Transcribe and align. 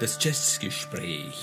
Das 0.00 0.16
Jazzgespräch. 0.18 1.34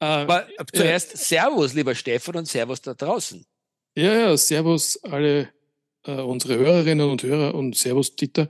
Äh, 0.00 0.04
Aber 0.04 0.48
zuerst 0.72 1.14
äh, 1.14 1.16
Servus, 1.16 1.72
lieber 1.72 1.94
Stefan, 1.94 2.34
und 2.34 2.48
Servus 2.48 2.82
da 2.82 2.94
draußen. 2.94 3.46
Ja, 3.94 4.12
ja, 4.12 4.36
Servus 4.36 4.98
alle 5.04 5.50
äh, 6.04 6.14
unsere 6.14 6.58
Hörerinnen 6.58 7.08
und 7.08 7.22
Hörer 7.22 7.54
und 7.54 7.76
Servus 7.76 8.16
Dieter. 8.16 8.48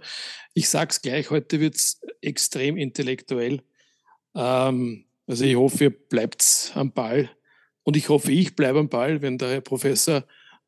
Ich 0.55 0.71
sag's 0.71 1.03
gleich, 1.03 1.29
heute 1.29 1.61
wird's 1.61 2.01
extrem 2.23 2.79
intellektuell. 2.79 3.61
Ähm, 4.35 5.05
also 5.27 5.45
ich 5.45 5.57
hoffe, 5.57 5.85
ihr 5.85 5.91
bleibt 5.91 6.73
am 6.75 6.91
Ball. 6.91 7.29
Und 7.83 7.99
ich 7.99 8.09
hoffe, 8.09 8.33
ich 8.33 8.57
bleibe 8.57 8.79
am 8.79 8.89
Ball, 8.89 9.21
wenn 9.21 9.37
der 9.37 9.51
Herr 9.51 9.61
Professor 9.61 10.25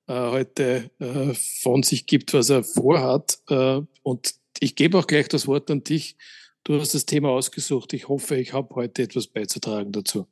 äh, 0.08 0.12
heute 0.12 0.90
äh, 0.98 1.32
von 1.62 1.82
sich 1.82 2.06
gibt, 2.06 2.34
was 2.34 2.50
er 2.50 2.64
vorhat. 2.64 3.38
Äh, 3.48 3.80
und 4.02 4.34
ich 4.60 4.74
gebe 4.74 4.98
auch 4.98 5.06
gleich 5.06 5.28
das 5.28 5.46
Wort 5.46 5.70
an 5.70 5.84
dich. 5.84 6.18
Du 6.66 6.80
hast 6.80 6.94
das 6.94 7.06
Thema 7.06 7.28
ausgesucht. 7.28 7.92
Ich 7.92 8.08
hoffe, 8.08 8.34
ich 8.34 8.52
habe 8.52 8.74
heute 8.74 9.04
etwas 9.04 9.28
beizutragen 9.28 9.92
dazu. 9.92 10.26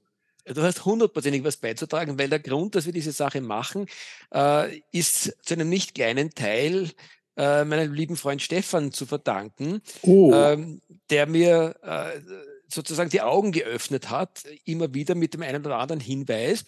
Du 0.45 0.63
hast 0.63 0.85
hundertprozentig 0.85 1.45
was 1.45 1.59
beizutragen, 1.59 2.19
weil 2.19 2.29
der 2.29 2.41
Grund, 2.41 2.75
dass 2.75 2.87
wir 2.87 2.93
diese 2.93 3.13
Sache 3.13 3.41
machen, 3.41 3.87
äh, 4.35 4.81
ist 4.91 5.33
zu 5.47 5.55
einem 5.55 5.69
nicht 5.69 5.95
kleinen 5.95 6.31
Teil 6.31 6.91
äh, 7.37 7.65
meinem 7.65 7.93
lieben 7.95 8.17
Freund 8.17 8.43
Stefan 8.43 8.91
zu 8.91 9.07
verdanken, 9.07 9.81
oh. 10.03 10.33
ähm, 10.35 10.81
der 11.09 11.27
mir 11.27 11.77
äh, 11.83 12.21
sozusagen 12.67 13.11
die 13.11 13.23
Augen 13.23 13.53
geöffnet 13.53 14.11
hat, 14.11 14.43
immer 14.65 14.93
wieder 14.93 15.15
mit 15.15 15.35
dem 15.35 15.43
einen 15.43 15.65
oder 15.65 15.79
anderen 15.79 16.01
Hinweis. 16.01 16.65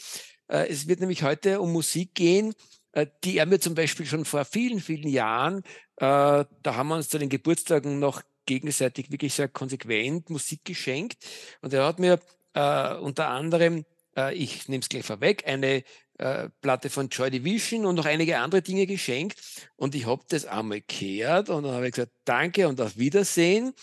Äh, 0.47 0.69
es 0.69 0.87
wird 0.87 1.01
nämlich 1.01 1.25
heute 1.25 1.61
um 1.61 1.73
Musik 1.73 2.15
gehen, 2.15 2.55
äh, 2.93 3.09
die 3.25 3.39
er 3.39 3.47
mir 3.47 3.59
zum 3.59 3.75
Beispiel 3.75 4.07
schon 4.07 4.27
vor 4.27 4.45
vielen, 4.45 4.79
vielen 4.79 5.09
Jahren, 5.09 5.65
äh, 5.97 6.45
da 6.45 6.47
haben 6.67 6.87
wir 6.87 6.95
uns 6.95 7.09
zu 7.09 7.19
den 7.19 7.31
Geburtstagen 7.31 7.99
noch 7.99 8.23
gegenseitig 8.47 9.11
wirklich 9.11 9.35
sehr 9.35 9.49
konsequent 9.49 10.31
Musik 10.31 10.65
geschenkt. 10.65 11.19
Und 11.61 11.73
er 11.75 11.85
hat 11.85 11.99
mir 11.99 12.21
äh, 12.55 12.95
unter 12.95 13.29
anderem, 13.29 13.85
äh, 14.17 14.35
ich 14.35 14.69
nehme 14.69 14.81
es 14.81 14.89
gleich 14.89 15.05
vorweg, 15.05 15.47
eine 15.47 15.85
äh, 16.19 16.49
Platte 16.63 16.89
von 16.89 17.11
Joy 17.11 17.31
Division 17.31 17.85
und 17.85 17.97
noch 17.97 18.07
einige 18.07 18.39
andere 18.39 18.63
Dinge 18.63 18.87
geschenkt. 18.87 19.39
Und 19.77 19.95
ich 19.95 20.07
habe 20.07 20.25
das 20.29 20.47
einmal 20.47 20.81
gehört 20.81 21.51
und 21.51 21.65
dann 21.65 21.75
habe 21.75 21.89
ich 21.89 21.95
gesagt, 21.95 22.13
danke 22.25 22.69
und 22.69 22.81
auf 22.81 22.97
Wiedersehen 22.97 23.75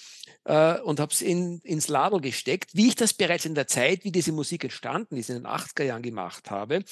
äh, 0.45 0.79
und 0.79 0.99
habe 0.99 1.13
es 1.13 1.21
in, 1.21 1.59
ins 1.59 1.89
Ladel 1.89 2.21
gesteckt, 2.21 2.71
wie 2.73 2.87
ich 2.87 2.95
das 2.95 3.13
bereits 3.13 3.45
in 3.45 3.53
der 3.53 3.67
Zeit, 3.67 4.03
wie 4.03 4.11
diese 4.11 4.31
Musik 4.31 4.63
entstanden 4.63 5.15
ist, 5.15 5.29
in 5.29 5.35
den 5.35 5.45
80er 5.45 5.83
Jahren 5.83 6.01
gemacht 6.01 6.49
habe. 6.49 6.83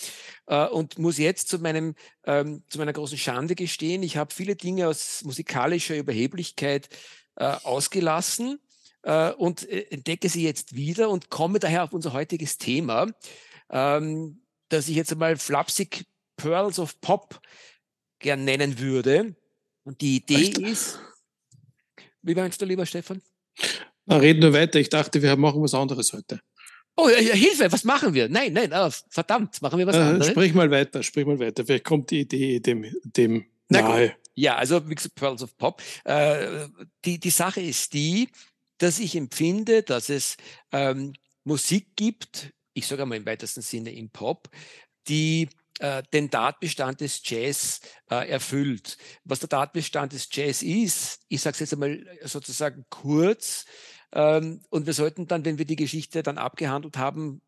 Äh, 0.46 0.68
und 0.68 1.00
muss 1.00 1.18
jetzt 1.18 1.50
zu, 1.50 1.58
meinem, 1.58 1.96
ähm, 2.26 2.64
zu 2.70 2.78
meiner 2.78 2.94
großen 2.94 3.18
Schande 3.18 3.56
gestehen, 3.56 4.04
ich 4.04 4.18
habe 4.18 4.34
viele 4.34 4.56
Dinge 4.56 4.88
aus 4.88 5.24
musikalischer 5.24 5.98
Überheblichkeit 5.98 6.88
äh, 7.36 7.46
ausgelassen 7.64 8.60
äh, 9.04 9.32
und 9.32 9.68
äh, 9.70 9.88
entdecke 9.90 10.30
sie 10.30 10.44
jetzt 10.44 10.76
wieder 10.76 11.10
und 11.10 11.30
komme 11.30 11.60
daher 11.60 11.84
auf 11.84 11.94
unser 11.94 12.14
heutiges 12.14 12.58
Thema, 12.58 13.08
ähm, 13.70 14.42
das 14.70 14.88
ich 14.88 14.96
jetzt 14.96 15.12
einmal 15.12 15.38
flapsig 15.38 16.06
Pearls 16.38 16.80
of 16.80 17.00
Pop 17.02 17.42
gern 18.20 18.44
nennen 18.44 18.80
würde. 18.80 19.36
Und 19.84 20.02
die 20.02 20.18
Idee 20.18 20.36
Echt? 20.36 20.58
ist, 20.60 21.00
wie 22.22 22.36
meinst 22.36 22.62
du, 22.62 22.66
lieber 22.66 22.86
Stefan? 22.86 23.22
Na, 24.06 24.18
reden 24.18 24.42
nur 24.42 24.54
weiter. 24.54 24.80
Ich 24.80 24.90
dachte, 24.90 25.22
wir 25.22 25.36
machen 25.36 25.62
was 25.62 25.74
anderes 25.74 26.14
heute. 26.14 26.42
Oh, 26.98 27.08
ja, 27.10 27.34
Hilfe, 27.34 27.72
was 27.72 27.84
machen 27.84 28.14
wir? 28.14 28.28
Nein, 28.28 28.54
nein, 28.54 28.72
oh, 28.74 28.90
verdammt, 29.10 29.62
machen 29.62 29.80
wir 29.80 29.88
was 29.88 29.96
äh, 29.96 30.00
anderes. 30.00 30.28
Sprich 30.28 30.54
mal 30.54 30.70
weiter, 30.70 31.02
sprich 31.02 31.26
mal 31.26 31.40
weiter. 31.40 31.66
Vielleicht 31.66 31.86
kommt 31.86 32.12
die 32.12 32.22
Idee 32.22 32.60
dem, 32.60 32.86
dem 33.04 33.46
Na 33.70 33.82
nahe. 33.82 34.16
Ja, 34.34 34.56
also 34.56 34.82
gesagt, 34.82 35.16
Pearls 35.16 35.44
of 35.44 35.58
Pop. 35.58 35.82
Äh, 36.06 36.68
die, 37.06 37.20
die 37.20 37.30
Sache 37.30 37.62
ist 37.62 37.94
die, 37.94 38.30
dass 38.78 39.00
ich 39.00 39.16
empfinde, 39.16 39.84
dass 39.84 40.10
es 40.10 40.38
ähm, 40.72 41.14
Musik 41.44 41.96
gibt, 41.96 42.52
ich 42.74 42.88
sage 42.88 43.06
mal 43.06 43.16
im 43.16 43.26
weitesten 43.26 43.62
Sinne 43.62 43.92
im 43.92 44.10
Pop, 44.10 44.50
die 45.08 45.50
äh, 45.80 46.04
den 46.14 46.30
Tatbestand 46.30 47.02
des 47.02 47.22
Jazz 47.24 47.82
äh, 48.10 48.30
erfüllt. 48.30 48.98
Was 49.24 49.40
der 49.40 49.50
Tatbestand 49.50 50.14
des 50.14 50.30
Jazz 50.32 50.62
ist, 50.64 51.22
ich 51.28 51.42
sage 51.42 51.56
es 51.56 51.60
jetzt 51.60 51.74
einmal 51.74 52.06
sozusagen 52.24 52.86
kurz, 52.90 53.66
ähm, 54.14 54.62
und 54.70 54.86
wir 54.86 54.94
sollten 54.94 55.28
dann, 55.28 55.46
wenn 55.46 55.58
wir 55.58 55.66
die 55.66 55.76
Geschichte 55.76 56.24
dann 56.24 56.38
abgehandelt 56.38 56.98
haben, 56.98 57.42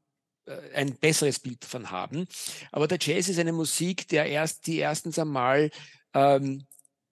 äh, 0.46 0.58
ein 0.74 0.96
besseres 0.96 1.40
Bild 1.40 1.64
davon 1.64 1.92
haben. 1.92 2.26
Aber 2.72 2.88
der 2.88 3.00
Jazz 3.02 3.28
ist 3.30 3.40
eine 3.40 3.54
Musik, 3.54 4.08
der 4.08 4.26
erst, 4.26 4.68
die 4.68 4.78
erstens 4.78 5.20
einmal 5.20 5.70
ähm, 6.14 6.66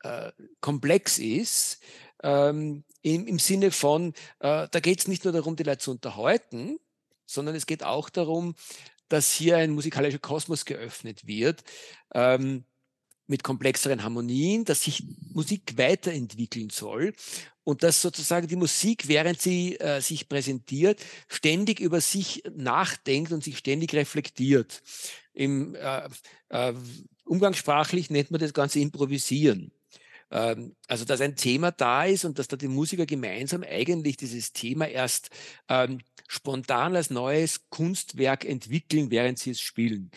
äh, 0.03 0.31
komplex 0.59 1.17
ist, 1.17 1.79
ähm, 2.23 2.83
im, 3.01 3.27
im 3.27 3.39
Sinne 3.39 3.71
von, 3.71 4.13
äh, 4.39 4.67
da 4.69 4.79
geht 4.79 4.99
es 4.99 5.07
nicht 5.07 5.23
nur 5.23 5.33
darum, 5.33 5.55
die 5.55 5.63
Leute 5.63 5.79
zu 5.79 5.91
unterhalten, 5.91 6.79
sondern 7.25 7.55
es 7.55 7.65
geht 7.65 7.83
auch 7.83 8.09
darum, 8.09 8.55
dass 9.09 9.33
hier 9.33 9.57
ein 9.57 9.71
musikalischer 9.71 10.19
Kosmos 10.19 10.65
geöffnet 10.65 11.27
wird, 11.27 11.63
ähm, 12.13 12.63
mit 13.27 13.43
komplexeren 13.43 14.03
Harmonien, 14.03 14.65
dass 14.65 14.83
sich 14.83 15.03
Musik 15.33 15.77
weiterentwickeln 15.77 16.69
soll 16.69 17.13
und 17.63 17.81
dass 17.81 18.01
sozusagen 18.01 18.47
die 18.47 18.55
Musik, 18.57 19.07
während 19.07 19.41
sie 19.41 19.77
äh, 19.79 20.01
sich 20.01 20.27
präsentiert, 20.27 20.99
ständig 21.27 21.79
über 21.79 22.01
sich 22.01 22.43
nachdenkt 22.53 23.31
und 23.31 23.43
sich 23.43 23.57
ständig 23.57 23.93
reflektiert. 23.93 24.81
Im 25.33 25.75
äh, 25.75 26.09
äh, 26.49 26.73
umgangssprachlich 27.23 28.09
nennt 28.09 28.31
man 28.31 28.41
das 28.41 28.53
Ganze 28.53 28.79
improvisieren. 28.79 29.71
Ähm, 30.31 30.75
also, 30.87 31.05
dass 31.05 31.21
ein 31.21 31.35
Thema 31.35 31.71
da 31.71 32.05
ist 32.05 32.25
und 32.25 32.39
dass 32.39 32.47
da 32.47 32.57
die 32.57 32.67
Musiker 32.67 33.05
gemeinsam 33.05 33.63
eigentlich 33.63 34.17
dieses 34.17 34.53
Thema 34.53 34.87
erst 34.87 35.29
ähm, 35.67 35.99
spontan 36.27 36.95
als 36.95 37.09
neues 37.09 37.69
Kunstwerk 37.69 38.45
entwickeln, 38.45 39.11
während 39.11 39.37
sie 39.37 39.51
es 39.51 39.61
spielen. 39.61 40.11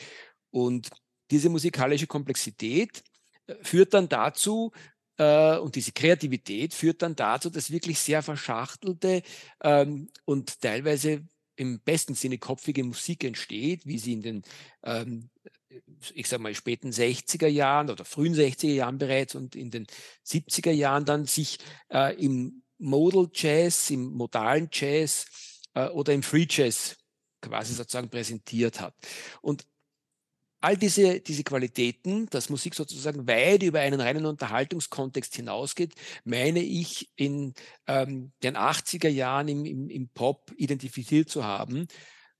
Und 0.50 0.90
diese 1.30 1.48
musikalische 1.48 2.06
Komplexität 2.06 3.02
äh, 3.46 3.54
führt 3.62 3.94
dann 3.94 4.08
dazu, 4.08 4.72
äh, 5.18 5.58
und 5.58 5.76
diese 5.76 5.92
Kreativität 5.92 6.74
führt 6.74 7.02
dann 7.02 7.16
dazu, 7.16 7.50
dass 7.50 7.70
wirklich 7.70 7.98
sehr 7.98 8.22
verschachtelte 8.22 9.22
ähm, 9.62 10.08
und 10.24 10.60
teilweise 10.60 11.26
im 11.56 11.80
besten 11.80 12.14
Sinne 12.14 12.38
kopfige 12.38 12.84
Musik 12.84 13.24
entsteht, 13.24 13.86
wie 13.86 13.98
sie 13.98 14.14
in 14.14 14.22
den 14.22 14.42
ähm, 14.82 15.30
ich 16.14 16.28
sage 16.28 16.42
mal, 16.42 16.54
späten 16.54 16.90
60er 16.90 17.46
Jahren 17.46 17.90
oder 17.90 18.04
frühen 18.04 18.34
60er 18.34 18.72
Jahren 18.72 18.98
bereits 18.98 19.34
und 19.34 19.56
in 19.56 19.70
den 19.70 19.86
70er 20.26 20.70
Jahren 20.70 21.04
dann 21.04 21.26
sich 21.26 21.58
äh, 21.90 22.14
im 22.22 22.62
Modal 22.78 23.28
Jazz, 23.32 23.90
im 23.90 24.12
modalen 24.12 24.68
Jazz 24.72 25.26
äh, 25.74 25.88
oder 25.88 26.12
im 26.12 26.22
Free 26.22 26.46
Jazz 26.48 26.96
quasi 27.40 27.74
sozusagen 27.74 28.08
präsentiert 28.08 28.80
hat. 28.80 28.94
Und 29.40 29.66
all 30.64 30.78
diese, 30.78 31.20
diese 31.20 31.44
Qualitäten, 31.44 32.26
dass 32.30 32.48
Musik 32.48 32.74
sozusagen 32.74 33.28
weit 33.28 33.62
über 33.62 33.80
einen 33.80 34.00
reinen 34.00 34.24
Unterhaltungskontext 34.24 35.36
hinausgeht, 35.36 35.94
meine 36.24 36.62
ich 36.62 37.10
in 37.16 37.52
ähm, 37.86 38.32
den 38.42 38.56
80er 38.56 39.08
Jahren 39.08 39.48
im, 39.48 39.66
im, 39.66 39.90
im 39.90 40.08
Pop 40.08 40.52
identifiziert 40.56 41.28
zu 41.28 41.44
haben. 41.44 41.86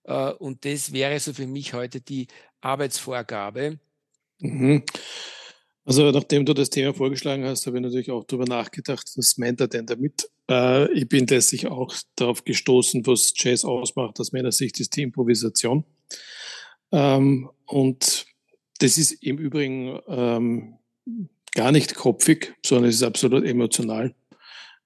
Äh, 0.05 0.31
und 0.33 0.65
das 0.65 0.93
wäre 0.93 1.21
so 1.21 1.35
für 1.35 1.47
mich 1.47 1.75
heute 1.75 2.01
die 2.01 2.29
Arbeitsvorgabe. 2.63 3.79
Mhm. 4.39 4.85
Also 5.85 6.11
nachdem 6.11 6.47
du 6.47 6.55
das 6.55 6.71
Thema 6.71 6.95
vorgeschlagen 6.95 7.45
hast, 7.45 7.67
habe 7.67 7.77
ich 7.77 7.83
natürlich 7.83 8.11
auch 8.11 8.25
darüber 8.25 8.47
nachgedacht, 8.47 9.05
was 9.17 9.37
meint 9.37 9.61
er 9.61 9.69
denn 9.69 9.85
damit? 9.85 10.31
Äh, 10.49 10.91
ich 10.93 11.07
bin 11.11 11.27
letztlich 11.27 11.67
auch 11.67 11.95
darauf 12.17 12.43
gestoßen, 12.43 13.07
was 13.07 13.35
Jazz 13.37 13.67
ausmacht. 13.67 14.19
Aus 14.19 14.33
meiner 14.33 14.51
Sicht 14.51 14.81
ist 14.81 14.97
die 14.97 15.03
Improvisation. 15.03 15.85
Ähm, 16.91 17.51
und 17.67 18.27
das 18.79 18.99
ist 18.99 19.13
im 19.23 19.39
Übrigen 19.39 19.99
ähm, 20.09 20.79
gar 21.55 21.73
nicht 21.73 21.95
kopfig, 21.95 22.55
sondern 22.65 22.91
es 22.91 22.97
ist 22.97 23.03
absolut 23.03 23.45
emotional. 23.45 24.15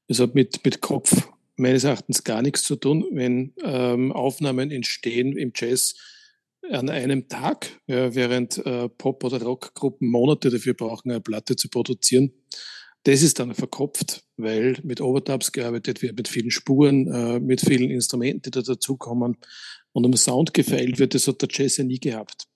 Es 0.07 0.21
hat 0.21 0.35
mit, 0.35 0.65
mit 0.65 0.81
Kopf 0.81 1.29
meines 1.57 1.85
Erachtens 1.85 2.25
gar 2.25 2.43
nichts 2.43 2.63
zu 2.65 2.77
tun, 2.77 3.07
wenn 3.13 3.53
ähm, 3.63 4.13
Aufnahmen 4.13 4.71
entstehen 4.71 5.37
im 5.37 5.53
Jazz 5.55 5.97
an 6.71 6.91
einem 6.91 7.29
Tag, 7.29 7.81
ja, 7.87 8.15
während 8.15 8.59
äh, 8.67 8.89
Pop- 8.89 9.25
oder 9.25 9.43
Rockgruppen 9.43 10.09
Monate 10.09 10.51
dafür 10.51 10.75
brauchen, 10.75 11.11
eine 11.11 11.21
Platte 11.21 11.57
zu 11.57 11.69
produzieren. 11.69 12.33
Das 13.05 13.23
ist 13.23 13.39
dann 13.39 13.55
verkopft, 13.55 14.25
weil 14.37 14.77
mit 14.83 15.01
Overdubs 15.01 15.53
gearbeitet 15.53 16.03
wird, 16.03 16.17
mit 16.17 16.29
vielen 16.29 16.51
Spuren, 16.51 17.07
äh, 17.07 17.41
mit 17.41 17.61
vielen 17.61 17.91
Instrumenten, 17.91 18.43
die 18.43 18.51
da 18.51 18.61
dazukommen 18.61 19.37
und 19.93 20.05
um 20.05 20.17
Sound 20.17 20.53
gefeilt 20.53 20.99
wird. 20.99 21.15
Das 21.15 21.27
hat 21.27 21.41
der 21.41 21.49
Jazz 21.51 21.77
ja 21.79 21.85
nie 21.85 22.01
gehabt. 22.01 22.48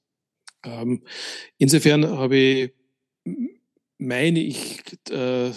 Ähm, 0.64 1.02
insofern 1.58 2.06
habe 2.06 2.36
ich, 2.36 2.72
meine 3.98 4.40
ich, 4.40 4.82
äh, 5.10 5.50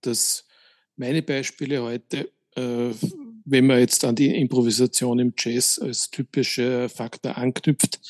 dass 0.00 0.46
meine 0.96 1.22
Beispiele 1.22 1.82
heute 1.82 2.30
äh, 2.56 2.94
wenn 3.46 3.66
man 3.66 3.78
jetzt 3.78 4.04
an 4.04 4.16
die 4.16 4.34
Improvisation 4.34 5.18
im 5.20 5.32
Jazz 5.38 5.78
als 5.78 6.10
typischer 6.10 6.88
Faktor 6.88 7.38
anknüpft, 7.38 8.00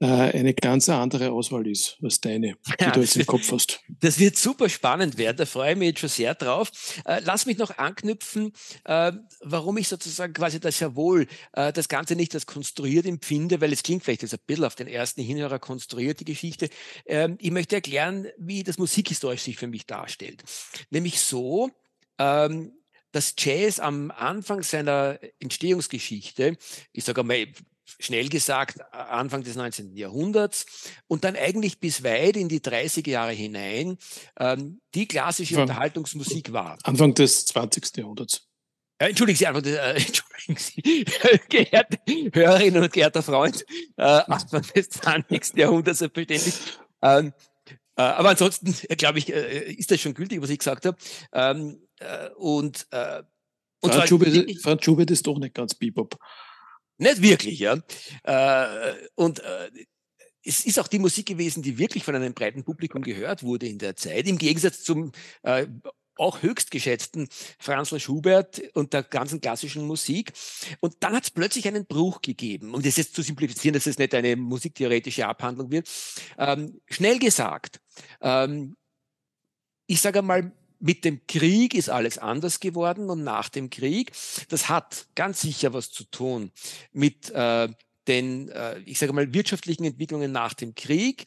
eine 0.00 0.54
ganz 0.54 0.88
andere 0.88 1.32
Auswahl 1.32 1.66
ist 1.66 1.98
als 2.02 2.20
deine, 2.20 2.56
die 2.78 2.84
ja, 2.84 2.90
du 2.92 3.00
jetzt 3.00 3.16
im 3.16 3.26
Kopf 3.26 3.50
hast. 3.50 3.80
Das 4.00 4.18
wird 4.18 4.36
super 4.36 4.68
spannend 4.68 5.18
werden, 5.18 5.36
da 5.38 5.46
freue 5.46 5.72
ich 5.72 5.78
mich 5.78 5.88
jetzt 5.88 6.00
schon 6.00 6.08
sehr 6.08 6.34
drauf. 6.34 6.70
Äh, 7.04 7.20
lass 7.24 7.46
mich 7.46 7.58
noch 7.58 7.78
anknüpfen, 7.78 8.52
äh, 8.84 9.12
warum 9.40 9.76
ich 9.76 9.88
sozusagen 9.88 10.32
quasi 10.32 10.60
das 10.60 10.78
ja 10.78 10.94
wohl 10.94 11.26
äh, 11.52 11.72
das 11.72 11.88
Ganze 11.88 12.14
nicht 12.14 12.34
als 12.34 12.46
konstruiert 12.46 13.06
empfinde, 13.06 13.60
weil 13.60 13.72
es 13.72 13.82
klingt 13.82 14.04
vielleicht 14.04 14.22
jetzt 14.22 14.34
ein 14.34 14.40
bisschen 14.46 14.64
auf 14.64 14.76
den 14.76 14.86
ersten 14.86 15.22
Hinhörer 15.22 15.58
konstruiert, 15.58 16.20
die 16.20 16.24
Geschichte. 16.24 16.68
Ähm, 17.06 17.36
ich 17.40 17.50
möchte 17.50 17.76
erklären, 17.76 18.28
wie 18.38 18.62
das 18.62 18.78
musikhistorisch 18.78 19.42
sich 19.42 19.56
für 19.56 19.66
mich 19.66 19.86
darstellt. 19.86 20.44
Nämlich 20.90 21.20
so, 21.20 21.70
ähm, 22.18 22.72
dass 23.12 23.34
Jazz 23.38 23.80
am 23.80 24.10
Anfang 24.10 24.62
seiner 24.62 25.18
Entstehungsgeschichte, 25.40 26.56
ich 26.92 27.04
sage 27.04 27.22
einmal 27.22 27.46
schnell 27.98 28.28
gesagt 28.28 28.80
Anfang 28.92 29.42
des 29.42 29.56
19. 29.56 29.96
Jahrhunderts 29.96 30.66
und 31.06 31.24
dann 31.24 31.36
eigentlich 31.36 31.80
bis 31.80 32.04
weit 32.04 32.36
in 32.36 32.48
die 32.48 32.60
30er 32.60 33.10
Jahre 33.10 33.32
hinein 33.32 33.98
ähm, 34.38 34.80
die 34.94 35.06
klassische 35.06 35.54
Anfang, 35.54 35.68
Unterhaltungsmusik 35.68 36.52
war. 36.52 36.78
Anfang 36.84 37.14
des 37.14 37.46
20. 37.46 37.96
Jahrhunderts. 37.96 38.46
Äh, 38.98 39.08
entschuldigen 39.10 39.38
Sie, 39.38 39.46
Anfang 39.46 39.62
des, 39.62 39.74
äh, 39.74 39.94
entschuldigen 40.06 40.56
Sie, 40.56 41.04
geehrte 41.48 41.98
Hörerinnen 42.32 42.82
und 42.82 42.92
geehrter 42.92 43.22
Freund, 43.22 43.64
äh, 43.96 44.02
Anfang 44.02 44.62
des 44.74 44.90
20. 44.90 45.56
Jahrhunderts 45.56 46.00
selbstverständlich. 46.00 46.54
Ähm, 47.02 47.32
äh, 47.98 48.02
aber 48.02 48.30
ansonsten, 48.30 48.74
äh, 48.88 48.94
glaube 48.94 49.18
ich, 49.18 49.32
äh, 49.32 49.72
ist 49.72 49.90
das 49.90 50.00
schon 50.00 50.14
gültig, 50.14 50.40
was 50.40 50.50
ich 50.50 50.58
gesagt 50.58 50.86
habe. 50.86 50.96
Ähm, 51.32 51.82
und, 52.36 52.86
und 53.80 53.92
Franz, 53.92 54.08
Schubert, 54.08 54.60
Franz 54.62 54.84
Schubert 54.84 55.10
ist 55.10 55.26
doch 55.26 55.36
nicht 55.36 55.52
ganz 55.52 55.74
Bebop. 55.74 56.16
Nicht 56.98 57.22
wirklich, 57.22 57.60
ja. 57.60 57.78
Äh, 58.24 58.94
und 59.14 59.40
äh, 59.40 59.70
es 60.44 60.64
ist 60.64 60.78
auch 60.78 60.88
die 60.88 60.98
Musik 60.98 61.26
gewesen, 61.26 61.62
die 61.62 61.78
wirklich 61.78 62.04
von 62.04 62.14
einem 62.14 62.34
breiten 62.34 62.64
Publikum 62.64 63.02
gehört 63.02 63.42
wurde 63.42 63.66
in 63.66 63.78
der 63.78 63.96
Zeit, 63.96 64.26
im 64.26 64.38
Gegensatz 64.38 64.82
zum 64.82 65.12
äh, 65.42 65.66
auch 66.16 66.42
höchst 66.42 66.70
geschätzten 66.70 67.28
Franzl 67.58 68.00
Schubert 68.00 68.60
und 68.74 68.92
der 68.92 69.04
ganzen 69.04 69.40
klassischen 69.40 69.86
Musik. 69.86 70.32
Und 70.80 70.96
dann 71.00 71.14
hat 71.14 71.24
es 71.24 71.30
plötzlich 71.30 71.68
einen 71.68 71.86
Bruch 71.86 72.20
gegeben. 72.22 72.74
Um 72.74 72.82
das 72.82 72.96
jetzt 72.96 73.14
zu 73.14 73.22
simplifizieren, 73.22 73.74
dass 73.74 73.86
es 73.86 73.98
nicht 73.98 74.14
eine 74.14 74.34
musiktheoretische 74.36 75.26
Abhandlung 75.26 75.70
wird. 75.70 75.88
Ähm, 76.36 76.80
schnell 76.90 77.18
gesagt, 77.20 77.80
ähm, 78.20 78.76
ich 79.86 80.00
sage 80.00 80.22
mal, 80.22 80.52
mit 80.78 81.04
dem 81.04 81.26
Krieg 81.26 81.74
ist 81.74 81.90
alles 81.90 82.18
anders 82.18 82.60
geworden 82.60 83.10
und 83.10 83.24
nach 83.24 83.48
dem 83.48 83.70
Krieg. 83.70 84.12
Das 84.48 84.68
hat 84.68 85.06
ganz 85.14 85.40
sicher 85.40 85.72
was 85.72 85.90
zu 85.90 86.04
tun 86.04 86.52
mit 86.92 87.30
äh, 87.30 87.68
den, 88.06 88.48
äh, 88.48 88.78
ich 88.80 88.98
sage 88.98 89.12
mal, 89.12 89.32
wirtschaftlichen 89.34 89.84
Entwicklungen 89.84 90.32
nach 90.32 90.54
dem 90.54 90.74
Krieg. 90.74 91.26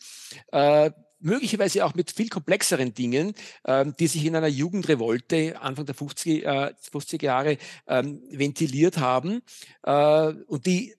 Äh, 0.52 0.92
möglicherweise 1.22 1.86
auch 1.86 1.94
mit 1.94 2.12
viel 2.12 2.30
komplexeren 2.30 2.94
Dingen, 2.94 3.34
ähm, 3.66 3.94
die 4.00 4.08
sich 4.08 4.26
in 4.26 4.36
einer 4.36 4.48
Jugendrevolte 4.48 5.62
Anfang 5.62 5.86
der 5.86 5.96
50, 5.96 6.46
äh, 6.46 6.74
50 6.80 7.22
Jahre 7.22 7.58
ähm, 7.88 8.22
ventiliert 8.32 8.98
haben 8.98 9.42
äh, 9.84 10.34
und 10.48 10.66
die 10.66 10.96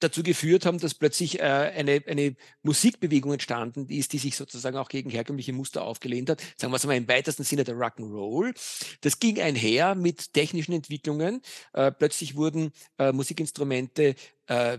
dazu 0.00 0.22
geführt 0.22 0.66
haben, 0.66 0.78
dass 0.78 0.94
plötzlich 0.94 1.38
äh, 1.38 1.42
eine, 1.42 2.02
eine 2.06 2.36
Musikbewegung 2.62 3.32
entstanden 3.32 3.88
ist, 3.88 4.12
die 4.12 4.18
sich 4.18 4.36
sozusagen 4.36 4.76
auch 4.76 4.88
gegen 4.88 5.10
herkömmliche 5.10 5.52
Muster 5.52 5.82
aufgelehnt 5.82 6.30
hat. 6.30 6.42
Sagen 6.56 6.72
wir 6.72 6.76
es 6.76 6.86
mal 6.86 6.96
im 6.96 7.08
weitesten 7.08 7.44
Sinne 7.44 7.64
der 7.64 7.76
Rock'n'Roll. 7.76 8.54
Das 9.02 9.18
ging 9.18 9.40
einher 9.40 9.94
mit 9.94 10.32
technischen 10.32 10.72
Entwicklungen. 10.72 11.42
Äh, 11.72 11.92
plötzlich 11.92 12.36
wurden 12.36 12.72
äh, 12.98 13.12
Musikinstrumente 13.12 14.14
äh, 14.46 14.78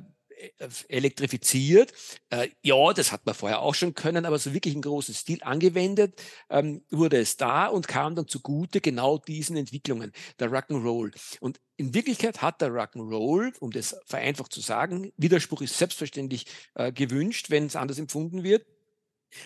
elektrifiziert. 0.87 1.93
Äh, 2.29 2.49
ja, 2.63 2.93
das 2.93 3.11
hat 3.11 3.25
man 3.25 3.35
vorher 3.35 3.61
auch 3.61 3.75
schon 3.75 3.93
können, 3.93 4.25
aber 4.25 4.39
so 4.39 4.53
wirklich 4.53 4.73
im 4.73 4.81
großen 4.81 5.13
Stil 5.13 5.39
angewendet 5.43 6.21
ähm, 6.49 6.83
wurde 6.89 7.17
es 7.19 7.37
da 7.37 7.67
und 7.67 7.87
kam 7.87 8.15
dann 8.15 8.27
zugute 8.27 8.81
genau 8.81 9.17
diesen 9.17 9.57
Entwicklungen, 9.57 10.11
der 10.39 10.51
Rock'n'Roll. 10.51 11.13
Und 11.39 11.59
in 11.77 11.93
Wirklichkeit 11.93 12.41
hat 12.41 12.61
der 12.61 12.69
Rock'n'Roll, 12.69 13.57
um 13.59 13.71
das 13.71 13.95
vereinfacht 14.05 14.53
zu 14.53 14.61
sagen, 14.61 15.11
Widerspruch 15.17 15.61
ist 15.61 15.77
selbstverständlich 15.77 16.45
äh, 16.75 16.91
gewünscht, 16.91 17.49
wenn 17.49 17.65
es 17.65 17.75
anders 17.75 17.99
empfunden 17.99 18.43
wird, 18.43 18.65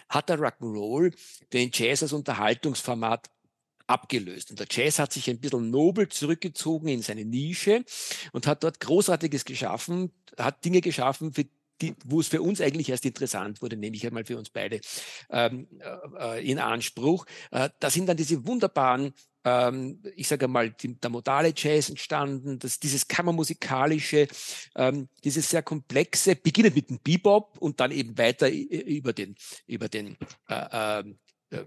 hat 0.09 0.29
der 0.29 0.39
Rock'n'Roll 0.39 1.15
den 1.53 1.69
Jazz 1.73 2.03
als 2.03 2.13
Unterhaltungsformat 2.13 3.29
abgelöst. 3.87 4.51
Und 4.51 4.59
der 4.59 4.67
Jazz 4.69 4.99
hat 4.99 5.13
sich 5.13 5.29
ein 5.29 5.39
bisschen 5.39 5.69
nobel 5.69 6.09
zurückgezogen 6.09 6.87
in 6.87 7.01
seine 7.01 7.25
Nische 7.25 7.83
und 8.31 8.47
hat 8.47 8.63
dort 8.63 8.79
Großartiges 8.79 9.45
geschaffen, 9.45 10.11
hat 10.37 10.63
Dinge 10.65 10.81
geschaffen, 10.81 11.33
für 11.33 11.45
die, 11.81 11.95
wo 12.05 12.19
es 12.19 12.27
für 12.27 12.41
uns 12.41 12.61
eigentlich 12.61 12.89
erst 12.89 13.05
interessant 13.05 13.61
wurde, 13.61 13.75
nehme 13.75 13.95
ich 13.95 14.05
einmal 14.05 14.25
für 14.25 14.37
uns 14.37 14.49
beide 14.49 14.79
ähm, 15.29 15.67
äh, 16.17 16.49
in 16.49 16.59
Anspruch. 16.59 17.25
Äh, 17.51 17.69
da 17.79 17.89
sind 17.89 18.07
dann 18.07 18.17
diese 18.17 18.45
wunderbaren, 18.47 19.13
ähm, 19.43 20.01
ich 20.15 20.27
sage 20.27 20.47
mal, 20.47 20.71
die, 20.71 20.95
der 20.99 21.09
modale 21.09 21.53
Jazz 21.55 21.89
entstanden, 21.89 22.59
das, 22.59 22.79
dieses 22.79 23.07
kammermusikalische, 23.07 24.27
ähm, 24.75 25.09
dieses 25.23 25.49
sehr 25.49 25.63
komplexe, 25.63 26.35
beginnend 26.35 26.75
mit 26.75 26.89
dem 26.89 26.99
Bebop 26.99 27.57
und 27.59 27.79
dann 27.79 27.91
eben 27.91 28.17
weiter 28.17 28.49
über 28.49 29.13
den, 29.13 29.35
über 29.67 29.89
den 29.89 30.17
äh, 30.47 30.99
äh, 30.99 31.65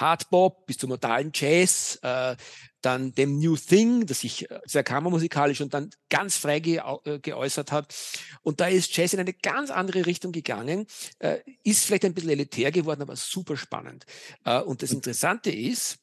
Hardbop 0.00 0.66
bis 0.66 0.78
zum 0.78 0.90
modalen 0.90 1.30
Jazz, 1.34 1.98
äh, 2.02 2.36
dann 2.80 3.14
dem 3.14 3.38
New 3.38 3.56
Thing, 3.56 4.06
das 4.06 4.20
sich 4.20 4.50
äh, 4.50 4.60
sehr 4.64 4.82
kammermusikalisch 4.82 5.60
und 5.60 5.72
dann 5.74 5.90
ganz 6.08 6.36
frei 6.36 6.60
ge 6.60 6.80
äh, 7.04 7.18
geäußert 7.20 7.72
hat. 7.72 7.94
Und 8.42 8.60
da 8.60 8.66
ist 8.66 8.96
Jazz 8.96 9.12
in 9.12 9.20
eine 9.20 9.32
ganz 9.32 9.70
andere 9.70 10.06
Richtung 10.06 10.32
gegangen, 10.32 10.86
äh, 11.20 11.38
ist 11.62 11.84
vielleicht 11.84 12.04
ein 12.04 12.14
bisschen 12.14 12.30
elitär 12.30 12.72
geworden, 12.72 13.02
aber 13.02 13.16
super 13.16 13.56
spannend. 13.56 14.04
Äh, 14.44 14.60
und 14.60 14.82
das 14.82 14.90
Interessante 14.90 15.50
ist, 15.50 15.98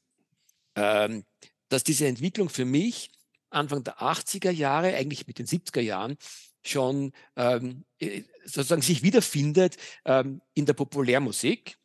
ähm, 0.76 1.26
dass 1.68 1.84
diese 1.84 2.08
Entwicklung 2.08 2.50
für 2.50 2.66
mich 2.66 3.12
Anfang 3.50 3.84
der 3.84 4.00
80er 4.00 4.52
Jahre, 4.52 4.96
eigentlich 4.96 5.28
mit 5.28 5.40
den 5.40 5.48
70er 5.48 5.82
Jahren, 5.82 6.18
schon 6.62 7.14
ähm, 7.36 7.86
äh, 8.00 8.24
sozusagen 8.46 8.82
sich 8.82 9.02
wiederfindet 9.02 9.78
ähm, 10.06 10.42
in 10.54 10.66
der 10.66 10.74
Populärmusik. 10.74 11.78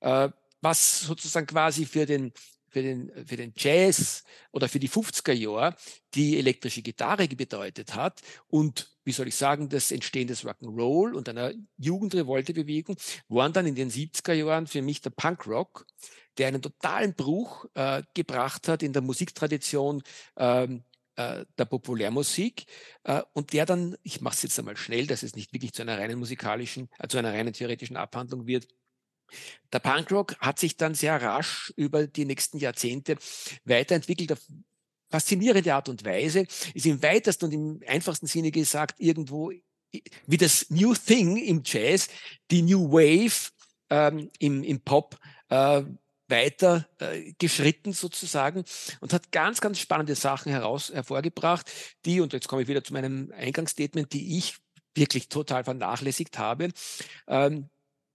Äh, 0.00 0.30
was 0.62 1.00
sozusagen 1.00 1.46
quasi 1.46 1.84
für 1.84 2.06
den, 2.06 2.32
für 2.68 2.82
den, 2.82 3.12
für 3.26 3.36
den 3.36 3.52
Jazz 3.56 4.24
oder 4.50 4.68
für 4.68 4.78
die 4.78 4.88
50er 4.88 5.32
Jahre 5.32 5.76
die 6.14 6.38
elektrische 6.38 6.80
Gitarre 6.80 7.28
bedeutet 7.28 7.94
hat 7.94 8.22
und 8.46 8.90
wie 9.04 9.12
soll 9.12 9.28
ich 9.28 9.36
sagen, 9.36 9.68
das 9.68 9.90
Entstehen 9.90 10.28
des 10.28 10.44
Rock'n'Roll 10.44 11.12
und 11.12 11.28
einer 11.28 11.52
Jugendrevolte-Bewegung 11.78 12.96
waren 13.28 13.52
dann 13.52 13.66
in 13.66 13.74
den 13.74 13.90
70er 13.90 14.32
Jahren 14.32 14.66
für 14.66 14.80
mich 14.80 15.00
der 15.00 15.10
Punkrock, 15.10 15.86
der 16.38 16.48
einen 16.48 16.62
totalen 16.62 17.14
Bruch 17.14 17.66
äh, 17.74 18.02
gebracht 18.14 18.68
hat 18.68 18.82
in 18.82 18.92
der 18.92 19.02
Musiktradition 19.02 20.02
ähm, 20.36 20.84
äh, 21.16 21.44
der 21.58 21.64
Populärmusik 21.64 22.64
äh, 23.04 23.22
und 23.32 23.52
der 23.52 23.66
dann, 23.66 23.96
ich 24.02 24.20
mache 24.20 24.34
es 24.34 24.42
jetzt 24.42 24.58
einmal 24.58 24.76
schnell, 24.76 25.06
dass 25.06 25.22
es 25.22 25.36
nicht 25.36 25.52
wirklich 25.52 25.72
zu 25.72 25.82
einer 25.82 25.98
reinen 25.98 26.18
musikalischen, 26.18 26.88
äh, 26.98 27.08
zu 27.08 27.18
einer 27.18 27.32
reinen 27.32 27.52
theoretischen 27.52 27.96
Abhandlung 27.96 28.46
wird, 28.46 28.68
der 29.72 29.78
Punkrock 29.78 30.36
hat 30.38 30.58
sich 30.58 30.76
dann 30.76 30.94
sehr 30.94 31.20
rasch 31.20 31.72
über 31.76 32.06
die 32.06 32.24
nächsten 32.24 32.58
Jahrzehnte 32.58 33.16
weiterentwickelt 33.64 34.32
auf 34.32 34.40
faszinierende 35.10 35.74
Art 35.74 35.88
und 35.88 36.04
Weise, 36.04 36.46
ist 36.74 36.86
im 36.86 37.02
weitesten 37.02 37.44
und 37.44 37.52
im 37.52 37.80
einfachsten 37.86 38.26
Sinne 38.26 38.50
gesagt 38.50 38.98
irgendwo 38.98 39.52
wie 40.26 40.36
das 40.38 40.70
New 40.70 40.94
Thing 40.94 41.36
im 41.36 41.62
Jazz, 41.64 42.08
die 42.50 42.62
New 42.62 42.90
Wave 42.90 43.50
ähm, 43.90 44.30
im, 44.38 44.62
im 44.62 44.80
Pop 44.80 45.18
äh, 45.50 45.82
weiter 46.28 46.88
äh, 46.98 47.34
geschritten 47.38 47.92
sozusagen 47.92 48.64
und 49.00 49.12
hat 49.12 49.30
ganz, 49.32 49.60
ganz 49.60 49.78
spannende 49.78 50.14
Sachen 50.14 50.50
heraus, 50.50 50.90
hervorgebracht, 50.92 51.70
die, 52.06 52.20
und 52.20 52.32
jetzt 52.32 52.48
komme 52.48 52.62
ich 52.62 52.68
wieder 52.68 52.82
zu 52.82 52.94
meinem 52.94 53.32
Eingangsstatement, 53.36 54.12
die 54.12 54.38
ich 54.38 54.56
wirklich 54.94 55.28
total 55.28 55.64
vernachlässigt 55.64 56.38
habe, 56.38 56.70
ähm, 57.28 57.68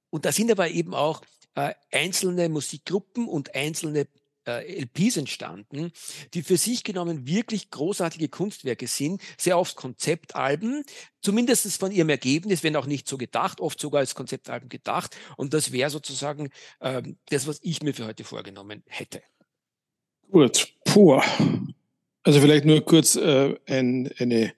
und 0.10 0.26
da 0.26 0.32
sind 0.32 0.52
aber 0.52 0.70
eben 0.70 0.94
auch 0.94 1.22
äh, 1.56 1.74
einzelne 1.92 2.50
Musikgruppen 2.50 3.28
und 3.28 3.56
einzelne 3.56 4.08
äh, 4.48 4.82
LPs 4.82 5.18
entstanden, 5.18 5.92
die 6.34 6.42
für 6.42 6.58
sich 6.58 6.84
genommen 6.84 7.28
wirklich 7.28 7.70
großartige 7.70 8.30
Kunstwerke 8.30 8.88
sind, 8.88 9.22
sehr 9.38 9.60
oft 9.60 9.76
Konzeptalben, 9.76 10.84
zumindest 11.22 11.78
von 11.80 11.92
ihrem 11.92 12.10
Ergebnis, 12.10 12.64
wenn 12.64 12.76
auch 12.76 12.86
nicht 12.86 13.08
so 13.08 13.18
gedacht, 13.18 13.60
oft 13.60 13.80
sogar 13.80 14.00
als 14.00 14.16
Konzeptalben 14.16 14.70
gedacht. 14.70 15.18
Und 15.36 15.54
das 15.54 15.72
wäre 15.72 15.90
sozusagen 15.90 16.50
ähm, 16.80 17.18
das, 17.30 17.48
was 17.48 17.60
ich 17.62 17.84
mir 17.84 17.94
für 17.94 18.06
heute 18.06 18.24
vorgenommen 18.24 18.84
hätte. 18.88 19.22
Gut, 20.32 20.74
puh. 20.86 21.22
Also 22.24 22.42
vielleicht 22.42 22.66
nur 22.66 22.82
kurz 22.82 23.16
äh, 23.16 23.56
ein, 23.66 24.12
eine 24.18 24.54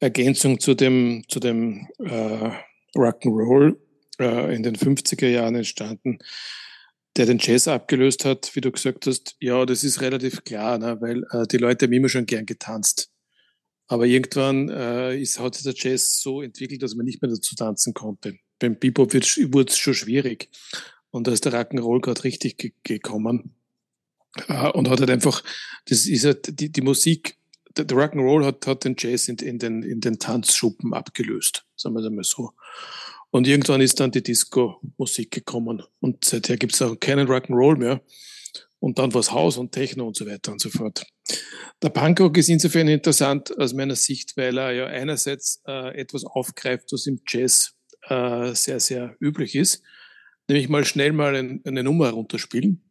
Ergänzung 0.00 0.60
zu 0.60 0.74
dem, 0.74 1.24
zu 1.28 1.40
dem 1.40 1.88
äh, 1.98 2.50
Rock'n'Roll 2.94 3.76
äh, 4.18 4.54
in 4.54 4.62
den 4.62 4.76
50er 4.76 5.28
Jahren 5.28 5.54
entstanden, 5.54 6.18
der 7.16 7.26
den 7.26 7.38
Jazz 7.38 7.68
abgelöst 7.68 8.24
hat, 8.24 8.54
wie 8.54 8.60
du 8.60 8.70
gesagt 8.70 9.06
hast. 9.06 9.36
Ja, 9.40 9.66
das 9.66 9.84
ist 9.84 10.00
relativ 10.00 10.44
klar, 10.44 10.78
ne? 10.78 10.98
weil 11.00 11.24
äh, 11.30 11.46
die 11.46 11.58
Leute 11.58 11.86
haben 11.86 11.92
immer 11.92 12.08
schon 12.08 12.26
gern 12.26 12.46
getanzt. 12.46 13.10
Aber 13.88 14.06
irgendwann 14.06 14.68
äh, 14.68 15.18
ist, 15.18 15.40
hat 15.40 15.54
sich 15.54 15.64
der 15.64 15.74
Jazz 15.74 16.20
so 16.20 16.42
entwickelt, 16.42 16.82
dass 16.82 16.94
man 16.94 17.06
nicht 17.06 17.22
mehr 17.22 17.30
dazu 17.30 17.56
tanzen 17.56 17.94
konnte. 17.94 18.38
beim 18.58 18.78
Bebop 18.78 19.14
wurde 19.14 19.72
es 19.72 19.78
schon 19.78 19.94
schwierig. 19.94 20.50
Und 21.10 21.26
da 21.26 21.32
ist 21.32 21.44
der 21.44 21.54
Rock'n'Roll 21.54 22.00
gerade 22.00 22.22
richtig 22.24 22.58
ge 22.58 22.72
gekommen. 22.82 23.54
Äh, 24.46 24.70
und 24.70 24.88
hat 24.88 25.00
halt 25.00 25.10
einfach, 25.10 25.42
das 25.86 26.06
ist 26.06 26.24
halt 26.24 26.60
die, 26.60 26.70
die 26.70 26.82
Musik, 26.82 27.36
der, 27.76 27.86
der 27.86 27.96
Rock'n'Roll 27.96 28.44
hat, 28.44 28.66
hat 28.66 28.84
den 28.84 28.94
Jazz 28.98 29.28
in, 29.28 29.36
in, 29.38 29.58
den, 29.58 29.82
in 29.82 30.00
den 30.00 30.18
Tanzschuppen 30.18 30.92
abgelöst, 30.92 31.64
sagen 31.76 31.94
wir 31.94 32.00
es 32.00 32.06
einmal 32.06 32.24
so. 32.24 32.52
Und 33.30 33.46
irgendwann 33.46 33.80
ist 33.80 34.00
dann 34.00 34.10
die 34.10 34.22
Disco-Musik 34.22 35.30
gekommen. 35.30 35.82
Und 36.00 36.24
seither 36.24 36.56
gibt 36.56 36.74
es 36.74 36.82
auch 36.82 36.98
keinen 36.98 37.28
Rock'n'Roll 37.28 37.76
mehr. 37.76 38.00
Und 38.80 38.98
dann 38.98 39.12
war 39.12 39.26
Haus 39.30 39.58
und 39.58 39.72
Techno 39.72 40.06
und 40.06 40.16
so 40.16 40.26
weiter 40.26 40.52
und 40.52 40.60
so 40.60 40.70
fort. 40.70 41.04
Der 41.82 41.90
Punkrock 41.90 42.36
ist 42.38 42.48
insofern 42.48 42.88
interessant 42.88 43.56
aus 43.58 43.74
meiner 43.74 43.96
Sicht, 43.96 44.36
weil 44.36 44.56
er 44.56 44.72
ja 44.72 44.86
einerseits 44.86 45.62
äh, 45.66 45.98
etwas 45.98 46.24
aufgreift, 46.24 46.92
was 46.92 47.06
im 47.06 47.20
Jazz 47.26 47.74
äh, 48.08 48.54
sehr, 48.54 48.80
sehr 48.80 49.16
üblich 49.20 49.54
ist, 49.54 49.82
nämlich 50.48 50.68
mal 50.68 50.84
schnell 50.84 51.12
mal 51.12 51.34
ein, 51.34 51.60
eine 51.64 51.82
Nummer 51.82 52.10
runterspielen, 52.10 52.82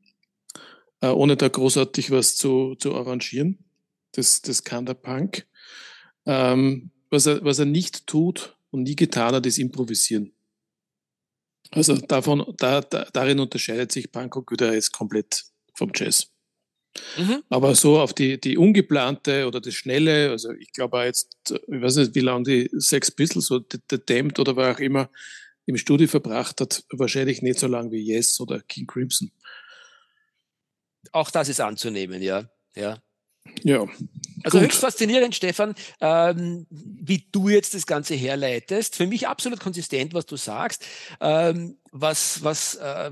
äh, 1.02 1.08
ohne 1.08 1.38
da 1.38 1.48
großartig 1.48 2.12
was 2.12 2.36
zu, 2.36 2.76
zu 2.76 2.94
arrangieren. 2.96 3.66
Das, 4.12 4.42
das 4.42 4.64
kann 4.64 4.86
der 4.86 4.94
Punk. 4.94 5.48
Ähm, 6.26 6.92
was, 7.10 7.26
er, 7.26 7.44
was 7.44 7.60
er 7.60 7.66
nicht 7.66 8.08
tut 8.08 8.57
und 8.72 8.84
nie 8.84 8.96
getan 8.96 9.34
hat, 9.34 9.46
ist 9.46 9.60
improvisieren. 9.60 10.34
Also 11.72 11.98
davon, 11.98 12.54
da, 12.58 12.82
da, 12.82 13.06
darin 13.12 13.40
unterscheidet 13.40 13.92
sich 13.92 14.12
Punkrock 14.12 14.52
wieder 14.52 14.74
jetzt 14.74 14.92
komplett 14.92 15.44
vom 15.74 15.92
Jazz. 15.94 16.32
Mhm. 17.18 17.44
Aber 17.50 17.76
so 17.76 18.00
auf 18.00 18.14
die, 18.14 18.40
die 18.40 18.58
ungeplante 18.58 19.48
oder 19.48 19.62
das 19.62 19.74
Schnelle, 19.74 20.32
also 20.32 20.52
ich 20.54 20.72
glaube 20.72 21.04
jetzt, 21.04 21.36
ich 21.52 21.82
weiß 21.82 21.98
nicht, 21.98 22.16
wie 22.16 22.22
lange 22.22 22.44
die 22.44 22.70
Sex 22.80 23.12
Pistols 23.12 23.52
oder 23.52 23.66
der 23.92 24.00
Damned 24.00 24.40
oder 24.40 24.56
wer 24.56 24.74
auch 24.74 24.80
immer 24.80 25.10
im 25.66 25.78
Studio 25.78 26.08
verbracht 26.08 26.62
hat, 26.62 26.84
wahrscheinlich 26.92 27.42
nicht 27.42 27.60
so 27.60 27.68
lange 27.68 27.92
wie 27.92 28.02
Yes 28.02 28.40
oder 28.40 28.62
King 28.62 28.88
Crimson. 28.88 29.32
Auch 31.12 31.30
das 31.30 31.50
ist 31.50 31.60
anzunehmen, 31.60 32.22
ja. 32.22 32.50
Ja. 32.76 33.02
Ja. 33.64 33.86
Also 34.44 34.60
Gut. 34.60 34.68
höchst 34.68 34.80
faszinierend, 34.80 35.36
Stefan, 35.36 35.76
ähm, 36.00 36.68
wie 36.70 37.28
du 37.32 37.50
jetzt 37.50 37.74
das 37.74 37.86
Ganze 37.86 38.16
herleitest. 38.16 38.96
Für 38.96 39.08
mich 39.08 39.28
absolut 39.28 39.60
konsistent, 39.60 40.14
was 40.14 40.26
du 40.26 40.38
sagst. 40.38 40.86
Ähm, 41.20 41.78
was, 41.92 42.44
was 42.44 42.76
äh, 42.76 43.12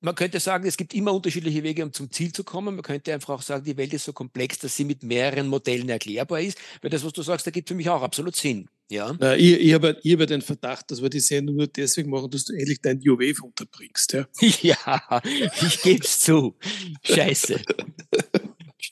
man 0.00 0.14
könnte 0.14 0.38
sagen, 0.38 0.66
es 0.66 0.76
gibt 0.76 0.94
immer 0.94 1.12
unterschiedliche 1.12 1.62
Wege, 1.62 1.84
um 1.84 1.92
zum 1.92 2.10
Ziel 2.10 2.32
zu 2.32 2.44
kommen. 2.44 2.76
Man 2.76 2.82
könnte 2.82 3.12
einfach 3.12 3.34
auch 3.34 3.42
sagen, 3.42 3.64
die 3.64 3.76
Welt 3.76 3.92
ist 3.92 4.04
so 4.04 4.12
komplex, 4.12 4.58
dass 4.58 4.76
sie 4.76 4.84
mit 4.84 5.02
mehreren 5.02 5.48
Modellen 5.48 5.88
erklärbar 5.88 6.40
ist. 6.40 6.58
Weil 6.82 6.90
das, 6.90 7.04
was 7.04 7.12
du 7.12 7.22
sagst, 7.22 7.46
da 7.46 7.50
gibt 7.50 7.68
für 7.68 7.74
mich 7.74 7.88
auch 7.88 8.02
absolut 8.02 8.36
Sinn. 8.36 8.68
Ja. 8.90 9.14
Na, 9.18 9.36
ich, 9.36 9.60
ich 9.60 9.74
habe 9.74 9.98
ich 10.02 10.12
hab 10.18 10.26
den 10.26 10.40
Verdacht, 10.40 10.90
dass 10.90 11.02
wir 11.02 11.10
die 11.10 11.20
Sendung 11.20 11.56
nur 11.56 11.66
deswegen 11.66 12.10
machen, 12.10 12.30
dass 12.30 12.44
du 12.44 12.54
endlich 12.54 12.80
dein 12.80 12.98
New 12.98 13.18
Wave 13.18 13.44
unterbringst. 13.44 14.12
Ja, 14.12 14.26
ja 14.62 15.22
ich 15.66 15.82
gebe 15.82 16.04
es 16.04 16.20
zu. 16.20 16.56
Scheiße. 17.02 17.60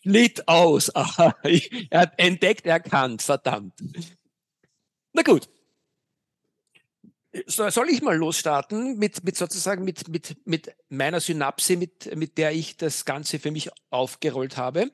Schnitt 0.06 0.46
aus. 0.46 0.88
er 1.90 2.00
hat 2.00 2.12
entdeckt, 2.16 2.64
erkannt, 2.64 3.22
verdammt. 3.22 3.74
Na 5.12 5.22
gut, 5.22 5.48
soll 7.46 7.88
ich 7.90 8.02
mal 8.02 8.16
losstarten 8.16 8.98
mit, 8.98 9.24
mit 9.24 9.36
sozusagen 9.36 9.84
mit, 9.84 10.08
mit, 10.08 10.36
mit 10.44 10.74
meiner 10.88 11.20
Synapse, 11.20 11.76
mit, 11.76 12.14
mit 12.16 12.38
der 12.38 12.52
ich 12.52 12.76
das 12.76 13.04
Ganze 13.04 13.38
für 13.38 13.50
mich 13.50 13.70
aufgerollt 13.90 14.56
habe? 14.56 14.90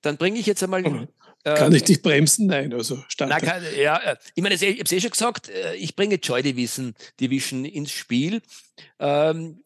Dann 0.00 0.16
bringe 0.16 0.38
ich 0.38 0.46
jetzt 0.46 0.62
einmal. 0.62 0.82
Mhm. 0.82 1.08
Kann 1.44 1.74
ich 1.74 1.82
dich 1.82 2.02
bremsen? 2.02 2.46
Nein, 2.46 2.72
also. 2.72 3.02
Na, 3.18 3.40
kann, 3.40 3.62
ja, 3.76 3.96
äh, 3.98 4.16
ich 4.34 4.42
meine, 4.42 4.54
ich 4.54 4.62
habe 4.62 4.82
es 4.82 4.92
eh 4.92 5.00
schon 5.00 5.10
gesagt, 5.10 5.48
äh, 5.48 5.74
ich 5.74 5.96
bringe 5.96 6.16
Joy 6.16 6.42
Division, 6.42 6.94
Division 7.18 7.64
ins 7.64 7.90
Spiel, 7.90 8.42
ähm, 9.00 9.58
äh, 9.58 9.61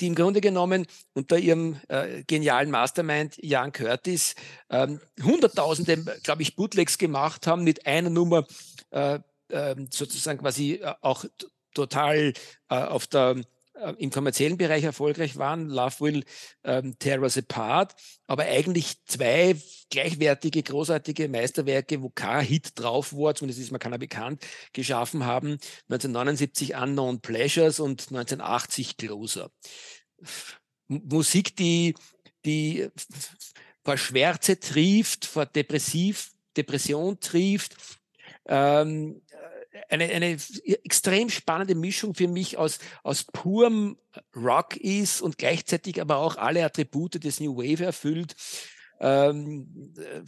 die 0.00 0.06
im 0.06 0.14
Grunde 0.14 0.40
genommen 0.40 0.86
unter 1.14 1.38
ihrem 1.38 1.80
äh, 1.88 2.22
genialen 2.24 2.70
Mastermind 2.70 3.36
Jan 3.42 3.72
Curtis 3.72 4.34
ähm, 4.70 5.00
Hunderttausende, 5.22 6.04
glaube 6.22 6.42
ich, 6.42 6.56
Bootlegs 6.56 6.98
gemacht 6.98 7.46
haben 7.46 7.64
mit 7.64 7.86
einer 7.86 8.10
Nummer 8.10 8.46
äh, 8.90 9.18
ähm, 9.50 9.88
sozusagen 9.90 10.38
quasi 10.38 10.74
äh, 10.74 10.94
auch 11.00 11.24
total 11.74 12.32
äh, 12.68 12.74
auf 12.74 13.06
der 13.06 13.36
äh, 13.80 13.94
im 13.98 14.10
kommerziellen 14.10 14.56
Bereich 14.58 14.84
erfolgreich 14.84 15.36
waren, 15.36 15.68
Love 15.68 16.00
Will 16.00 16.24
ähm, 16.64 16.98
Tear 16.98 17.20
Us 17.22 17.36
Apart, 17.36 17.94
aber 18.26 18.44
eigentlich 18.44 19.04
zwei 19.06 19.56
gleichwertige, 19.90 20.62
großartige 20.62 21.28
Meisterwerke, 21.28 22.02
wo 22.02 22.10
kein 22.10 22.44
Hit 22.44 22.78
drauf 22.78 23.12
war, 23.12 23.34
zumindest 23.34 23.60
ist 23.60 23.72
mir 23.72 23.78
keiner 23.78 23.98
bekannt, 23.98 24.44
geschaffen 24.72 25.24
haben. 25.24 25.58
1979 25.88 26.76
Unknown 26.76 27.20
Pleasures 27.20 27.80
und 27.80 28.08
1980 28.08 28.96
Closer. 28.96 29.50
Musik, 30.88 31.56
die, 31.56 31.94
die 32.44 32.88
vor 33.84 33.96
Schwärze 33.96 34.58
trieft, 34.58 35.24
vor 35.24 35.46
Depressiv, 35.46 36.32
Depression 36.56 37.20
trieft, 37.20 37.76
ähm, 38.46 39.22
eine, 39.88 40.04
eine 40.04 40.38
extrem 40.84 41.30
spannende 41.30 41.74
Mischung 41.74 42.14
für 42.14 42.28
mich 42.28 42.56
aus, 42.56 42.78
aus 43.02 43.24
purem 43.24 43.98
Rock 44.34 44.76
ist 44.76 45.20
und 45.20 45.38
gleichzeitig 45.38 46.00
aber 46.00 46.16
auch 46.16 46.36
alle 46.36 46.64
Attribute 46.64 47.22
des 47.22 47.40
New 47.40 47.56
Wave 47.56 47.84
erfüllt. 47.84 48.34
Ähm, 49.00 49.94
äh, 49.96 50.22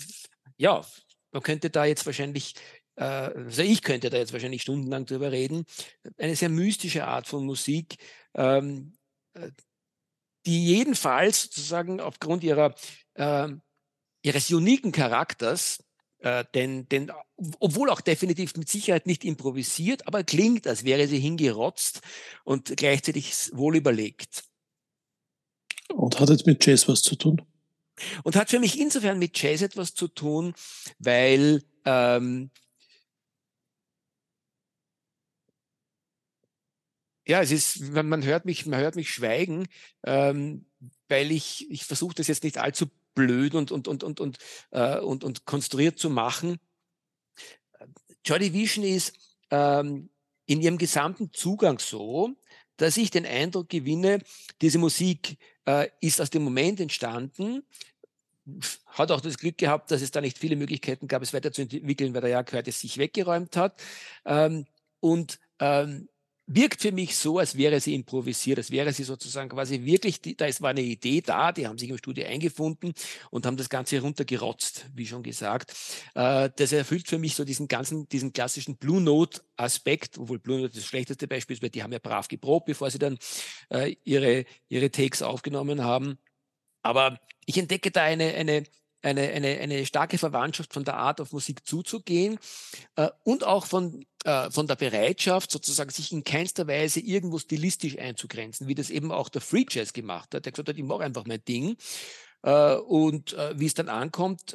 ja, 0.56 0.84
man 1.32 1.42
könnte 1.42 1.70
da 1.70 1.84
jetzt 1.84 2.06
wahrscheinlich, 2.06 2.54
äh, 2.96 3.04
also 3.04 3.62
ich 3.62 3.82
könnte 3.82 4.10
da 4.10 4.18
jetzt 4.18 4.32
wahrscheinlich 4.32 4.62
stundenlang 4.62 5.06
drüber 5.06 5.32
reden. 5.32 5.64
Eine 6.18 6.36
sehr 6.36 6.48
mystische 6.48 7.06
Art 7.06 7.26
von 7.26 7.44
Musik, 7.44 7.96
ähm, 8.34 8.94
äh, 9.34 9.50
die 10.46 10.66
jedenfalls 10.66 11.42
sozusagen 11.42 12.00
aufgrund 12.00 12.44
ihrer, 12.44 12.74
äh, 13.14 13.48
ihres 14.22 14.50
uniken 14.50 14.92
Charakters 14.92 15.82
äh, 16.20 16.44
denn, 16.54 16.88
denn, 16.88 17.12
obwohl 17.58 17.90
auch 17.90 18.00
definitiv 18.00 18.56
mit 18.56 18.68
Sicherheit 18.68 19.06
nicht 19.06 19.24
improvisiert, 19.24 20.06
aber 20.06 20.24
klingt, 20.24 20.66
als 20.66 20.84
wäre 20.84 21.06
sie 21.08 21.18
hingerotzt 21.18 22.00
und 22.44 22.76
gleichzeitig 22.76 23.34
wohl 23.52 23.76
überlegt. 23.76 24.44
Und 25.88 26.20
hat 26.20 26.30
jetzt 26.30 26.46
mit 26.46 26.64
Jazz 26.64 26.88
was 26.88 27.02
zu 27.02 27.16
tun? 27.16 27.42
Und 28.22 28.36
hat 28.36 28.50
für 28.50 28.60
mich 28.60 28.78
insofern 28.78 29.18
mit 29.18 29.40
Jazz 29.40 29.62
etwas 29.62 29.94
zu 29.94 30.08
tun, 30.08 30.54
weil 30.98 31.62
ähm, 31.84 32.50
ja, 37.26 37.40
es 37.40 37.50
ist, 37.50 37.80
man 37.92 38.24
hört 38.24 38.44
mich, 38.44 38.66
man 38.66 38.80
hört 38.80 38.96
mich 38.96 39.10
schweigen, 39.10 39.68
ähm, 40.04 40.66
weil 41.08 41.30
ich, 41.30 41.70
ich 41.70 41.84
versuche 41.84 42.14
das 42.14 42.26
jetzt 42.26 42.44
nicht 42.44 42.58
allzu 42.58 42.86
blöd 43.20 43.54
und, 43.54 43.70
und, 43.72 43.88
und, 43.88 44.02
und, 44.02 44.20
und, 44.20 44.38
äh, 44.70 44.98
und, 44.98 45.24
und 45.24 45.44
konstruiert 45.44 45.98
zu 45.98 46.10
machen. 46.10 46.58
Joy 48.24 48.38
Division 48.38 48.84
ist 48.84 49.14
ähm, 49.50 50.10
in 50.46 50.60
ihrem 50.60 50.78
gesamten 50.78 51.32
Zugang 51.32 51.78
so, 51.78 52.34
dass 52.76 52.96
ich 52.96 53.10
den 53.10 53.26
Eindruck 53.26 53.68
gewinne, 53.68 54.20
diese 54.60 54.78
Musik 54.78 55.36
äh, 55.66 55.88
ist 56.00 56.20
aus 56.20 56.30
dem 56.30 56.42
Moment 56.42 56.80
entstanden, 56.80 57.62
hat 58.86 59.10
auch 59.10 59.20
das 59.20 59.38
Glück 59.38 59.58
gehabt, 59.58 59.90
dass 59.90 60.02
es 60.02 60.10
da 60.10 60.20
nicht 60.20 60.38
viele 60.38 60.56
Möglichkeiten 60.56 61.06
gab, 61.06 61.22
es 61.22 61.32
weiterzuentwickeln, 61.32 62.14
weil 62.14 62.22
der 62.22 62.30
ja 62.30 62.40
es 62.40 62.80
sich 62.80 62.98
weggeräumt 62.98 63.56
hat. 63.56 63.80
Ähm, 64.24 64.66
und 65.00 65.38
ähm, 65.60 66.08
wirkt 66.52 66.82
für 66.82 66.90
mich 66.90 67.16
so, 67.16 67.38
als 67.38 67.56
wäre 67.56 67.78
sie 67.80 67.94
improvisiert, 67.94 68.58
als 68.58 68.72
wäre 68.72 68.92
sie 68.92 69.04
sozusagen 69.04 69.48
quasi 69.48 69.84
wirklich, 69.84 70.20
da 70.36 70.46
ist, 70.46 70.60
war 70.60 70.70
eine 70.70 70.82
Idee 70.82 71.20
da, 71.20 71.52
die 71.52 71.68
haben 71.68 71.78
sich 71.78 71.88
im 71.88 71.96
Studio 71.96 72.26
eingefunden 72.26 72.92
und 73.30 73.46
haben 73.46 73.56
das 73.56 73.68
Ganze 73.68 74.00
runtergerotzt, 74.00 74.86
wie 74.92 75.06
schon 75.06 75.22
gesagt. 75.22 75.72
Äh, 76.14 76.50
das 76.56 76.72
erfüllt 76.72 77.06
für 77.06 77.18
mich 77.18 77.36
so 77.36 77.44
diesen 77.44 77.68
ganzen, 77.68 78.08
diesen 78.08 78.32
klassischen 78.32 78.76
Blue 78.76 79.00
Note 79.00 79.42
Aspekt, 79.56 80.18
obwohl 80.18 80.40
Blue 80.40 80.60
Note 80.60 80.74
das 80.74 80.84
schlechteste 80.84 81.28
Beispiel 81.28 81.54
ist, 81.54 81.62
weil 81.62 81.70
die 81.70 81.84
haben 81.84 81.92
ja 81.92 82.00
brav 82.00 82.26
geprobt, 82.26 82.66
bevor 82.66 82.90
sie 82.90 82.98
dann 82.98 83.16
äh, 83.68 83.94
ihre, 84.02 84.44
ihre 84.68 84.90
Takes 84.90 85.22
aufgenommen 85.22 85.84
haben. 85.84 86.18
Aber 86.82 87.20
ich 87.46 87.58
entdecke 87.58 87.92
da 87.92 88.02
eine, 88.02 88.34
eine, 88.34 88.64
eine, 89.02 89.28
eine, 89.30 89.58
eine 89.60 89.86
starke 89.86 90.18
Verwandtschaft 90.18 90.72
von 90.72 90.84
der 90.84 90.96
Art 90.96 91.20
auf 91.20 91.32
Musik 91.32 91.64
zuzugehen 91.64 92.40
äh, 92.96 93.08
und 93.22 93.44
auch 93.44 93.66
von, 93.66 94.04
äh, 94.24 94.50
von 94.50 94.66
der 94.66 94.76
Bereitschaft, 94.76 95.50
sozusagen 95.50 95.90
sich 95.90 96.12
in 96.12 96.24
keinster 96.24 96.66
Weise 96.66 97.00
irgendwo 97.00 97.38
stilistisch 97.38 97.98
einzugrenzen, 97.98 98.68
wie 98.68 98.74
das 98.74 98.90
eben 98.90 99.12
auch 99.12 99.28
der 99.28 99.40
Free 99.40 99.64
Jazz 99.68 99.92
gemacht 99.92 100.34
hat. 100.34 100.44
Der 100.44 100.52
gesagt 100.52 100.68
hat, 100.68 100.76
ich 100.76 100.84
mache 100.84 101.04
einfach 101.04 101.26
mein 101.26 101.44
Ding. 101.44 101.76
Äh, 102.42 102.74
und 102.74 103.32
äh, 103.34 103.58
wie 103.58 103.66
es 103.66 103.74
dann 103.74 103.88
ankommt, 103.88 104.54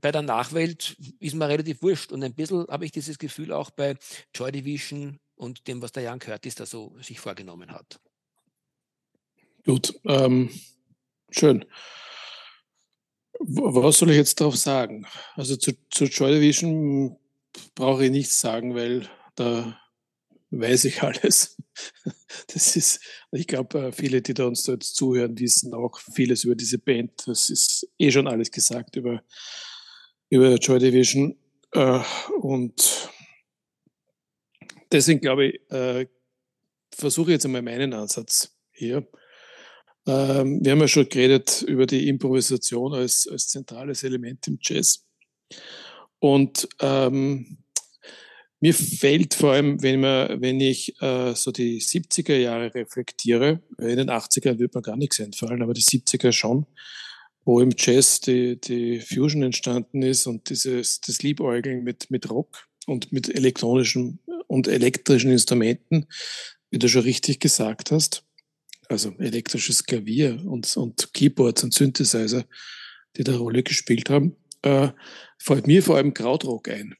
bei 0.00 0.12
der 0.12 0.22
Nachwelt 0.22 0.96
ist 1.18 1.34
mir 1.34 1.48
relativ 1.48 1.82
wurscht. 1.82 2.12
Und 2.12 2.22
ein 2.22 2.34
bisschen 2.34 2.68
habe 2.68 2.84
ich 2.84 2.92
dieses 2.92 3.18
Gefühl 3.18 3.52
auch 3.52 3.70
bei 3.70 3.96
Joy 4.32 4.52
Division 4.52 5.18
und 5.34 5.66
dem, 5.66 5.82
was 5.82 5.90
der 5.90 6.04
Jan 6.04 6.20
Curtis 6.20 6.54
da 6.54 6.66
so 6.66 6.94
sich 7.00 7.18
vorgenommen 7.18 7.72
hat. 7.72 7.98
Gut, 9.64 9.94
ähm, 10.04 10.50
schön. 11.30 11.64
Was 13.40 13.98
soll 13.98 14.10
ich 14.10 14.16
jetzt 14.16 14.40
darauf 14.40 14.56
sagen? 14.56 15.06
Also 15.34 15.56
zu, 15.56 15.72
zu 15.90 16.04
Joy 16.04 16.34
Division 16.34 17.16
brauche 17.74 18.04
ich 18.04 18.10
nichts 18.10 18.40
sagen, 18.40 18.74
weil 18.74 19.08
da 19.34 19.78
weiß 20.50 20.84
ich 20.84 21.02
alles. 21.02 21.56
Das 22.48 22.76
ist, 22.76 23.00
ich 23.32 23.46
glaube, 23.46 23.86
äh, 23.86 23.92
viele, 23.92 24.22
die 24.22 24.34
da 24.34 24.46
uns 24.46 24.66
jetzt 24.66 24.94
zuhören, 24.94 25.38
wissen 25.38 25.74
auch 25.74 25.98
vieles 25.98 26.44
über 26.44 26.54
diese 26.54 26.78
Band. 26.78 27.26
Das 27.26 27.48
ist 27.48 27.88
eh 27.98 28.10
schon 28.10 28.28
alles 28.28 28.50
gesagt 28.50 28.96
über, 28.96 29.22
über 30.28 30.54
Joy 30.56 30.78
Division. 30.78 31.36
Äh, 31.72 32.00
und 32.40 33.10
deswegen 34.90 35.20
glaube 35.20 35.46
ich, 35.46 35.70
äh, 35.70 36.06
versuche 36.94 37.32
jetzt 37.32 37.46
einmal 37.46 37.62
meinen 37.62 37.94
Ansatz 37.94 38.54
hier. 38.70 39.08
Ähm, 40.06 40.60
wir 40.62 40.72
haben 40.72 40.80
ja 40.80 40.88
schon 40.88 41.08
geredet 41.08 41.62
über 41.62 41.86
die 41.86 42.08
Improvisation 42.08 42.92
als, 42.92 43.26
als 43.28 43.48
zentrales 43.48 44.02
Element 44.02 44.46
im 44.48 44.58
Jazz. 44.60 45.06
Und 46.22 46.68
ähm, 46.80 47.58
mir 48.60 48.74
fällt 48.74 49.34
vor 49.34 49.54
allem, 49.54 49.82
wenn, 49.82 49.98
man, 49.98 50.40
wenn 50.40 50.60
ich 50.60 50.94
äh, 51.02 51.34
so 51.34 51.50
die 51.50 51.80
70er 51.80 52.36
Jahre 52.36 52.72
reflektiere, 52.72 53.60
in 53.78 53.96
den 53.96 54.08
80ern 54.08 54.60
wird 54.60 54.72
mir 54.72 54.82
gar 54.82 54.96
nichts 54.96 55.18
einfallen, 55.18 55.62
aber 55.62 55.74
die 55.74 55.82
70er 55.82 56.30
schon, 56.30 56.66
wo 57.44 57.60
im 57.60 57.74
Jazz 57.76 58.20
die, 58.20 58.60
die 58.60 59.00
Fusion 59.00 59.42
entstanden 59.42 60.02
ist 60.02 60.28
und 60.28 60.48
dieses, 60.48 61.00
das 61.00 61.24
Liebäugeln 61.24 61.82
mit, 61.82 62.08
mit 62.12 62.30
Rock 62.30 62.68
und 62.86 63.10
mit 63.10 63.28
elektronischen 63.28 64.20
und 64.46 64.68
elektrischen 64.68 65.32
Instrumenten, 65.32 66.06
wie 66.70 66.78
du 66.78 66.88
schon 66.88 67.02
richtig 67.02 67.40
gesagt 67.40 67.90
hast. 67.90 68.22
Also 68.88 69.12
elektrisches 69.18 69.86
Klavier 69.86 70.40
und, 70.46 70.76
und 70.76 71.12
Keyboards 71.14 71.64
und 71.64 71.74
Synthesizer, 71.74 72.44
die 73.16 73.24
da 73.24 73.34
Rolle 73.36 73.64
gespielt 73.64 74.08
haben, 74.08 74.36
äh, 74.62 74.90
fällt 75.42 75.66
mir 75.66 75.82
vor 75.82 75.96
allem 75.96 76.14
Krautrock 76.14 76.68
ein. 76.68 76.94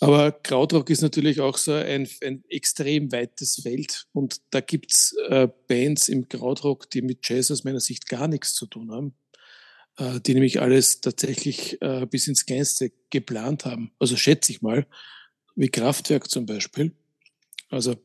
Aber 0.00 0.30
Krautrock 0.30 0.90
ist 0.90 1.02
natürlich 1.02 1.40
auch 1.40 1.56
so 1.56 1.72
ein, 1.72 2.08
ein 2.22 2.44
extrem 2.48 3.10
weites 3.10 3.60
Feld 3.62 4.06
und 4.12 4.40
da 4.50 4.60
gibt's 4.60 5.14
äh, 5.28 5.48
Bands 5.66 6.08
im 6.08 6.28
Krautrock, 6.28 6.88
die 6.90 7.02
mit 7.02 7.28
Jazz 7.28 7.50
aus 7.50 7.64
meiner 7.64 7.80
Sicht 7.80 8.08
gar 8.08 8.28
nichts 8.28 8.54
zu 8.54 8.66
tun 8.66 8.92
haben, 8.92 9.14
äh, 9.96 10.20
die 10.20 10.34
nämlich 10.34 10.60
alles 10.60 11.00
tatsächlich 11.00 11.82
äh, 11.82 12.06
bis 12.06 12.28
ins 12.28 12.46
Kleinste 12.46 12.92
geplant 13.10 13.64
haben. 13.64 13.90
Also 13.98 14.16
schätze 14.16 14.52
ich 14.52 14.62
mal, 14.62 14.86
wie 15.56 15.68
Kraftwerk 15.68 16.30
zum 16.30 16.46
Beispiel. 16.46 16.94
Also 17.68 17.96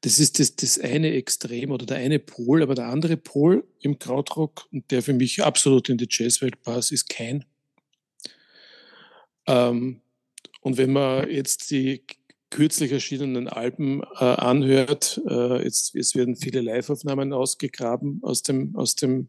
das 0.00 0.18
ist 0.18 0.38
das, 0.38 0.56
das 0.56 0.78
eine 0.78 1.12
Extrem 1.12 1.70
oder 1.70 1.84
der 1.84 1.98
eine 1.98 2.18
Pol, 2.18 2.62
aber 2.62 2.74
der 2.74 2.86
andere 2.86 3.18
Pol 3.18 3.68
im 3.80 3.98
Krautrock, 3.98 4.66
und 4.72 4.90
der 4.90 5.02
für 5.02 5.12
mich 5.12 5.42
absolut 5.42 5.90
in 5.90 5.98
die 5.98 6.08
Jazzwelt 6.10 6.62
passt, 6.62 6.92
ist 6.92 7.10
kein. 7.10 7.44
Ähm, 9.50 10.00
und 10.60 10.78
wenn 10.78 10.92
man 10.92 11.28
jetzt 11.28 11.70
die 11.70 12.04
kürzlich 12.50 12.92
erschienenen 12.92 13.48
Alben 13.48 14.02
äh, 14.18 14.24
anhört, 14.24 15.20
äh, 15.28 15.62
jetzt, 15.62 15.94
es 15.94 16.14
werden 16.14 16.36
viele 16.36 16.60
Live-Aufnahmen 16.60 17.32
ausgegraben 17.32 18.20
aus 18.22 18.42
dem, 18.42 18.76
aus 18.76 18.94
dem 18.96 19.28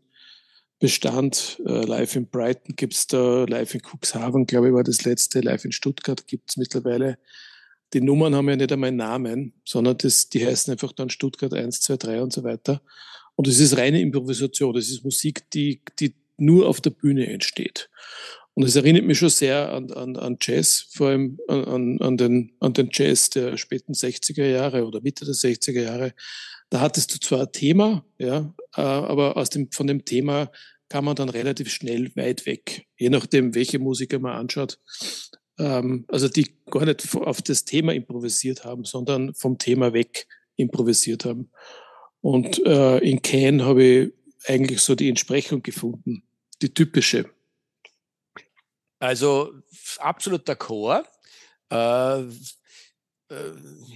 Bestand. 0.80 1.62
Äh, 1.66 1.86
live 1.86 2.16
in 2.16 2.28
Brighton 2.28 2.76
gibt's 2.76 3.08
da, 3.08 3.46
live 3.48 3.74
in 3.76 3.82
Cuxhaven, 3.82 4.48
glaube 4.48 4.68
ich, 4.68 4.74
war 4.74 4.84
das 4.84 5.06
letzte, 5.06 5.42
live 5.42 5.66
in 5.66 5.72
Stuttgart 5.72 6.28
gibt's 6.28 6.58
mittlerweile. 6.58 7.18
Die 7.94 8.02
Nummern 8.02 8.36
haben 8.36 8.50
ja 8.50 8.56
nicht 8.56 8.72
einmal 8.72 8.92
Namen, 8.92 9.54
sondern 9.66 9.98
das, 9.98 10.30
die 10.30 10.46
heißen 10.46 10.72
einfach 10.72 10.92
dann 10.94 11.10
Stuttgart 11.10 11.54
1, 11.54 11.82
2, 11.82 11.98
3 11.98 12.22
und 12.22 12.34
so 12.34 12.44
weiter. 12.44 12.82
Und 13.36 13.48
es 13.48 13.60
ist 13.60 13.78
reine 13.78 14.02
Improvisation, 14.02 14.74
das 14.74 14.90
ist 14.90 15.04
Musik, 15.04 15.50
die, 15.52 15.82
die 16.00 16.16
nur 16.38 16.68
auf 16.68 16.82
der 16.82 16.90
Bühne 16.90 17.28
entsteht. 17.28 17.90
Und 18.54 18.64
es 18.64 18.76
erinnert 18.76 19.06
mich 19.06 19.18
schon 19.18 19.30
sehr 19.30 19.72
an, 19.72 19.92
an, 19.92 20.18
an 20.18 20.38
Jazz, 20.42 20.88
vor 20.92 21.08
allem 21.08 21.40
an, 21.48 22.02
an, 22.02 22.18
den, 22.18 22.52
an 22.60 22.74
den 22.74 22.90
Jazz 22.92 23.30
der 23.30 23.58
späten 23.58 23.94
60er 23.94 24.46
Jahre 24.46 24.86
oder 24.86 25.02
Mitte 25.02 25.24
der 25.26 25.34
60er 25.34 25.82
Jahre. 25.82 26.14
Da 26.70 26.82
hattest 26.82 27.14
du 27.14 27.20
zwar 27.20 27.42
ein 27.42 27.52
Thema, 27.52 28.06
ja, 28.18 28.54
äh, 28.76 28.82
aber 28.82 29.38
aus 29.38 29.50
dem, 29.50 29.72
von 29.72 29.88
dem 29.88 30.04
Thema 30.04 30.52
kam 30.90 31.06
man 31.06 31.16
dann 31.16 31.30
relativ 31.30 31.72
schnell 31.72 32.14
weit 32.16 32.46
weg, 32.46 32.86
je 32.98 33.10
nachdem, 33.10 33.56
welche 33.56 33.80
Musiker 33.80 34.20
man 34.20 34.34
anschaut. 34.38 34.80
Ähm, 35.58 36.06
also 36.10 36.28
die 36.28 36.58
gar 36.70 36.86
nicht 36.86 37.16
auf 37.16 37.42
das 37.42 37.66
Thema 37.66 37.94
improvisiert 37.94 38.66
haben, 38.66 38.84
sondern 38.84 39.34
vom 39.34 39.58
Thema 39.58 39.94
weg 39.94 40.28
improvisiert 40.58 41.24
haben. 41.24 41.52
Und 42.20 42.64
äh, 42.66 42.98
in 43.00 43.22
Can 43.22 43.64
habe 43.64 43.84
ich 43.84 44.14
eigentlich 44.46 44.82
so 44.82 44.96
die 44.96 45.10
Entsprechung 45.10 45.64
gefunden, 45.64 46.24
die 46.62 46.74
typische. 46.74 47.26
Also 49.02 49.52
absolut 49.98 50.48
d'accord. 50.48 51.06
Äh, 51.72 52.22
äh, 52.22 53.54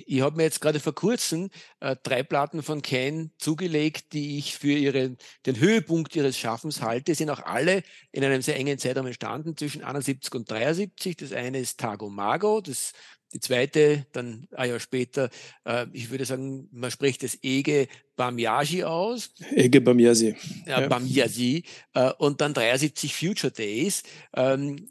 ich 0.07 0.21
habe 0.21 0.37
mir 0.37 0.43
jetzt 0.43 0.61
gerade 0.61 0.79
vor 0.79 0.95
kurzem 0.95 1.51
äh, 1.79 1.95
drei 2.01 2.23
Platten 2.23 2.63
von 2.63 2.81
Ken 2.81 3.31
zugelegt, 3.37 4.13
die 4.13 4.39
ich 4.39 4.57
für 4.57 4.71
ihre, 4.71 5.15
den 5.45 5.59
Höhepunkt 5.59 6.15
ihres 6.15 6.39
Schaffens 6.39 6.81
halte. 6.81 7.13
Sind 7.13 7.29
auch 7.29 7.41
alle 7.41 7.83
in 8.11 8.23
einem 8.23 8.41
sehr 8.41 8.55
engen 8.55 8.79
Zeitraum 8.79 9.05
entstanden, 9.05 9.55
zwischen 9.55 9.83
71 9.83 10.33
und 10.33 10.49
73. 10.49 11.17
Das 11.17 11.33
eine 11.33 11.59
ist 11.59 11.79
Tago 11.79 12.09
Mago, 12.09 12.61
das 12.61 12.93
die 13.35 13.41
zweite, 13.41 14.07
dann 14.13 14.47
ein 14.55 14.69
Jahr 14.69 14.79
später, 14.79 15.29
äh, 15.65 15.87
ich 15.91 16.09
würde 16.09 16.23
sagen, 16.23 16.69
man 16.71 16.89
spricht 16.89 17.21
das 17.21 17.37
Ege 17.43 17.89
Bamyaji 18.15 18.85
aus. 18.85 19.33
Ege 19.51 19.81
Bamyaji. 19.81 20.37
Ja, 20.65 20.81
ja. 20.81 20.87
Bamyaji. 20.87 21.63
Äh, 21.93 22.11
und 22.17 22.39
dann 22.39 22.53
73 22.53 23.13
Future 23.13 23.51
Days. 23.51 24.03
Ähm, 24.33 24.87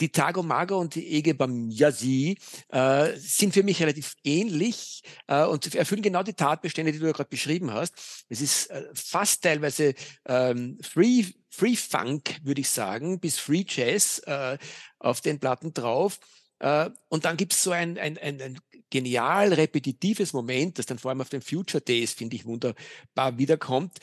die 0.00 0.10
Tagomago 0.10 0.78
und 0.78 0.94
die 0.94 1.12
Ege 1.12 1.34
Bamyazi 1.34 2.36
äh, 2.68 3.16
sind 3.16 3.52
für 3.52 3.62
mich 3.64 3.80
relativ 3.80 4.14
ähnlich 4.22 5.02
äh, 5.26 5.44
und 5.44 5.74
erfüllen 5.74 6.02
genau 6.02 6.22
die 6.22 6.34
Tatbestände, 6.34 6.92
die 6.92 6.98
du 6.98 7.06
ja 7.06 7.12
gerade 7.12 7.30
beschrieben 7.30 7.72
hast. 7.72 8.24
Es 8.28 8.40
ist 8.40 8.70
äh, 8.70 8.84
fast 8.94 9.42
teilweise 9.42 9.94
ähm, 10.26 10.78
Free, 10.82 11.24
Free 11.50 11.76
Funk, 11.76 12.38
würde 12.42 12.60
ich 12.60 12.70
sagen, 12.70 13.18
bis 13.18 13.38
Free 13.38 13.64
Jazz 13.66 14.20
äh, 14.26 14.56
auf 14.98 15.20
den 15.20 15.38
Platten 15.38 15.74
drauf. 15.74 16.18
Äh, 16.62 16.90
und 17.08 17.24
dann 17.24 17.36
gibt 17.36 17.52
es 17.52 17.62
so 17.62 17.72
ein, 17.72 17.98
ein, 17.98 18.16
ein, 18.18 18.40
ein, 18.40 18.60
genial 18.88 19.54
repetitives 19.54 20.34
Moment, 20.34 20.78
das 20.78 20.86
dann 20.86 20.98
vor 20.98 21.10
allem 21.10 21.22
auf 21.22 21.30
den 21.30 21.40
Future 21.40 21.80
Days, 21.82 22.12
finde 22.12 22.36
ich, 22.36 22.44
wunderbar 22.44 23.38
wiederkommt. 23.38 23.98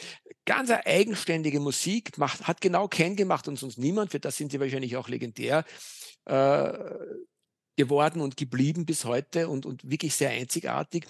Ganz 0.45 0.71
eine 0.71 0.85
eigenständige 0.85 1.59
Musik, 1.59 2.17
macht, 2.17 2.47
hat 2.47 2.59
genau 2.59 2.87
Ken 2.87 3.15
gemacht 3.15 3.47
und 3.47 3.57
sonst 3.57 3.77
niemand. 3.77 4.11
Für 4.11 4.19
das 4.19 4.35
sind 4.35 4.51
sie 4.51 4.59
wahrscheinlich 4.59 4.97
auch 4.97 5.07
legendär 5.07 5.63
äh, 6.25 6.73
geworden 7.77 8.19
und 8.19 8.35
geblieben 8.35 8.85
bis 8.85 9.05
heute 9.05 9.47
und, 9.47 9.67
und 9.67 9.87
wirklich 9.89 10.15
sehr 10.15 10.31
einzigartig. 10.31 11.05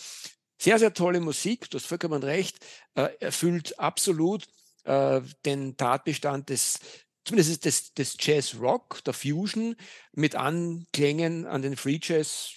Sehr, 0.61 0.77
sehr 0.77 0.93
tolle 0.93 1.21
Musik, 1.21 1.69
du 1.69 1.77
hast 1.77 1.87
vollkommen 1.87 2.21
recht, 2.21 2.57
äh, 2.95 3.07
erfüllt 3.21 3.79
absolut 3.79 4.45
äh, 4.83 5.21
den 5.45 5.77
Tatbestand 5.77 6.49
des 6.49 6.79
zumindest 7.25 7.65
das, 7.65 7.93
das 7.93 8.15
Jazz 8.19 8.55
Rock, 8.59 9.03
der 9.03 9.13
Fusion 9.13 9.75
mit 10.13 10.35
Anklängen 10.35 11.45
an 11.45 11.61
den 11.61 11.75
Free 11.75 11.99
Jazz, 12.01 12.53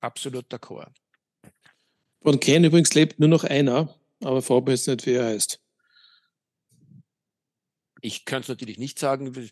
absoluter 0.00 0.58
Chor. 0.58 0.92
Von 2.22 2.40
Ken 2.40 2.64
übrigens 2.64 2.94
lebt 2.94 3.20
nur 3.20 3.28
noch 3.28 3.44
einer, 3.44 3.94
aber 4.22 4.42
frag 4.42 4.68
jetzt 4.68 4.88
nicht, 4.88 5.06
wie 5.06 5.14
er 5.14 5.26
heißt. 5.26 5.60
Ich 8.00 8.24
kann 8.24 8.42
es 8.42 8.48
natürlich 8.48 8.78
nicht 8.78 8.98
sagen, 8.98 9.50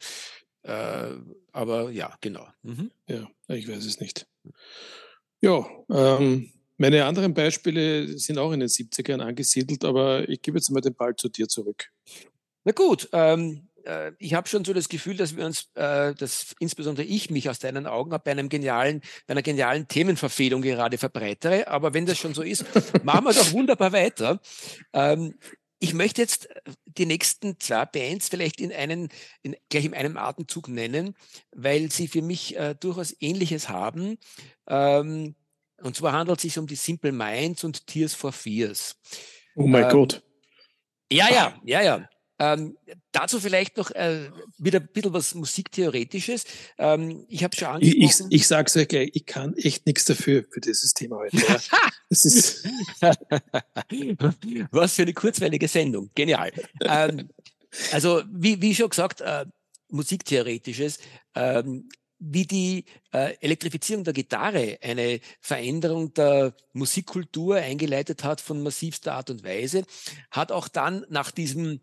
äh, 0.63 1.11
aber 1.53 1.91
ja, 1.91 2.17
genau. 2.21 2.47
Mhm. 2.63 2.91
Ja, 3.09 3.29
ich 3.49 3.69
weiß 3.69 3.85
es 3.85 4.01
nicht. 4.01 4.27
Ja, 5.41 5.67
ähm, 5.91 6.53
meine 6.77 7.05
anderen 7.05 7.35
Beispiele 7.35 8.19
sind 8.19 8.39
auch 8.39 8.53
in 8.53 8.61
den 8.61 8.69
70ern 8.69 9.21
angesiedelt, 9.21 9.85
aber 9.85 10.29
ich 10.29 10.43
gebe 10.43 10.59
jetzt 10.59 10.71
mal 10.71 10.81
den 10.81 10.95
Ball 10.95 11.15
zu 11.17 11.29
dir 11.29 11.49
zurück. 11.49 11.91
Na 12.65 12.73
gut, 12.73 13.09
ähm, 13.13 13.69
äh, 13.87 14.13
ich 14.19 14.35
habe 14.35 14.49
schon 14.49 14.65
so 14.65 14.73
das 14.73 14.89
Gefühl, 14.89 15.17
dass 15.17 15.37
wir 15.37 15.47
uns, 15.47 15.71
äh, 15.75 16.15
dass 16.15 16.55
insbesondere 16.59 17.07
ich 17.07 17.31
mich 17.31 17.49
aus 17.49 17.59
deinen 17.59 17.87
Augen 17.87 18.11
bei 18.11 18.31
einem 18.31 18.49
genialen, 18.49 19.01
bei 19.27 19.33
einer 19.33 19.43
genialen 19.43 19.89
Themenverfehlung 19.89 20.63
gerade 20.63 20.99
verbreitere. 20.99 21.69
Aber 21.69 21.95
wenn 21.95 22.07
das 22.07 22.19
schon 22.19 22.35
so 22.35 22.43
ist, 22.43 22.65
machen 23.05 23.25
wir 23.25 23.33
doch 23.33 23.53
wunderbar 23.53 23.93
weiter. 23.93 24.41
Ähm, 24.93 25.35
ich 25.79 25.95
möchte 25.95 26.23
jetzt 26.23 26.49
die 26.87 27.07
nächsten 27.07 27.61
zwei 27.61 27.85
Bands 27.85 28.29
vielleicht 28.29 28.61
in 28.61 28.73
einen, 28.73 29.09
in, 29.43 29.57
gleich 29.69 29.85
in 29.85 29.95
einem 29.95 30.17
Atemzug 30.17 30.69
nennen, 30.69 31.15
weil 31.53 31.91
sie 31.91 32.09
für 32.09 32.23
mich 32.23 32.57
äh, 32.57 32.75
durchaus 32.75 33.15
Ähnliches 33.21 33.69
haben. 33.69 34.19
Ähm, 34.67 35.35
und 35.83 35.95
zwar 35.95 36.13
handelt 36.13 36.39
es 36.39 36.43
sich 36.43 36.59
um 36.59 36.67
die 36.67 36.77
Simple 36.77 37.13
Minds 37.13 37.63
und 37.65 37.87
Tears 37.87 38.15
for 38.15 38.33
Fears. 38.33 38.97
Oh 39.55 39.67
mein 39.67 39.85
ähm, 39.85 39.91
Gott. 39.91 40.23
Ja, 41.13 41.31
ja, 41.31 41.61
ja, 41.65 41.83
ja. 41.83 42.09
Ähm, 42.39 42.77
dazu 43.13 43.41
vielleicht 43.41 43.77
noch 43.77 43.91
äh, 43.93 44.31
wieder 44.59 44.81
ein 44.81 44.89
bisschen 44.93 45.13
was 45.13 45.35
Musiktheoretisches. 45.35 46.45
Ähm, 46.79 47.25
ich 47.29 47.43
habe 47.43 47.57
schon 47.57 47.69
angesprochen. 47.69 48.03
Ich, 48.03 48.21
ich, 48.21 48.41
ich 48.43 48.47
sage 48.47 48.67
es 48.67 48.77
euch 48.77 48.89
gleich, 48.89 49.11
ich 49.15 49.27
kann 49.27 49.55
echt 49.57 49.87
nichts 49.87 50.05
dafür, 50.05 50.45
für 50.51 50.61
dieses 50.61 50.93
Thema 50.93 51.17
heute. 51.17 51.37
Ja. 51.39 51.61
das 52.11 52.25
ist 52.25 52.69
was 54.71 54.95
für 54.95 55.03
eine 55.03 55.15
kurzweilige 55.15 55.69
Sendung. 55.69 56.11
Genial. 56.15 56.53
ähm, 56.81 57.31
also, 57.93 58.23
wie, 58.31 58.61
wie 58.61 58.75
schon 58.75 58.91
gesagt, 58.91 59.23
äh, 59.23 59.47
Musiktheoretisches. 59.89 60.99
Ähm, 61.35 61.89
wie 62.19 62.47
die 62.47 62.85
äh, 63.13 63.35
Elektrifizierung 63.41 64.05
der 64.05 64.15
Gitarre 64.15 64.79
eine 64.83 65.21
Veränderung 65.41 66.15
der 66.15 66.55
Musikkultur 66.73 67.57
eingeleitet 67.57 68.25
hat 68.25 68.41
von 68.41 68.63
massivster 68.63 69.13
Art 69.15 69.29
und 69.29 69.45
Weise, 69.45 69.85
hat 70.31 70.51
auch 70.51 70.69
dann 70.69 71.05
nach 71.11 71.31
diesem 71.31 71.81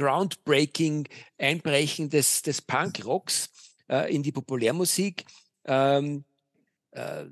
groundbreaking 0.00 1.06
Einbrechen 1.36 2.08
des, 2.08 2.40
des 2.40 2.62
Punk-Rocks 2.62 3.50
äh, 3.88 4.14
in 4.14 4.22
die 4.22 4.32
Populärmusik 4.32 5.26
ähm, 5.66 6.24
äh, 6.92 7.26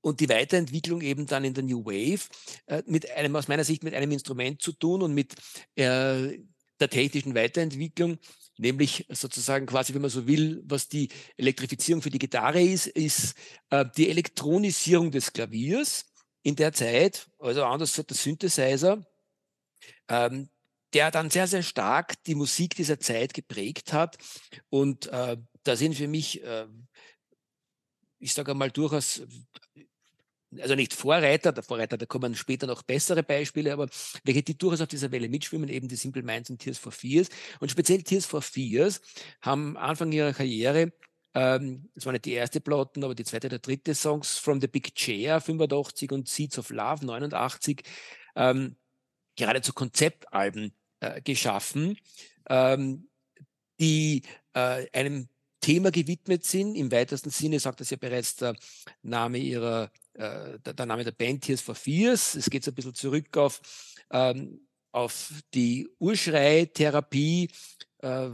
und 0.00 0.20
die 0.20 0.28
Weiterentwicklung 0.28 1.00
eben 1.02 1.26
dann 1.26 1.44
in 1.44 1.54
der 1.54 1.62
New 1.62 1.84
Wave 1.84 2.28
äh, 2.66 2.82
mit 2.86 3.08
einem, 3.12 3.36
aus 3.36 3.46
meiner 3.46 3.64
Sicht, 3.64 3.84
mit 3.84 3.94
einem 3.94 4.10
Instrument 4.10 4.60
zu 4.60 4.72
tun 4.72 5.02
und 5.02 5.14
mit 5.14 5.34
äh, 5.76 6.38
der 6.80 6.90
technischen 6.90 7.34
Weiterentwicklung, 7.36 8.18
nämlich 8.58 9.06
sozusagen 9.08 9.66
quasi, 9.66 9.94
wenn 9.94 10.02
man 10.02 10.10
so 10.10 10.26
will, 10.26 10.62
was 10.64 10.88
die 10.88 11.08
Elektrifizierung 11.36 12.02
für 12.02 12.10
die 12.10 12.18
Gitarre 12.18 12.60
ist, 12.60 12.88
ist 12.88 13.36
äh, 13.70 13.84
die 13.96 14.10
Elektronisierung 14.10 15.12
des 15.12 15.32
Klaviers 15.32 16.06
in 16.42 16.56
der 16.56 16.72
Zeit, 16.72 17.28
also 17.38 17.64
anders 17.64 17.94
der 17.94 18.04
Synthesizer, 18.10 19.06
ähm, 20.08 20.48
der 20.94 21.10
dann 21.10 21.30
sehr, 21.30 21.46
sehr 21.46 21.62
stark 21.62 22.22
die 22.24 22.34
Musik 22.34 22.74
dieser 22.76 22.98
Zeit 23.00 23.34
geprägt 23.34 23.92
hat. 23.92 24.16
Und 24.70 25.06
äh, 25.08 25.36
da 25.64 25.76
sind 25.76 25.94
für 25.94 26.08
mich, 26.08 26.42
äh, 26.44 26.66
ich 28.18 28.32
sage 28.32 28.52
einmal, 28.52 28.70
durchaus 28.70 29.22
also 30.60 30.76
nicht 30.76 30.94
Vorreiter, 30.94 31.52
der 31.52 31.64
Vorreiter, 31.64 31.96
da 31.96 32.06
kommen 32.06 32.34
später 32.34 32.68
noch 32.68 32.82
bessere 32.82 33.22
Beispiele, 33.22 33.72
aber 33.72 33.88
welche 34.22 34.42
die 34.42 34.56
durchaus 34.56 34.80
auf 34.80 34.88
dieser 34.88 35.10
Welle 35.10 35.28
mitschwimmen, 35.28 35.68
eben 35.68 35.88
die 35.88 35.96
Simple 35.96 36.22
Minds 36.22 36.50
und 36.50 36.58
Tears 36.58 36.78
for 36.78 36.92
Fears. 36.92 37.28
Und 37.60 37.70
speziell 37.70 38.02
Tears 38.02 38.26
for 38.26 38.42
Fears 38.42 39.00
haben 39.40 39.76
Anfang 39.76 40.12
ihrer 40.12 40.32
Karriere, 40.32 40.92
ähm, 41.34 41.90
das 41.94 42.06
war 42.06 42.12
nicht 42.12 42.26
die 42.26 42.32
erste 42.32 42.60
Platten, 42.60 43.02
aber 43.02 43.14
die 43.14 43.24
zweite 43.24 43.48
oder 43.48 43.58
dritte 43.58 43.94
Songs, 43.94 44.38
From 44.38 44.60
the 44.60 44.68
Big 44.68 44.94
Chair 44.94 45.40
85 45.40 46.12
und 46.12 46.28
Seeds 46.28 46.58
of 46.58 46.70
Love 46.70 47.04
89, 47.04 47.82
ähm, 48.36 48.76
geradezu 49.36 49.72
Konzeptalben 49.72 50.72
äh, 51.04 51.20
geschaffen, 51.22 51.98
ähm, 52.48 53.08
die 53.80 54.22
äh, 54.54 54.86
einem 54.92 55.28
Thema 55.60 55.90
gewidmet 55.90 56.44
sind. 56.44 56.74
Im 56.74 56.92
weitesten 56.92 57.30
Sinne 57.30 57.58
sagt 57.58 57.80
das 57.80 57.90
ja 57.90 57.96
bereits 57.96 58.36
der 58.36 58.54
Name 59.02 59.38
ihrer 59.38 59.90
äh, 60.14 60.58
der, 60.58 60.74
der, 60.74 60.86
Name 60.86 61.04
der 61.04 61.12
Band 61.12 61.42
Tears 61.42 61.60
for 61.60 61.74
Fears. 61.74 62.34
Es 62.34 62.50
geht 62.50 62.64
so 62.64 62.70
ein 62.70 62.74
bisschen 62.74 62.94
zurück 62.94 63.36
auf, 63.36 63.60
ähm, 64.10 64.66
auf 64.92 65.32
die 65.52 65.88
Urschrei-Therapie. 65.98 67.50
Äh, 67.98 68.30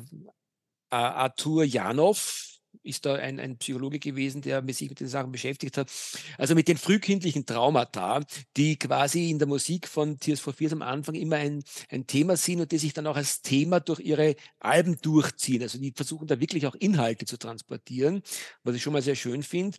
Arthur 0.92 1.64
Janov 1.64 2.59
ist 2.82 3.06
da 3.06 3.14
ein, 3.14 3.38
ein 3.40 3.58
Psychologe 3.58 3.98
gewesen, 3.98 4.42
der 4.42 4.62
sich 4.72 4.88
mit 4.88 5.00
den 5.00 5.08
Sachen 5.08 5.32
beschäftigt 5.32 5.76
hat. 5.76 5.90
Also 6.38 6.54
mit 6.54 6.68
den 6.68 6.76
frühkindlichen 6.76 7.46
Traumata, 7.46 8.22
die 8.56 8.78
quasi 8.78 9.30
in 9.30 9.38
der 9.38 9.48
Musik 9.48 9.88
von 9.88 10.18
Tears 10.18 10.40
for 10.40 10.52
Fears 10.52 10.72
am 10.72 10.82
Anfang 10.82 11.14
immer 11.14 11.36
ein, 11.36 11.62
ein 11.90 12.06
Thema 12.06 12.36
sind 12.36 12.60
und 12.60 12.72
die 12.72 12.78
sich 12.78 12.92
dann 12.92 13.06
auch 13.06 13.16
als 13.16 13.42
Thema 13.42 13.80
durch 13.80 14.00
ihre 14.00 14.36
Alben 14.58 14.98
durchziehen. 15.00 15.62
Also 15.62 15.78
die 15.78 15.92
versuchen 15.92 16.26
da 16.26 16.40
wirklich 16.40 16.66
auch 16.66 16.74
Inhalte 16.74 17.26
zu 17.26 17.36
transportieren, 17.36 18.22
was 18.62 18.74
ich 18.74 18.82
schon 18.82 18.92
mal 18.92 19.02
sehr 19.02 19.16
schön 19.16 19.42
finde. 19.42 19.78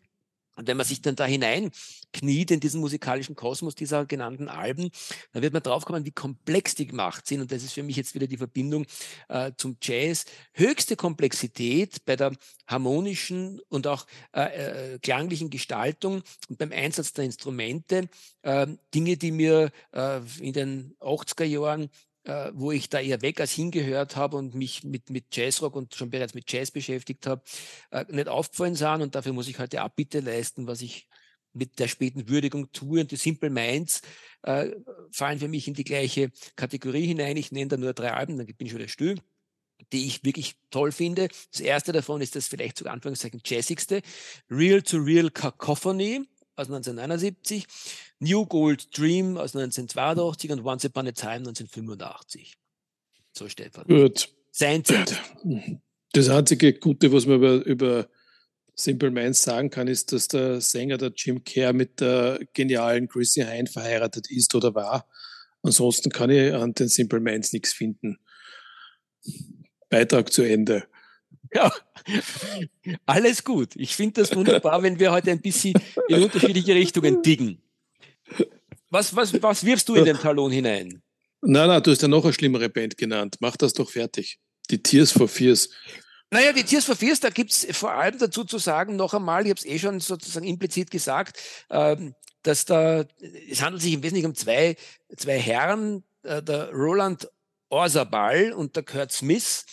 Und 0.62 0.68
wenn 0.68 0.78
man 0.78 0.86
sich 0.86 1.02
dann 1.02 1.16
da 1.16 1.26
hineinkniet 1.26 2.52
in 2.52 2.60
diesen 2.60 2.82
musikalischen 2.82 3.36
Kosmos 3.36 3.74
dieser 3.74 4.06
genannten 4.06 4.48
Alben, 4.48 4.92
dann 5.34 5.42
wird 5.42 5.54
man 5.54 5.64
draufkommen, 5.64 6.06
wie 6.06 6.12
komplex 6.12 6.76
die 6.76 6.86
gemacht 6.86 7.26
sind. 7.26 7.42
Und 7.42 7.52
das 7.52 7.64
ist 7.64 7.74
für 7.74 7.82
mich 7.82 7.96
jetzt 7.96 8.14
wieder 8.14 8.28
die 8.28 8.38
Verbindung 8.38 8.86
äh, 9.28 9.54
zum 9.58 9.78
Jazz. 9.82 10.26
Höchste 10.54 10.96
Komplexität 10.96 12.06
bei 12.06 12.16
der 12.16 12.34
harmonischen 12.68 13.60
und 13.70 13.88
auch 13.88 14.06
äh, 14.36 14.94
äh, 14.94 15.00
klanglichen 15.00 15.50
Gestaltung 15.50 16.22
und 16.48 16.60
beim 16.60 16.72
Einsatz 16.72 17.14
der 17.14 17.26
Instrumente. 17.26 18.08
Äh, 18.44 18.68
Dinge, 18.94 19.18
die 19.18 19.32
mir 19.32 19.72
äh, 19.94 20.20
in 20.40 20.54
den 20.54 20.96
80er 21.00 21.46
Jahren 21.46 21.90
äh, 22.24 22.52
wo 22.54 22.72
ich 22.72 22.90
da 22.90 23.00
eher 23.00 23.22
weg 23.22 23.40
als 23.40 23.52
hingehört 23.52 24.16
habe 24.16 24.38
und 24.38 24.56
mich 24.56 24.84
mit, 24.84 25.10
mit 25.10 25.36
Jazzrock 25.36 25.76
und 25.76 25.96
schon 25.96 26.10
bereits 26.10 26.34
mit 26.34 26.52
Jazz 26.52 26.72
beschäftigt 26.72 27.28
habe, 27.28 27.42
äh, 27.92 28.06
nicht 28.10 28.28
aufgefallen 28.28 28.76
sahen. 28.76 29.02
Und 29.02 29.16
dafür 29.16 29.34
muss 29.34 29.48
ich 29.48 29.60
heute 29.60 29.82
Abbitte 29.82 30.20
leisten, 30.20 30.68
was 30.68 30.82
ich 30.82 31.08
mit 31.54 31.80
der 31.80 31.88
späten 31.88 32.30
Würdigung 32.30 32.72
tue. 32.72 33.02
Und 33.02 33.12
die 33.12 33.16
Simple 33.16 33.50
Minds 33.50 34.02
äh, 34.44 34.72
fallen 35.12 35.40
für 35.40 35.48
mich 35.48 35.68
in 35.68 35.74
die 35.74 35.84
gleiche 35.84 36.32
Kategorie 36.56 37.08
hinein. 37.08 37.38
Ich 37.38 37.52
nenne 37.52 37.70
da 37.70 37.78
nur 37.78 37.94
drei 37.94 38.14
Alben, 38.14 38.38
dann 38.38 38.46
bin 38.46 38.68
ich 38.68 38.76
wieder 38.76 38.88
still 38.88 39.18
die 39.92 40.06
ich 40.06 40.24
wirklich 40.24 40.56
toll 40.70 40.92
finde. 40.92 41.30
Das 41.52 41.60
erste 41.60 41.92
davon 41.92 42.22
ist 42.22 42.36
das 42.36 42.48
vielleicht 42.48 42.78
zu 42.78 42.88
Anführungszeichen 42.88 43.42
jazzigste, 43.44 44.02
Real 44.50 44.82
to 44.82 44.98
Real 44.98 45.30
Cacophony 45.30 46.28
aus 46.62 46.68
1979, 46.68 47.66
New 48.20 48.46
Gold 48.46 48.98
Dream 48.98 49.38
aus 49.38 49.56
1982 49.56 50.52
und 50.52 50.66
Once 50.66 50.86
Upon 50.86 51.08
a 51.08 51.12
Time 51.12 51.48
1985. 51.48 52.58
So, 53.34 53.50
Stefan. 53.50 53.86
Gut. 53.88 54.30
Sein. 54.52 54.84
Das 56.14 56.30
einzige 56.30 56.74
Gute, 56.74 57.12
was 57.14 57.26
man 57.26 57.38
über, 57.38 57.66
über 57.66 58.10
Simple 58.76 59.12
Minds 59.12 59.44
sagen 59.44 59.70
kann, 59.70 59.88
ist, 59.88 60.12
dass 60.12 60.28
der 60.28 60.60
Sänger, 60.60 60.98
der 60.98 61.14
Jim 61.16 61.44
Kerr, 61.44 61.74
mit 61.74 62.02
der 62.02 62.40
genialen 62.54 63.08
Chrissy 63.08 63.42
Hine 63.42 63.68
verheiratet 63.68 64.30
ist 64.30 64.54
oder 64.56 64.76
war. 64.76 65.08
Ansonsten 65.62 66.10
kann 66.10 66.30
ich 66.30 66.54
an 66.54 66.74
den 66.74 66.90
Simple 66.90 67.20
Minds 67.20 67.54
nichts 67.54 67.74
finden. 67.74 68.18
Beitrag 69.90 70.32
zu 70.32 70.42
Ende. 70.42 70.88
Ja, 71.54 71.72
alles 73.06 73.44
gut. 73.44 73.76
Ich 73.76 73.96
finde 73.96 74.22
das 74.22 74.36
wunderbar, 74.36 74.82
wenn 74.84 75.00
wir 75.00 75.12
heute 75.12 75.32
ein 75.32 75.42
bisschen 75.42 75.74
in 76.08 76.24
unterschiedliche 76.24 76.74
Richtungen 76.74 77.22
diggen. 77.22 77.62
Was, 78.90 79.16
was, 79.16 79.42
was 79.42 79.66
wirfst 79.66 79.88
du 79.90 79.96
in 79.96 80.06
den 80.06 80.18
Talon 80.18 80.52
hinein? 80.52 81.02
Nein, 81.42 81.68
nein, 81.68 81.84
du 81.84 81.92
hast 81.92 82.02
ja 82.02 82.08
noch 82.08 82.24
eine 82.24 82.34
schlimmere 82.34 82.70
Band 82.70 82.98
genannt. 82.98 83.38
Mach 83.40 83.58
das 83.58 83.74
doch 83.74 83.90
fertig. 83.90 84.40
Die 84.70 84.82
Tears 84.82 85.12
for 85.12 85.28
Fears. 85.28 85.70
Naja, 86.30 86.54
die 86.54 86.64
Tears 86.64 86.86
for 86.86 86.96
Fears, 86.96 87.20
da 87.20 87.30
gibt 87.30 87.52
es 87.52 87.68
vor 87.78 87.92
allem 87.92 88.18
dazu 88.18 88.46
zu 88.46 88.58
sagen, 88.58 88.96
noch 88.96 89.14
einmal, 89.14 89.44
ich 89.44 89.50
habe 89.50 89.60
es 89.60 89.66
eh 89.66 89.80
schon 89.80 90.00
sozusagen 90.00 90.46
implizit 90.46 90.90
gesagt, 90.90 91.38
ähm, 91.70 92.16
dass 92.44 92.66
da, 92.66 93.06
es 93.50 93.62
handelt 93.62 93.84
sich 93.84 93.94
im 93.94 94.04
Wesentlichen 94.04 94.28
um 94.28 94.36
zwei, 94.36 94.78
zwei 95.16 95.38
Herren, 95.40 96.04
äh, 96.24 96.42
der 96.42 96.72
Roland 96.72 97.30
Orsabal 97.70 98.54
und 98.54 98.76
der 98.76 98.84
Kurt 98.84 99.12
Smith, 99.12 99.66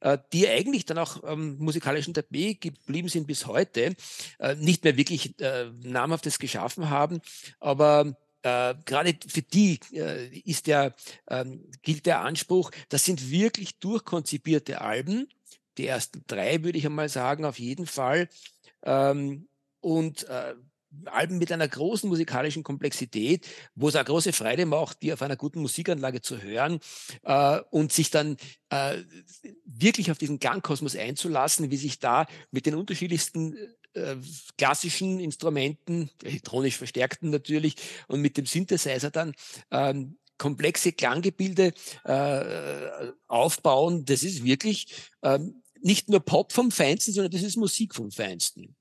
äh, 0.00 0.18
die 0.32 0.48
eigentlich 0.48 0.84
dann 0.86 0.98
auch 0.98 1.22
ähm, 1.24 1.56
musikalischen 1.58 2.14
Tapet 2.14 2.60
geblieben 2.60 3.08
sind 3.08 3.26
bis 3.26 3.46
heute, 3.46 3.94
äh, 4.38 4.54
nicht 4.56 4.84
mehr 4.84 4.96
wirklich 4.96 5.38
äh, 5.40 5.70
namhaftes 5.82 6.38
geschaffen 6.38 6.90
haben, 6.90 7.20
aber 7.58 8.16
äh, 8.42 8.74
gerade 8.86 9.16
für 9.26 9.42
die 9.42 9.80
äh, 9.92 10.28
ist 10.38 10.66
der, 10.66 10.94
ähm, 11.28 11.70
gilt 11.82 12.06
der 12.06 12.20
Anspruch, 12.20 12.70
das 12.88 13.04
sind 13.04 13.30
wirklich 13.30 13.78
durchkonzipierte 13.78 14.80
Alben. 14.80 15.28
Die 15.76 15.86
ersten 15.86 16.24
drei 16.26 16.62
würde 16.64 16.78
ich 16.78 16.86
einmal 16.86 17.08
sagen, 17.08 17.44
auf 17.44 17.58
jeden 17.58 17.86
Fall. 17.86 18.28
Ähm, 18.82 19.48
und 19.80 20.26
äh, 20.28 20.54
Alben 21.06 21.38
mit 21.38 21.52
einer 21.52 21.68
großen 21.68 22.08
musikalischen 22.08 22.62
Komplexität, 22.62 23.46
wo 23.74 23.88
es 23.88 23.96
eine 23.96 24.04
große 24.04 24.32
Freude 24.32 24.66
macht, 24.66 25.02
die 25.02 25.12
auf 25.12 25.22
einer 25.22 25.36
guten 25.36 25.60
Musikanlage 25.60 26.20
zu 26.20 26.42
hören 26.42 26.80
äh, 27.22 27.60
und 27.70 27.92
sich 27.92 28.10
dann 28.10 28.36
äh, 28.70 28.98
wirklich 29.64 30.10
auf 30.10 30.18
diesen 30.18 30.40
Klangkosmos 30.40 30.96
einzulassen, 30.96 31.70
wie 31.70 31.76
sich 31.76 31.98
da 31.98 32.26
mit 32.50 32.66
den 32.66 32.74
unterschiedlichsten 32.74 33.56
äh, 33.94 34.16
klassischen 34.56 35.20
Instrumenten, 35.20 36.10
elektronisch 36.22 36.76
verstärkten 36.76 37.30
natürlich, 37.30 37.76
und 38.08 38.20
mit 38.20 38.36
dem 38.36 38.46
Synthesizer 38.46 39.10
dann 39.10 39.34
ähm, 39.70 40.16
komplexe 40.38 40.92
Klanggebilde 40.92 41.72
äh, 42.04 43.12
aufbauen. 43.28 44.04
Das 44.04 44.22
ist 44.22 44.42
wirklich 44.42 45.10
ähm, 45.22 45.62
nicht 45.80 46.08
nur 46.08 46.20
Pop 46.20 46.52
vom 46.52 46.70
Feinsten, 46.70 47.12
sondern 47.12 47.32
das 47.32 47.42
ist 47.42 47.56
Musik 47.56 47.94
vom 47.94 48.10
Feinsten. 48.10 48.76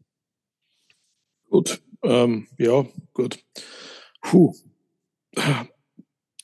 Gut, 1.50 1.82
ähm, 2.04 2.48
ja, 2.58 2.86
gut. 3.14 3.40
Puh. 4.22 4.54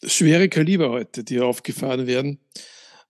Schwere 0.04 0.50
Kaliber 0.50 0.90
heute, 0.90 1.24
die 1.24 1.40
aufgefahren 1.40 2.08
werden. 2.08 2.40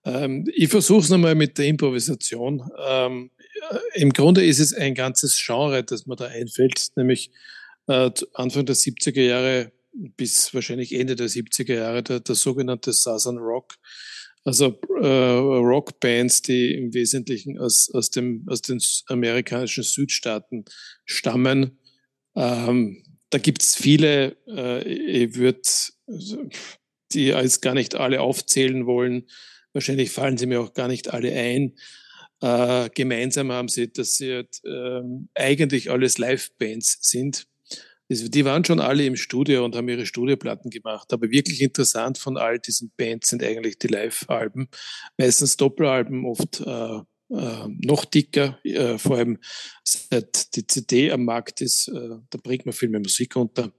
Ähm, 0.06 0.48
ich 0.54 0.70
versuche 0.70 1.02
es 1.02 1.10
nochmal 1.10 1.36
mit 1.36 1.58
der 1.58 1.66
Improvisation. 1.66 2.70
Ähm, 2.88 3.32
äh, 3.70 4.02
Im 4.02 4.14
Grunde 4.14 4.46
ist 4.46 4.60
es 4.60 4.74
ein 4.74 4.94
ganzes 4.96 5.42
Genre, 5.44 5.84
das 5.84 6.06
mir 6.06 6.16
da 6.16 6.26
einfällt, 6.26 6.90
nämlich 6.96 7.32
äh, 7.88 8.12
Anfang 8.34 8.66
der 8.66 8.76
70er 8.76 9.22
Jahre 9.22 9.72
bis 9.92 10.54
wahrscheinlich 10.54 10.94
Ende 10.94 11.16
der 11.16 11.28
70er 11.28 11.76
Jahre 11.76 12.04
der, 12.04 12.20
der 12.20 12.36
sogenannte 12.36 12.94
Southern 12.94 13.38
Rock. 13.38 13.76
Also 14.44 14.80
äh, 15.02 15.08
Rockbands, 15.08 16.44
die 16.44 16.76
im 16.76 16.94
Wesentlichen 16.94 17.58
aus, 17.58 17.90
aus, 17.92 18.12
dem, 18.12 18.46
aus 18.48 18.62
den 18.62 18.80
amerikanischen 19.08 19.84
Südstaaten 19.84 20.66
stammen 21.06 21.80
ähm, 22.36 23.04
da 23.30 23.38
gibt 23.38 23.64
es 23.64 23.76
viele, 23.76 24.38
äh, 24.48 24.84
ich 24.88 25.36
würde 25.36 25.62
die 27.12 27.34
als 27.34 27.62
gar 27.62 27.74
nicht 27.74 27.96
alle 27.96 28.22
aufzählen 28.22 28.86
wollen. 28.86 29.28
Wahrscheinlich 29.74 30.12
fallen 30.12 30.38
sie 30.38 30.46
mir 30.46 30.62
auch 30.62 30.74
gar 30.74 30.88
nicht 30.88 31.14
alle 31.14 31.34
ein. 31.34 31.74
Äh, 32.42 32.90
gemeinsam 32.94 33.52
haben 33.52 33.68
sie, 33.68 33.92
dass 33.92 34.18
sie 34.18 34.34
halt, 34.34 34.62
ähm, 34.66 35.30
eigentlich 35.34 35.90
alles 35.92 36.18
Live-Bands 36.18 37.00
sind. 37.02 37.48
Die 38.08 38.46
waren 38.46 38.64
schon 38.64 38.80
alle 38.80 39.06
im 39.06 39.16
Studio 39.16 39.66
und 39.66 39.76
haben 39.76 39.90
ihre 39.90 40.06
Studioplatten 40.06 40.70
gemacht. 40.70 41.12
Aber 41.12 41.32
wirklich 41.32 41.62
interessant 41.62 42.20
von 42.20 42.38
all 42.38 42.60
diesen 42.60 42.92
Bands 42.98 43.30
sind 43.30 43.44
eigentlich 43.44 43.80
die 43.80 43.88
Live-Alben. 43.88 44.70
Meistens 45.18 45.58
Doppelalben, 45.58 46.26
oft 46.26 46.62
äh, 46.62 47.00
äh, 47.30 47.68
noch 47.68 48.06
dicker, 48.06 48.60
äh, 48.64 48.98
vor 48.98 49.18
allem 49.18 49.40
seit 49.84 50.56
die 50.56 50.66
CD 50.68 51.12
am 51.12 51.26
Markt 51.26 51.62
ist, 51.62 51.88
äh, 51.88 52.18
da 52.30 52.40
bringt 52.42 52.66
man 52.66 52.74
viel 52.74 52.90
mehr 52.90 53.00
Musik 53.00 53.36
unter. 53.36 53.72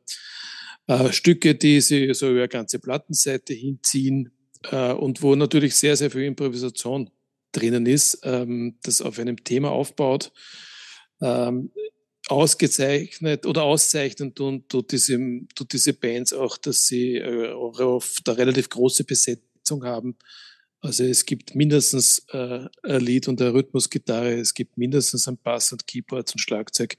Äh, 0.89 1.13
Stücke, 1.13 1.55
die 1.55 1.81
sie 1.81 2.13
so 2.15 2.31
über 2.31 2.41
eine 2.41 2.49
ganze 2.49 2.79
Plattenseite 2.79 3.53
hinziehen 3.53 4.31
äh, 4.71 4.93
und 4.93 5.23
wo 5.23 5.35
natürlich 5.35 5.75
sehr, 5.75 5.97
sehr 5.97 6.11
viel 6.11 6.23
Improvisation 6.23 7.11
drinnen 7.53 7.87
ist, 7.87 8.21
ähm, 8.23 8.79
das 8.83 9.03
auf 9.03 9.19
einem 9.19 9.43
Thema 9.43 9.71
aufbaut. 9.71 10.33
Ähm, 11.21 11.71
ausgezeichnet 12.29 13.47
oder 13.47 13.63
auszeichnen 13.63 14.35
tun, 14.35 14.67
tut, 14.69 14.93
diese, 14.93 15.19
tut 15.55 15.73
diese 15.73 15.93
Bands 15.93 16.33
auch, 16.33 16.59
dass 16.59 16.87
sie 16.87 17.17
äh, 17.17 17.53
oft 17.53 18.29
eine 18.29 18.39
relativ 18.39 18.69
große 18.69 19.05
Besetzung 19.05 19.85
haben. 19.85 20.17
Also 20.87 21.03
es 21.03 21.27
gibt 21.27 21.57
mindestens 21.57 22.25
äh, 22.31 22.69
ein 22.85 23.01
Lied 23.01 23.27
und 23.27 23.43
eine 23.43 23.53
Rhythmusgitarre, 23.53 24.35
es 24.35 24.55
gibt 24.55 24.79
mindestens 24.79 25.27
ein 25.27 25.37
Bass 25.37 25.73
und 25.73 25.87
Keyboards 25.89 26.33
und 26.33 26.39
Schlagzeug. 26.39 26.97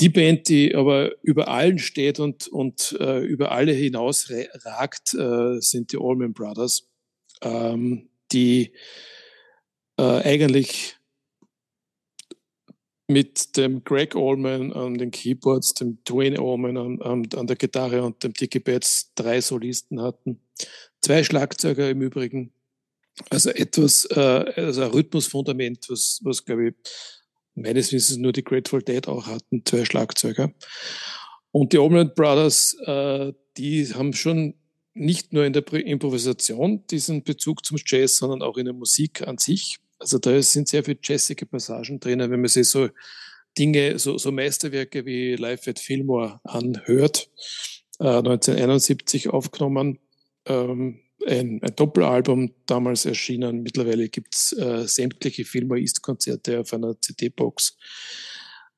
Die 0.00 0.10
Band, 0.10 0.48
die 0.48 0.74
aber 0.74 1.12
über 1.22 1.48
allen 1.48 1.78
steht 1.78 2.20
und, 2.20 2.48
und 2.48 2.96
äh, 3.00 3.20
über 3.20 3.52
alle 3.52 3.72
hinaus 3.72 4.30
ragt, 4.64 5.14
äh, 5.14 5.60
sind 5.60 5.92
die 5.92 5.98
Allman 5.98 6.34
Brothers, 6.34 6.90
ähm, 7.40 8.10
die 8.32 8.74
äh, 9.98 10.02
eigentlich 10.02 10.96
mit 13.08 13.56
dem 13.56 13.82
Greg 13.82 14.14
Allman 14.14 14.74
an 14.74 14.98
den 14.98 15.10
Keyboards, 15.10 15.72
dem 15.72 16.04
Dwayne 16.04 16.38
Allman 16.38 16.76
an, 16.76 17.00
an, 17.00 17.28
an 17.34 17.46
der 17.46 17.56
Gitarre 17.56 18.02
und 18.02 18.22
dem 18.22 18.34
Dickie 18.34 18.60
Betts 18.60 19.12
drei 19.14 19.40
Solisten 19.40 20.02
hatten. 20.02 20.38
Zwei 21.00 21.24
Schlagzeuger 21.24 21.88
im 21.88 22.02
Übrigen. 22.02 22.52
Also 23.28 23.50
etwas, 23.50 24.06
äh, 24.06 24.52
also 24.56 24.82
ein 24.82 24.90
Rhythmusfundament, 24.90 25.86
was, 25.88 26.20
was 26.22 26.44
glaube 26.44 26.68
ich 26.68 26.74
meines 27.54 27.92
Wissens 27.92 28.18
nur 28.18 28.32
die 28.32 28.44
Grateful 28.44 28.82
Dead 28.82 29.06
auch 29.08 29.26
hatten, 29.26 29.62
zwei 29.64 29.84
Schlagzeuger. 29.84 30.52
Und 31.52 31.72
die 31.72 31.78
Allman 31.78 32.12
Brothers, 32.14 32.76
äh, 32.86 33.32
die 33.56 33.86
haben 33.92 34.12
schon 34.12 34.54
nicht 34.94 35.32
nur 35.32 35.44
in 35.44 35.52
der 35.52 35.70
Improvisation 35.72 36.86
diesen 36.86 37.22
Bezug 37.22 37.64
zum 37.64 37.78
Jazz, 37.84 38.16
sondern 38.16 38.42
auch 38.42 38.56
in 38.56 38.66
der 38.66 38.74
Musik 38.74 39.26
an 39.26 39.38
sich. 39.38 39.78
Also 39.98 40.18
da 40.18 40.40
sind 40.42 40.68
sehr 40.68 40.84
viele 40.84 40.98
jazzige 41.02 41.46
Passagen 41.46 42.00
drinnen, 42.00 42.30
wenn 42.30 42.40
man 42.40 42.48
sich 42.48 42.68
so 42.68 42.88
Dinge, 43.58 43.98
so, 43.98 44.18
so 44.18 44.32
Meisterwerke 44.32 45.04
wie 45.04 45.36
Live 45.36 45.66
at 45.68 45.78
Fillmore 45.78 46.40
anhört, 46.44 47.28
äh, 47.98 48.04
1971 48.04 49.28
aufgenommen, 49.28 49.98
ähm, 50.46 51.00
ein, 51.26 51.60
ein, 51.62 51.74
Doppelalbum 51.76 52.52
damals 52.66 53.06
erschienen. 53.06 53.62
Mittlerweile 53.62 54.08
gibt's 54.08 54.52
äh, 54.52 54.86
sämtliche 54.86 55.44
Fillmore 55.44 55.80
East-Konzerte 55.80 56.60
auf 56.60 56.72
einer 56.72 57.00
CD-Box. 57.00 57.76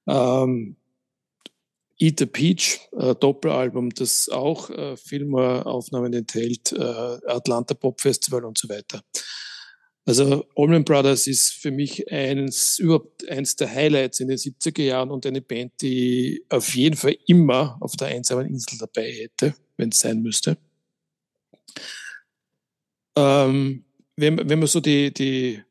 Ähm, 0.07 0.76
Eat 1.98 2.18
the 2.18 2.26
Peach, 2.26 2.81
äh, 2.98 3.14
Doppelalbum, 3.14 3.90
das 3.90 4.28
auch 4.28 4.70
äh, 4.70 4.96
Fillmore-Aufnahmen 4.96 6.12
enthält, 6.12 6.72
äh, 6.72 6.76
Atlanta 6.81 7.74
Pop 7.74 8.00
Festival 8.00 8.44
und 8.44 8.59
so 8.59 8.68
weiter. 8.68 9.02
Also 10.05 10.44
Allman 10.57 10.85
Brothers 10.85 11.28
ist 11.28 11.52
für 11.52 11.70
mich 11.70 12.11
eins, 12.11 12.81
überhaupt 12.81 13.28
eins 13.28 13.55
der 13.55 13.72
Highlights 13.72 14.18
in 14.18 14.28
den 14.28 14.37
70er 14.37 14.83
Jahren 14.83 15.12
und 15.12 15.24
eine 15.26 15.40
Band, 15.40 15.74
die 15.81 16.44
auf 16.48 16.74
jeden 16.74 16.96
Fall 16.96 17.16
immer 17.28 17.76
auf 17.81 17.94
der 17.94 18.09
einsamen 18.09 18.48
Insel 18.48 18.78
dabei 18.78 19.12
hätte, 19.12 19.55
wenn 19.76 19.90
es 19.90 20.00
sein 20.00 20.20
müsste. 20.20 20.59
Ähm, 23.16 23.85
wenn, 24.16 24.48
wenn 24.48 24.59
man 24.59 24.68
so 24.68 24.81
die, 24.81 25.12
die, 25.12 25.62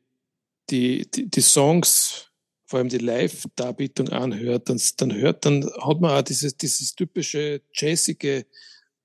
die, 0.70 1.10
die, 1.10 1.30
die 1.30 1.40
Songs, 1.40 2.30
vor 2.66 2.78
allem 2.78 2.88
die 2.88 2.98
Live-Darbietung 2.98 4.08
anhört, 4.08 4.68
dann, 4.68 4.80
dann 4.96 5.14
hört, 5.14 5.44
dann 5.44 5.64
hat 5.80 6.00
man 6.00 6.10
auch 6.10 6.22
dieses, 6.22 6.56
dieses 6.56 6.94
typische 6.94 7.60
jazzige 7.72 8.46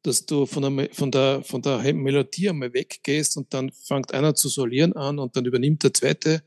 dass 0.08 0.26
du 0.26 0.46
von 0.46 0.64
der, 0.64 0.90
von, 0.94 1.12
der, 1.12 1.44
von 1.44 1.62
der 1.62 1.94
Melodie 1.94 2.50
einmal 2.50 2.74
weggehst 2.74 3.36
und 3.36 3.54
dann 3.54 3.72
fängt 3.72 4.14
einer 4.14 4.36
zu 4.36 4.48
solieren 4.48 4.94
an 4.94 5.20
und 5.20 5.36
dann 5.36 5.46
übernimmt 5.46 5.84
der 5.84 5.94
zweite 5.94 6.44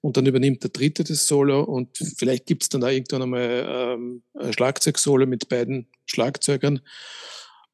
und 0.00 0.16
dann 0.16 0.26
übernimmt 0.26 0.64
der 0.64 0.70
dritte 0.70 1.04
das 1.04 1.26
Solo 1.26 1.62
und 1.62 1.96
vielleicht 2.16 2.46
gibt 2.46 2.64
es 2.64 2.68
dann 2.68 2.82
auch 2.82 2.88
irgendwann 2.88 3.22
einmal 3.22 3.66
ähm, 3.68 4.22
ein 4.34 4.52
Schlagzeugsolo 4.52 5.26
mit 5.26 5.48
beiden 5.48 5.86
Schlagzeugern. 6.06 6.80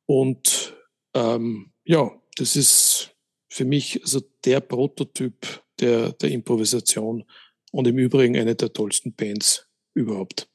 Und 0.04 0.76
ähm, 1.14 1.72
ja, 1.84 2.10
das 2.36 2.54
ist 2.56 3.10
für 3.50 3.64
mich 3.64 4.02
also 4.02 4.20
der 4.44 4.60
Prototyp 4.60 5.62
der, 5.80 6.12
der 6.12 6.30
Improvisation 6.30 7.24
und 7.72 7.86
im 7.86 7.98
Übrigen 7.98 8.36
eine 8.36 8.54
der 8.54 8.72
tollsten 8.72 9.14
Bands 9.14 9.68
überhaupt. 9.94 10.49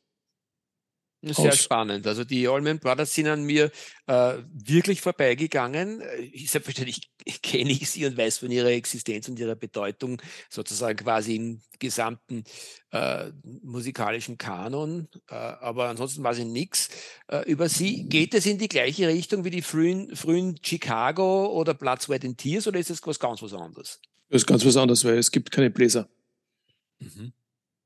Sehr 1.33 1.51
aus. 1.51 1.61
spannend. 1.61 2.05
Also 2.07 2.23
die 2.23 2.47
Allman 2.47 2.79
Brothers 2.79 3.13
sind 3.13 3.27
an 3.27 3.43
mir 3.43 3.71
äh, 4.07 4.38
wirklich 4.53 5.01
vorbeigegangen. 5.01 6.01
Ich, 6.31 6.51
selbstverständlich 6.51 7.09
kenne 7.41 7.71
ich 7.71 7.89
sie 7.89 8.05
und 8.05 8.17
weiß 8.17 8.39
von 8.39 8.51
ihrer 8.51 8.69
Existenz 8.69 9.27
und 9.27 9.39
ihrer 9.39 9.55
Bedeutung 9.55 10.21
sozusagen 10.49 10.97
quasi 10.97 11.35
im 11.35 11.61
gesamten 11.79 12.43
äh, 12.91 13.31
musikalischen 13.43 14.38
Kanon. 14.38 15.07
Äh, 15.29 15.35
aber 15.35 15.89
ansonsten 15.89 16.23
weiß 16.23 16.39
ich 16.39 16.45
nichts 16.45 16.89
äh, 17.27 17.49
über 17.49 17.69
sie. 17.69 18.07
Geht 18.07 18.33
es 18.33 18.45
in 18.45 18.57
die 18.57 18.69
gleiche 18.69 19.07
Richtung 19.07 19.43
wie 19.43 19.49
die 19.49 19.61
frühen, 19.61 20.15
frühen 20.15 20.57
Chicago 20.63 21.47
oder 21.47 21.73
Blood, 21.73 22.01
Sweat 22.01 22.23
and 22.25 22.38
Tears 22.38 22.67
oder 22.67 22.79
ist 22.79 22.89
es 22.91 23.05
was 23.05 23.19
ganz 23.19 23.41
was 23.41 23.53
anderes? 23.53 23.99
Das 24.29 24.41
ist 24.41 24.47
ganz 24.47 24.65
was 24.65 24.77
anderes, 24.77 25.03
weil 25.03 25.17
es 25.17 25.31
gibt 25.31 25.51
keine 25.51 25.69
Bläser. 25.69 26.09
Mhm. 26.99 27.33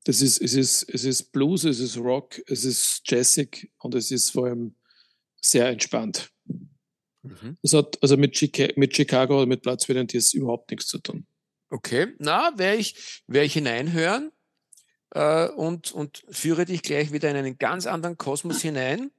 Das 0.10 0.24
ist, 0.24 0.42
es, 0.42 0.56
ist, 0.56 0.90
es 0.92 1.04
ist 1.04 1.32
Blues, 1.32 1.66
es 1.66 1.80
ist 1.80 1.96
Rock, 1.96 2.42
es 2.48 2.66
ist 2.66 3.02
Jazzig 3.06 3.72
und 3.78 3.94
es 3.94 4.10
ist 4.10 4.32
vor 4.32 4.48
allem 4.48 4.74
sehr 5.40 5.68
entspannt. 5.68 6.32
Mhm. 7.22 7.58
Das 7.62 7.74
hat 7.74 8.02
also 8.02 8.18
mit, 8.18 8.32
Chica 8.32 8.70
mit 8.76 8.96
Chicago 8.96 9.38
oder 9.38 9.46
mit 9.46 9.62
Platz 9.62 9.86
Tears 9.86 10.34
überhaupt 10.34 10.72
nichts 10.72 10.88
zu 10.88 10.98
tun. 10.98 11.28
Okay, 11.70 12.08
na, 12.18 12.52
werde 12.58 12.80
ich, 12.80 13.22
werd 13.28 13.46
ich 13.46 13.54
hineinhören 13.54 14.32
äh, 15.12 15.48
und, 15.50 15.92
und 15.92 16.24
führe 16.28 16.66
dich 16.66 16.82
gleich 16.82 17.12
wieder 17.12 17.30
in 17.30 17.36
einen 17.36 17.60
ganz 17.60 17.86
anderen 17.86 18.18
Kosmos 18.18 18.64
hinein. 18.64 19.12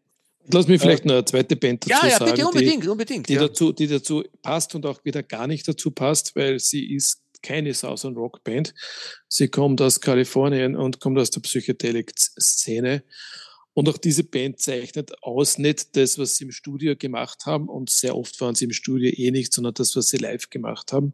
Lass 0.53 0.66
mich 0.66 0.81
vielleicht 0.81 1.05
äh, 1.05 1.07
noch 1.07 1.14
eine 1.14 1.24
zweite 1.24 1.55
Band 1.55 1.88
dazu 1.88 2.05
ja, 2.05 2.18
ja, 2.18 2.18
bitte, 2.18 2.48
unbedingt, 2.48 2.83
die, 2.83 2.88
unbedingt, 2.88 3.29
die, 3.29 3.35
ja. 3.35 3.42
dazu, 3.42 3.70
die 3.70 3.87
dazu 3.87 4.24
passt 4.42 4.74
und 4.74 4.85
auch 4.87 5.05
wieder 5.05 5.22
gar 5.22 5.46
nicht 5.46 5.68
dazu 5.68 5.92
passt, 5.92 6.35
weil 6.35 6.59
sie 6.59 6.92
ist 6.92 7.22
keine 7.42 7.74
Southern 7.74 8.16
Rock 8.16 8.44
Band. 8.44 8.74
Sie 9.29 9.48
kommt 9.48 9.81
aus 9.81 10.00
Kalifornien 10.00 10.76
und 10.76 11.00
kommt 11.00 11.18
aus 11.18 11.31
der 11.31 11.40
Psychedelic-Szene. 11.40 13.03
Und 13.72 13.88
auch 13.88 13.98
diese 13.98 14.24
Band 14.24 14.59
zeichnet 14.59 15.22
aus 15.22 15.57
nicht 15.57 15.96
das, 15.96 16.18
was 16.18 16.37
sie 16.37 16.44
im 16.44 16.50
Studio 16.50 16.96
gemacht 16.96 17.46
haben. 17.46 17.68
Und 17.68 17.88
sehr 17.88 18.16
oft 18.16 18.40
waren 18.40 18.55
sie 18.55 18.64
im 18.64 18.72
Studio 18.72 19.11
eh 19.11 19.31
nicht, 19.31 19.53
sondern 19.53 19.74
das, 19.74 19.94
was 19.94 20.09
sie 20.09 20.18
live 20.18 20.50
gemacht 20.50 20.92
haben. 20.92 21.12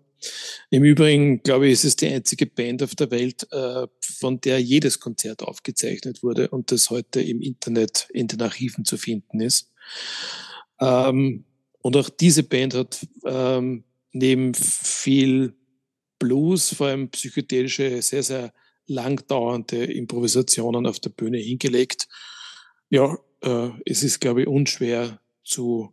Im 0.70 0.82
Übrigen, 0.82 1.42
glaube 1.42 1.66
ich, 1.66 1.74
ist 1.74 1.84
es 1.84 1.96
die 1.96 2.08
einzige 2.08 2.46
Band 2.46 2.82
auf 2.82 2.94
der 2.94 3.10
Welt, 3.10 3.46
äh, 3.52 3.86
von 4.00 4.40
der 4.40 4.60
jedes 4.60 4.98
Konzert 5.00 5.42
aufgezeichnet 5.42 6.22
wurde 6.22 6.48
und 6.48 6.72
das 6.72 6.88
heute 6.90 7.20
im 7.20 7.42
Internet 7.42 8.08
in 8.12 8.26
den 8.26 8.40
Archiven 8.40 8.84
zu 8.84 8.96
finden 8.96 9.40
ist. 9.40 9.70
Ähm, 10.80 11.44
und 11.82 11.96
auch 11.96 12.08
diese 12.08 12.42
Band 12.42 12.74
hat 12.74 13.06
ähm, 13.24 13.84
neben 14.12 14.54
viel 14.54 15.54
Blues, 16.18 16.74
vor 16.74 16.88
allem 16.88 17.11
psychedelische, 17.11 18.00
sehr, 18.02 18.22
sehr 18.22 18.52
langdauernde 18.87 19.85
Improvisationen 19.85 20.87
auf 20.87 21.00
der 21.00 21.11
Bühne 21.11 21.38
hingelegt. 21.38 22.09
Ja, 22.88 23.18
äh, 23.42 23.70
es 23.85 24.02
ist, 24.02 24.20
glaube 24.20 24.42
ich, 24.42 24.48
unschwer 24.48 25.20
zu 25.44 25.92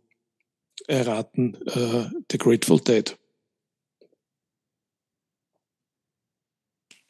erraten, 0.86 1.54
äh, 1.66 2.10
The 2.30 2.38
Grateful 2.38 2.80
Dead. 2.80 3.16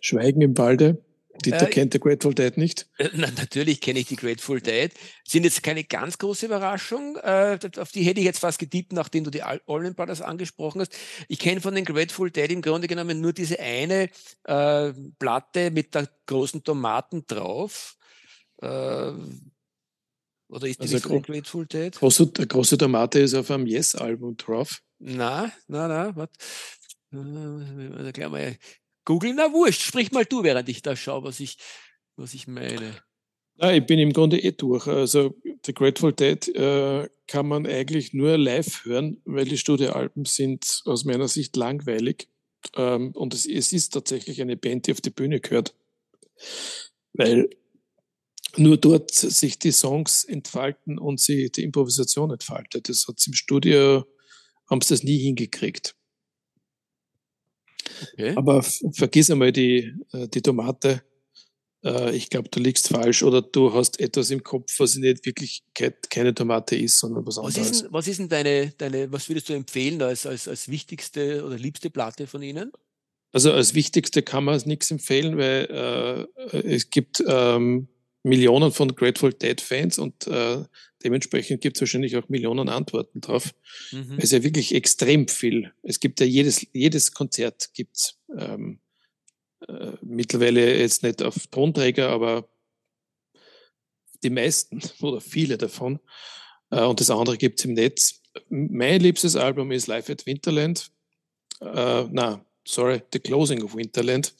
Schweigen 0.00 0.42
im 0.42 0.56
Walde. 0.58 1.02
Dieter 1.44 1.68
äh, 1.68 1.70
kennt 1.70 1.94
die 1.94 2.00
Grateful 2.00 2.34
Dead 2.34 2.56
nicht? 2.56 2.88
Äh, 2.98 3.08
na, 3.14 3.30
natürlich 3.30 3.80
kenne 3.80 3.98
ich 3.98 4.06
die 4.06 4.16
Grateful 4.16 4.60
Dead. 4.60 4.92
Sind 5.26 5.44
jetzt 5.44 5.62
keine 5.62 5.84
ganz 5.84 6.18
große 6.18 6.46
Überraschung. 6.46 7.16
Äh, 7.16 7.58
auf 7.78 7.92
die 7.92 8.02
hätte 8.02 8.20
ich 8.20 8.26
jetzt 8.26 8.40
fast 8.40 8.58
getippt, 8.58 8.92
nachdem 8.92 9.24
du 9.24 9.30
die 9.30 9.42
Allman 9.42 9.94
Brothers 9.94 10.20
angesprochen 10.20 10.80
hast. 10.80 10.94
Ich 11.28 11.38
kenne 11.38 11.60
von 11.60 11.74
den 11.74 11.84
Grateful 11.84 12.30
Dead 12.30 12.50
im 12.50 12.62
Grunde 12.62 12.88
genommen 12.88 13.20
nur 13.20 13.32
diese 13.32 13.58
eine 13.58 14.08
äh, 14.44 14.92
Platte 15.18 15.70
mit 15.70 15.94
der 15.94 16.08
großen 16.26 16.62
Tomaten 16.62 17.26
drauf. 17.26 17.96
Äh, 18.62 18.66
oder 20.48 20.68
ist 20.68 20.78
die 20.78 20.94
also 20.94 21.00
von 21.00 21.22
Grateful 21.22 21.66
Dead? 21.66 21.94
Große, 21.96 22.28
der 22.28 22.46
große 22.46 22.78
Tomate 22.78 23.20
ist 23.20 23.34
auf 23.34 23.50
einem 23.50 23.66
Yes-Album 23.66 24.36
drauf. 24.36 24.80
Na, 24.98 25.50
na, 25.66 25.88
na, 25.88 26.16
warte. 26.16 26.34
Äh, 27.12 28.12
gleich 28.12 28.30
mal 28.30 28.56
googeln. 29.04 29.36
Na 29.36 29.52
wurscht, 29.52 29.82
sprich 29.82 30.12
mal 30.12 30.24
du, 30.24 30.42
während 30.42 30.68
ich 30.68 30.82
da 30.82 30.96
schaue, 30.96 31.24
was 31.24 31.40
ich, 31.40 31.58
was 32.16 32.34
ich 32.34 32.46
meine. 32.46 32.94
Ja, 33.56 33.72
ich 33.72 33.86
bin 33.86 33.98
im 33.98 34.12
Grunde 34.12 34.42
eh 34.42 34.52
durch. 34.52 34.86
Also 34.88 35.34
The 35.64 35.72
Grateful 35.72 36.12
Dead 36.12 36.48
äh, 36.56 37.08
kann 37.26 37.46
man 37.46 37.66
eigentlich 37.66 38.12
nur 38.12 38.36
live 38.36 38.84
hören, 38.84 39.20
weil 39.24 39.44
die 39.44 39.58
Studioalben 39.58 40.24
sind 40.24 40.82
aus 40.84 41.04
meiner 41.04 41.28
Sicht 41.28 41.56
langweilig. 41.56 42.28
Ähm, 42.74 43.12
und 43.12 43.32
es, 43.32 43.46
es, 43.46 43.72
ist 43.72 43.90
tatsächlich 43.90 44.40
eine 44.40 44.56
Band, 44.56 44.86
die 44.86 44.92
auf 44.92 45.00
die 45.00 45.10
Bühne 45.10 45.40
gehört. 45.40 45.74
Weil 47.12 47.48
nur 48.56 48.76
dort 48.76 49.12
sich 49.12 49.58
die 49.58 49.72
Songs 49.72 50.24
entfalten 50.24 50.98
und 50.98 51.20
sie 51.20 51.50
die 51.50 51.62
Improvisation 51.62 52.30
entfaltet. 52.30 52.88
Das 52.88 53.06
hat 53.06 53.24
im 53.26 53.34
Studio, 53.34 54.04
haben 54.68 54.80
sie 54.80 54.94
das 54.94 55.02
nie 55.02 55.18
hingekriegt. 55.18 55.94
Okay. 58.12 58.34
Aber 58.36 58.62
vergiss 58.62 59.30
einmal 59.30 59.52
die, 59.52 59.92
äh, 60.12 60.28
die 60.28 60.42
Tomate. 60.42 61.02
Äh, 61.84 62.16
ich 62.16 62.30
glaube, 62.30 62.48
du 62.48 62.60
liegst 62.60 62.88
falsch 62.88 63.22
oder 63.22 63.42
du 63.42 63.72
hast 63.72 64.00
etwas 64.00 64.30
im 64.30 64.42
Kopf, 64.42 64.78
was 64.78 64.96
nicht 64.96 65.24
wirklich 65.26 65.62
keine 66.10 66.34
Tomate 66.34 66.76
ist, 66.76 66.98
sondern 66.98 67.26
was 67.26 67.38
anderes. 67.38 67.58
Was 67.58 67.70
ist 67.70 67.82
denn, 67.82 67.92
was 67.92 68.08
ist 68.08 68.18
denn 68.20 68.28
deine, 68.28 68.72
deine, 68.76 69.12
was 69.12 69.28
würdest 69.28 69.48
du 69.48 69.52
empfehlen 69.52 70.00
als, 70.02 70.26
als, 70.26 70.48
als 70.48 70.68
wichtigste 70.68 71.44
oder 71.44 71.56
liebste 71.56 71.90
Platte 71.90 72.26
von 72.26 72.42
ihnen? 72.42 72.72
Also 73.32 73.52
als 73.52 73.74
wichtigste 73.74 74.22
kann 74.22 74.44
man 74.44 74.60
nichts 74.64 74.90
empfehlen, 74.90 75.36
weil 75.36 76.28
äh, 76.52 76.58
es 76.58 76.90
gibt 76.90 77.22
ähm, 77.26 77.88
Millionen 78.24 78.72
von 78.72 78.94
Grateful 78.96 79.34
Dead 79.34 79.60
Fans 79.60 79.98
und 79.98 80.26
äh, 80.26 80.64
dementsprechend 81.04 81.60
gibt 81.60 81.76
es 81.76 81.82
wahrscheinlich 81.82 82.16
auch 82.16 82.28
Millionen 82.28 82.68
Antworten 82.70 83.20
drauf. 83.20 83.54
Mhm. 83.92 84.14
Es 84.16 84.24
ist 84.24 84.32
ja 84.32 84.42
wirklich 84.42 84.74
extrem 84.74 85.28
viel. 85.28 85.72
Es 85.82 86.00
gibt 86.00 86.20
ja 86.20 86.26
jedes, 86.26 86.66
jedes 86.72 87.12
Konzert 87.12 87.70
gibt's 87.74 88.18
ähm, 88.36 88.80
äh, 89.68 89.92
mittlerweile 90.00 90.78
jetzt 90.78 91.02
nicht 91.02 91.22
auf 91.22 91.46
Tonträger, 91.48 92.08
aber 92.08 92.48
die 94.22 94.30
meisten 94.30 94.80
oder 95.02 95.20
viele 95.20 95.58
davon. 95.58 96.00
Äh, 96.70 96.82
und 96.82 97.00
das 97.00 97.10
andere 97.10 97.36
gibt 97.36 97.60
es 97.60 97.66
im 97.66 97.74
Netz. 97.74 98.22
Mein 98.48 99.02
liebstes 99.02 99.36
Album 99.36 99.70
ist 99.70 99.86
Live 99.86 100.08
at 100.08 100.24
Winterland. 100.24 100.90
Äh, 101.60 102.04
na, 102.10 102.44
sorry, 102.66 103.02
The 103.12 103.20
Closing 103.20 103.62
of 103.62 103.76
Winterland. 103.76 104.34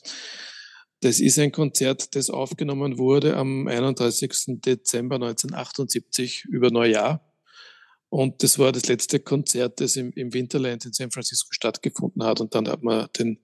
Das 1.01 1.19
ist 1.19 1.37
ein 1.37 1.51
Konzert, 1.51 2.15
das 2.15 2.29
aufgenommen 2.29 2.97
wurde 2.97 3.35
am 3.37 3.67
31. 3.67 4.61
Dezember 4.61 5.15
1978 5.15 6.45
über 6.45 6.71
Neujahr. 6.71 7.21
Und 8.09 8.43
das 8.43 8.57
war 8.59 8.71
das 8.71 8.87
letzte 8.87 9.19
Konzert, 9.19 9.81
das 9.81 9.97
im, 9.97 10.11
im 10.13 10.33
Winterland 10.33 10.85
in 10.85 10.93
San 10.93 11.11
Francisco 11.11 11.49
stattgefunden 11.51 12.23
hat. 12.23 12.39
Und 12.39 12.55
dann 12.55 12.67
hat 12.67 12.81
man 12.81 13.09
den, 13.17 13.43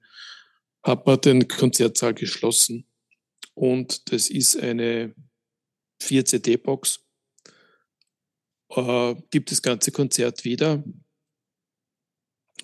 hat 0.82 1.06
man 1.06 1.20
den 1.20 1.48
Konzertsaal 1.48 2.14
geschlossen. 2.14 2.88
Und 3.54 4.12
das 4.12 4.30
ist 4.30 4.58
eine 4.58 5.14
4-CD-Box. 6.02 7.02
Äh, 8.70 9.16
gibt 9.30 9.52
das 9.52 9.62
ganze 9.62 9.92
Konzert 9.92 10.46
wieder. 10.46 10.84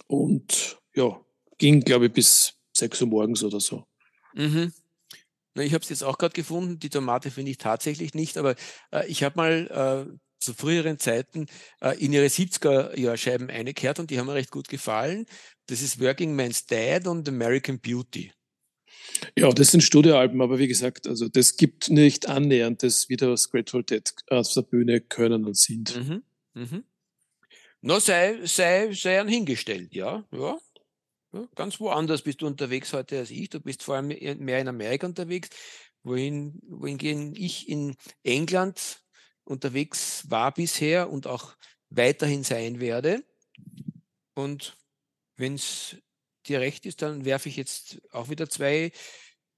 Und 0.08 0.80
ja, 0.95 1.19
ging, 1.58 1.82
glaube 1.82 2.06
ich, 2.06 2.13
bis 2.13 2.54
6 2.78 3.02
Uhr 3.02 3.08
morgens 3.08 3.43
oder 3.43 3.60
so. 3.60 3.86
Mhm. 4.33 4.73
Ich 5.55 5.73
habe 5.73 5.83
es 5.83 5.89
jetzt 5.89 6.03
auch 6.03 6.17
gerade 6.17 6.33
gefunden. 6.33 6.79
Die 6.79 6.89
Tomate 6.89 7.31
finde 7.31 7.51
ich 7.51 7.57
tatsächlich 7.57 8.13
nicht, 8.13 8.37
aber 8.37 8.55
äh, 8.91 9.07
ich 9.07 9.23
habe 9.23 9.37
mal 9.37 10.07
äh, 10.09 10.17
zu 10.39 10.53
früheren 10.53 10.99
Zeiten 10.99 11.47
äh, 11.81 11.97
in 11.97 12.13
ihre 12.13 12.27
70er-Jahr-Scheiben 12.27 13.49
eingekehrt 13.49 13.99
und 13.99 14.11
die 14.11 14.19
haben 14.19 14.27
mir 14.27 14.35
recht 14.35 14.51
gut 14.51 14.67
gefallen. 14.67 15.25
Das 15.65 15.81
ist 15.81 15.99
Working 15.99 16.35
Man's 16.35 16.65
Dad 16.65 17.07
und 17.07 17.27
American 17.27 17.79
Beauty. 17.79 18.31
Ja, 19.37 19.49
das 19.51 19.71
sind 19.71 19.81
Studioalben, 19.81 20.41
aber 20.41 20.59
wie 20.59 20.67
gesagt, 20.67 21.07
also 21.07 21.27
das 21.27 21.57
gibt 21.57 21.89
nicht 21.89 22.27
annähernd 22.27 22.83
das 22.83 23.09
wieder 23.09 23.31
was 23.31 23.49
Grateful 23.49 23.83
Dead 23.83 24.03
auf 24.29 24.51
der 24.53 24.61
Bühne 24.61 25.01
können 25.01 25.45
und 25.45 25.57
sind. 25.57 25.95
Mhm. 25.95 26.23
Mhm. 26.53 26.83
No, 27.81 27.99
sei, 27.99 28.39
sei, 28.45 28.91
sei 28.93 29.19
an 29.19 29.27
hingestellt, 29.27 29.93
ja. 29.93 30.25
ja. 30.31 30.57
Ganz 31.56 31.80
woanders 31.80 32.21
bist 32.21 32.41
du 32.41 32.47
unterwegs 32.47 32.93
heute 32.93 33.19
als 33.19 33.32
ich. 33.32 33.50
Du 33.50 33.60
bist 33.60 33.84
vor 33.84 33.95
allem 33.95 34.08
mehr 34.08 34.60
in 34.60 34.67
Amerika 34.67 35.08
unterwegs, 35.08 35.50
wohin, 36.04 36.60
wohingegen 36.67 37.36
ich 37.36 37.69
in 37.69 37.95
England 38.23 39.04
unterwegs 39.43 40.30
war 40.30 40.54
bisher 40.54 41.10
und 41.10 41.28
auch 41.28 41.56
weiterhin 41.89 42.43
sein 42.43 42.80
werde. 42.80 43.23
Und 44.36 44.78
wenn 45.36 45.56
es 45.56 45.97
dir 46.47 46.60
recht 46.60 46.86
ist, 46.86 47.02
dann 47.02 47.26
werfe 47.26 47.50
ich 47.50 47.58
jetzt 47.58 48.02
auch 48.12 48.30
wieder 48.30 48.50
zwei 48.50 48.91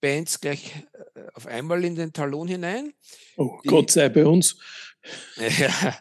Bands 0.02 0.40
gleich 0.40 0.74
äh, 1.16 1.22
auf 1.34 1.46
einmal 1.46 1.84
in 1.84 1.96
den 1.96 2.14
Talon 2.14 2.48
hinein. 2.48 2.94
Oh, 3.36 3.60
die, 3.64 3.68
Gott 3.68 3.92
sei 3.92 4.10
bei 4.10 4.26
uns. 4.26 4.58
Ja, 5.38 5.98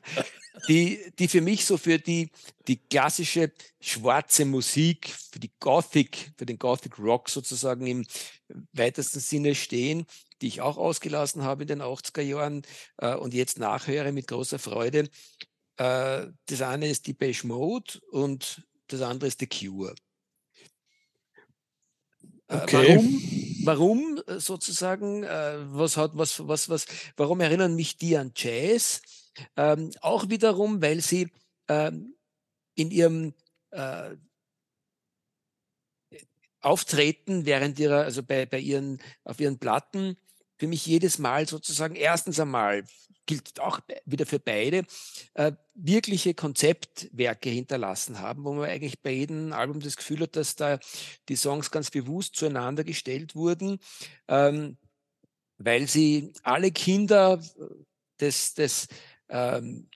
die, 0.67 1.13
die 1.19 1.29
für 1.29 1.41
mich 1.41 1.65
so 1.65 1.77
für 1.77 1.99
die, 1.99 2.31
die 2.67 2.77
klassische 2.77 3.53
schwarze 3.81 4.45
Musik, 4.45 5.09
für 5.31 5.39
die 5.39 5.53
Gothic, 5.61 6.33
für 6.37 6.47
den 6.47 6.59
Gothic 6.59 6.99
Rock 6.99 7.29
sozusagen 7.29 7.87
im 7.87 8.07
weitesten 8.73 9.21
Sinne 9.21 9.55
stehen, 9.55 10.07
die 10.41 10.49
ich 10.49 10.61
auch 10.61 10.77
ausgelassen 10.77 11.43
habe 11.43 11.63
in 11.63 11.69
den 11.69 11.83
80er 11.83 12.23
Jahren 12.23 12.63
äh, 12.99 13.15
und 13.15 13.35
jetzt 13.35 13.59
nachhöre 13.59 14.13
mit 14.13 14.27
großer 14.27 14.59
Freude. 14.59 15.09
Äh, 15.77 16.27
das 16.47 16.63
eine 16.63 16.89
ist 16.89 17.07
die 17.07 17.15
Beige 17.15 17.47
Mode 17.47 18.01
und 18.11 18.63
das 18.89 19.03
andere 19.03 19.29
ist 19.29 19.41
The 19.41 19.47
Cure. 19.47 19.95
Äh, 22.49 22.57
okay. 22.57 22.97
Warum, 22.97 23.23
warum 23.65 24.23
äh, 24.27 24.41
sozusagen, 24.41 25.23
äh, 25.23 25.57
was 25.73 25.97
hat, 25.97 26.13
was, 26.15 26.47
was, 26.47 26.69
was, 26.69 26.87
warum 27.17 27.41
erinnern 27.41 27.75
mich 27.75 27.97
die 27.97 28.17
an 28.17 28.33
Jazz? 28.35 29.03
Ähm, 29.57 29.91
auch 30.01 30.29
wiederum, 30.29 30.83
weil 30.83 31.01
sie 31.01 31.31
ähm, 31.69 32.15
in 32.75 32.91
ihrem 32.91 33.35
äh, 33.71 34.17
Auftreten 36.61 37.47
während 37.47 37.79
ihrer, 37.79 38.03
also 38.03 38.23
bei, 38.23 38.47
bei 38.47 38.59
ihren, 38.59 39.01
auf 39.25 39.41
ihren 39.41 39.59
Platten, 39.59 40.17
für 40.59 40.67
mich 40.67 40.87
jedes 40.87 41.19
Mal 41.19 41.47
sozusagen 41.47 41.95
erstens 41.95 42.41
einmal 42.41 42.85
gilt 43.27 43.61
auch 43.61 43.81
wieder 44.07 44.27
für 44.27 44.41
beide, 44.41 44.85
äh, 45.35 45.53
wirkliche 45.75 46.35
Konzeptwerke 46.35 47.51
hinterlassen 47.51 48.19
haben, 48.21 48.45
wo 48.45 48.55
man 48.55 48.69
eigentlich 48.69 49.01
bei 49.03 49.13
jedem 49.13 49.53
Album 49.53 49.81
das 49.81 49.97
Gefühl 49.97 50.21
hat, 50.21 50.35
dass 50.35 50.57
da 50.57 50.81
die 51.29 51.37
Songs 51.37 51.71
ganz 51.71 51.91
bewusst 51.91 52.35
zueinander 52.37 52.85
gestellt 52.85 53.37
wurden, 53.37 53.79
ähm, 54.29 54.79
weil 55.59 55.87
sie 55.87 56.33
alle 56.43 56.73
Kinder 56.73 57.41
des, 58.19 58.55
des 58.55 58.89
ähm, 59.29 59.89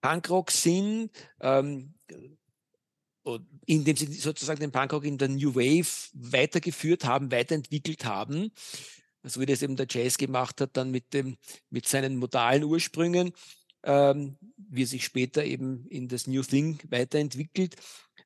Punkrock 0.00 0.50
sind, 0.50 1.10
ähm, 1.40 1.94
indem 3.66 3.96
sie 3.96 4.06
sozusagen 4.14 4.60
den 4.60 4.72
Punkrock 4.72 5.04
in 5.04 5.18
der 5.18 5.28
New 5.28 5.54
Wave 5.54 6.10
weitergeführt 6.14 7.04
haben, 7.04 7.30
weiterentwickelt 7.30 8.04
haben, 8.04 8.50
so 9.22 9.40
wie 9.40 9.46
das 9.46 9.62
eben 9.62 9.76
der 9.76 9.86
Jazz 9.88 10.16
gemacht 10.16 10.60
hat, 10.60 10.76
dann 10.76 10.90
mit, 10.90 11.12
dem, 11.12 11.36
mit 11.70 11.86
seinen 11.86 12.16
modalen 12.16 12.64
Ursprüngen, 12.64 13.32
ähm, 13.82 14.36
wie 14.56 14.84
er 14.84 14.86
sich 14.86 15.04
später 15.04 15.44
eben 15.44 15.86
in 15.88 16.08
das 16.08 16.26
New 16.26 16.42
Thing 16.42 16.78
weiterentwickelt. 16.88 17.76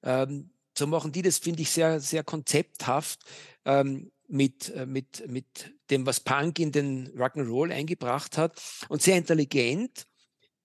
Ähm, 0.02 0.50
so 0.76 0.86
machen 0.86 1.12
die 1.12 1.22
das, 1.22 1.38
finde 1.38 1.62
ich, 1.62 1.70
sehr, 1.70 2.00
sehr 2.00 2.24
konzepthaft 2.24 3.20
ähm, 3.64 4.10
mit, 4.28 4.70
äh, 4.70 4.86
mit, 4.86 5.28
mit 5.28 5.74
dem, 5.90 6.06
was 6.06 6.20
Punk 6.20 6.58
in 6.58 6.72
den 6.72 7.08
Rock'n'Roll 7.18 7.72
eingebracht 7.72 8.38
hat. 8.38 8.60
Und 8.88 9.02
sehr 9.02 9.16
intelligent 9.16 10.06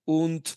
und 0.07 0.55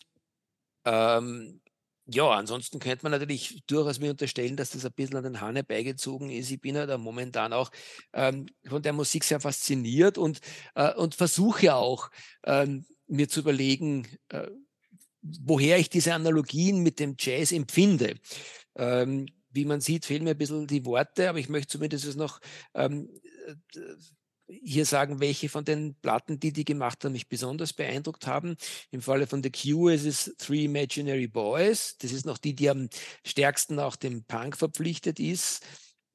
ähm, 0.84 1.60
ja, 2.06 2.30
ansonsten 2.30 2.78
könnte 2.78 3.04
man 3.04 3.12
natürlich 3.12 3.62
durchaus 3.66 3.98
mir 3.98 4.10
unterstellen, 4.10 4.56
dass 4.56 4.70
das 4.70 4.84
ein 4.84 4.92
bisschen 4.92 5.16
an 5.16 5.24
den 5.24 5.40
Hahn 5.40 5.56
herbeigezogen 5.56 6.30
ist. 6.30 6.50
Ich 6.50 6.60
bin 6.60 6.76
ja 6.76 6.86
da 6.86 6.98
momentan 6.98 7.52
auch 7.52 7.70
ähm, 8.12 8.46
von 8.64 8.82
der 8.82 8.92
Musik 8.92 9.24
sehr 9.24 9.40
fasziniert 9.40 10.18
und, 10.18 10.40
äh, 10.76 10.94
und 10.94 11.16
versuche 11.16 11.74
auch 11.74 12.10
ähm, 12.44 12.86
mir 13.08 13.28
zu 13.28 13.40
überlegen, 13.40 14.06
äh, 14.28 14.48
woher 15.20 15.78
ich 15.78 15.90
diese 15.90 16.14
Analogien 16.14 16.82
mit 16.82 17.00
dem 17.00 17.16
Jazz 17.18 17.50
empfinde. 17.50 18.16
Ähm, 18.76 19.26
wie 19.50 19.64
man 19.64 19.80
sieht, 19.80 20.04
fehlen 20.04 20.24
mir 20.24 20.30
ein 20.30 20.38
bisschen 20.38 20.68
die 20.68 20.84
Worte, 20.86 21.28
aber 21.28 21.40
ich 21.40 21.48
möchte 21.48 21.72
zumindest 21.72 22.16
noch 22.16 22.40
ähm, 22.74 23.08
hier 24.62 24.84
sagen, 24.84 25.20
welche 25.20 25.48
von 25.48 25.64
den 25.64 25.94
Platten, 25.94 26.40
die 26.40 26.52
die 26.52 26.64
gemacht 26.64 27.04
haben, 27.04 27.12
mich 27.12 27.28
besonders 27.28 27.72
beeindruckt 27.72 28.26
haben. 28.26 28.56
Im 28.90 29.02
Falle 29.02 29.26
von 29.26 29.42
The 29.42 29.50
Cure 29.50 29.94
ist 29.94 30.04
es 30.04 30.34
Three 30.38 30.64
Imaginary 30.64 31.28
Boys. 31.28 31.96
Das 31.98 32.12
ist 32.12 32.26
noch 32.26 32.38
die, 32.38 32.54
die 32.54 32.70
am 32.70 32.88
stärksten 33.24 33.78
auch 33.78 33.96
dem 33.96 34.24
Punk 34.24 34.56
verpflichtet 34.56 35.20
ist. 35.20 35.64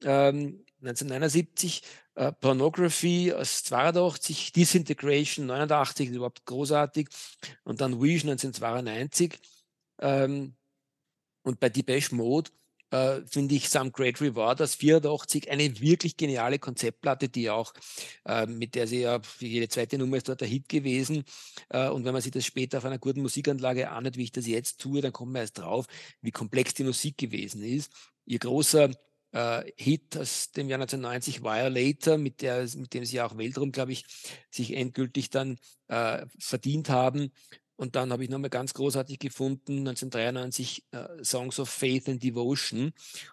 Ähm, 0.02 0.64
1979 0.80 1.82
äh, 2.14 2.32
Pornography 2.32 3.32
aus 3.32 3.64
82, 3.64 4.52
Disintegration 4.52 5.46
89, 5.46 6.10
überhaupt 6.10 6.44
großartig. 6.44 7.08
Und 7.64 7.80
dann 7.80 8.00
Wish 8.00 8.22
1992. 8.22 9.38
Ähm, 10.00 10.54
und 11.42 11.60
bei 11.60 11.68
Depeche 11.68 12.14
Mode 12.14 12.50
äh, 12.96 13.22
finde 13.26 13.54
ich 13.54 13.68
Some 13.68 13.90
Great 13.90 14.20
Reward 14.20 14.62
aus 14.62 14.74
84 14.74 15.50
eine 15.50 15.80
wirklich 15.80 16.16
geniale 16.16 16.58
Konzeptplatte, 16.58 17.28
die 17.28 17.50
auch, 17.50 17.72
äh, 18.24 18.46
mit 18.46 18.74
der 18.74 18.86
sie 18.86 19.02
ja 19.02 19.20
jede 19.38 19.68
zweite 19.68 19.98
Nummer 19.98 20.16
ist 20.16 20.28
dort 20.28 20.40
der 20.40 20.48
Hit 20.48 20.68
gewesen. 20.68 21.24
Äh, 21.68 21.88
und 21.88 22.04
wenn 22.04 22.12
man 22.12 22.22
sich 22.22 22.32
das 22.32 22.44
später 22.44 22.78
auf 22.78 22.84
einer 22.84 22.98
guten 22.98 23.22
Musikanlage 23.22 23.90
anhört, 23.90 24.16
wie 24.16 24.24
ich 24.24 24.32
das 24.32 24.46
jetzt 24.46 24.80
tue, 24.80 25.00
dann 25.00 25.12
kommt 25.12 25.32
man 25.32 25.42
erst 25.42 25.58
drauf, 25.58 25.86
wie 26.20 26.30
komplex 26.30 26.74
die 26.74 26.84
Musik 26.84 27.18
gewesen 27.18 27.62
ist. 27.62 27.92
Ihr 28.24 28.38
großer 28.38 28.90
äh, 29.32 29.64
Hit 29.76 30.16
aus 30.16 30.50
dem 30.52 30.68
Jahr 30.68 30.80
1990, 30.80 31.42
Violator, 31.42 32.18
mit, 32.18 32.42
der, 32.42 32.66
mit 32.76 32.94
dem 32.94 33.04
sie 33.04 33.20
auch 33.20 33.36
Weltraum, 33.36 33.72
glaube 33.72 33.92
ich, 33.92 34.04
sich 34.50 34.74
endgültig 34.74 35.30
dann 35.30 35.58
äh, 35.88 36.26
verdient 36.38 36.88
haben. 36.88 37.32
Und 37.76 37.94
dann 37.94 38.10
habe 38.10 38.24
ich 38.24 38.30
nochmal 38.30 38.50
ganz 38.50 38.72
großartig 38.74 39.18
gefunden, 39.18 39.80
1993 39.80 40.84
äh, 40.92 41.24
Songs 41.24 41.60
of 41.60 41.68
Faith 41.68 42.08
and 42.08 42.22
Devotion. 42.22 42.92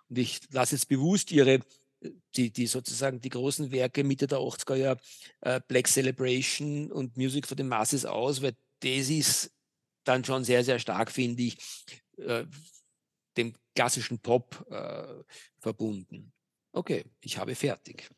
Und 0.10 0.18
ich 0.18 0.42
lasse 0.52 0.76
jetzt 0.76 0.90
bewusst 0.90 1.32
ihre, 1.32 1.56
äh, 2.02 2.12
die, 2.36 2.52
die 2.52 2.68
sozusagen 2.68 3.22
die 3.22 3.30
großen 3.30 3.72
Werke 3.72 4.04
Mitte 4.04 4.28
der 4.28 4.40
80er 4.40 4.76
Jahre, 4.76 5.00
äh, 5.42 5.62
Black 5.68 5.88
Celebration 5.88 6.92
und 6.92 7.16
Music 7.16 7.48
for 7.48 7.58
the 7.58 7.64
Masses 7.64 8.06
aus, 8.06 8.42
weil 8.42 8.56
das 8.82 9.10
ist 9.10 9.52
dann 10.04 10.26
schon 10.26 10.44
sehr, 10.44 10.64
sehr 10.64 10.80
stark, 10.80 11.12
finde 11.12 11.44
ich, 11.44 11.58
äh, 12.18 12.46
dem 13.38 13.54
klassischen 13.76 14.20
Pop 14.20 14.66
äh, 14.70 15.24
verbunden. 15.60 16.34
Okay, 16.74 17.06
ich 17.22 17.38
habe 17.38 17.56
fertig. 17.56 18.10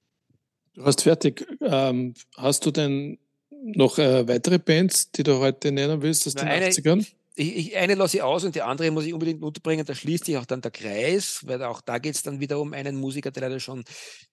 Du 0.74 0.84
hast 0.84 1.04
fertig. 1.04 1.46
Ähm, 1.62 2.14
hast 2.36 2.66
du 2.66 2.72
denn 2.72 3.18
noch 3.64 3.98
äh, 3.98 4.28
weitere 4.28 4.60
Bands, 4.60 5.12
die 5.12 5.24
du 5.24 5.40
heute 5.40 5.72
nennen 5.72 6.02
willst 6.02 6.28
aus 6.28 6.36
den 6.36 6.48
eine, 6.48 6.68
80ern? 6.68 7.06
Ich, 7.36 7.56
ich, 7.56 7.78
eine 7.78 7.96
lasse 7.96 8.18
ich 8.18 8.24
aus 8.24 8.44
und 8.44 8.56
die 8.56 8.62
andere 8.62 8.92
muss 8.92 9.06
ich 9.06 9.14
unbedingt 9.14 9.44
unterbringen. 9.44 9.86
Da 9.86 9.94
schließt 9.94 10.26
sich 10.26 10.38
auch 10.38 10.46
dann 10.46 10.62
der 10.62 10.72
Kreis, 10.72 11.42
weil 11.46 11.62
auch 11.64 11.82
da 11.82 11.98
geht 11.98 12.16
es 12.16 12.24
dann 12.24 12.40
wieder 12.40 12.60
um 12.60 12.74
einen 12.74 12.96
Musiker, 12.96 13.32
der 13.32 13.44
leider 13.44 13.60
schon 13.60 13.84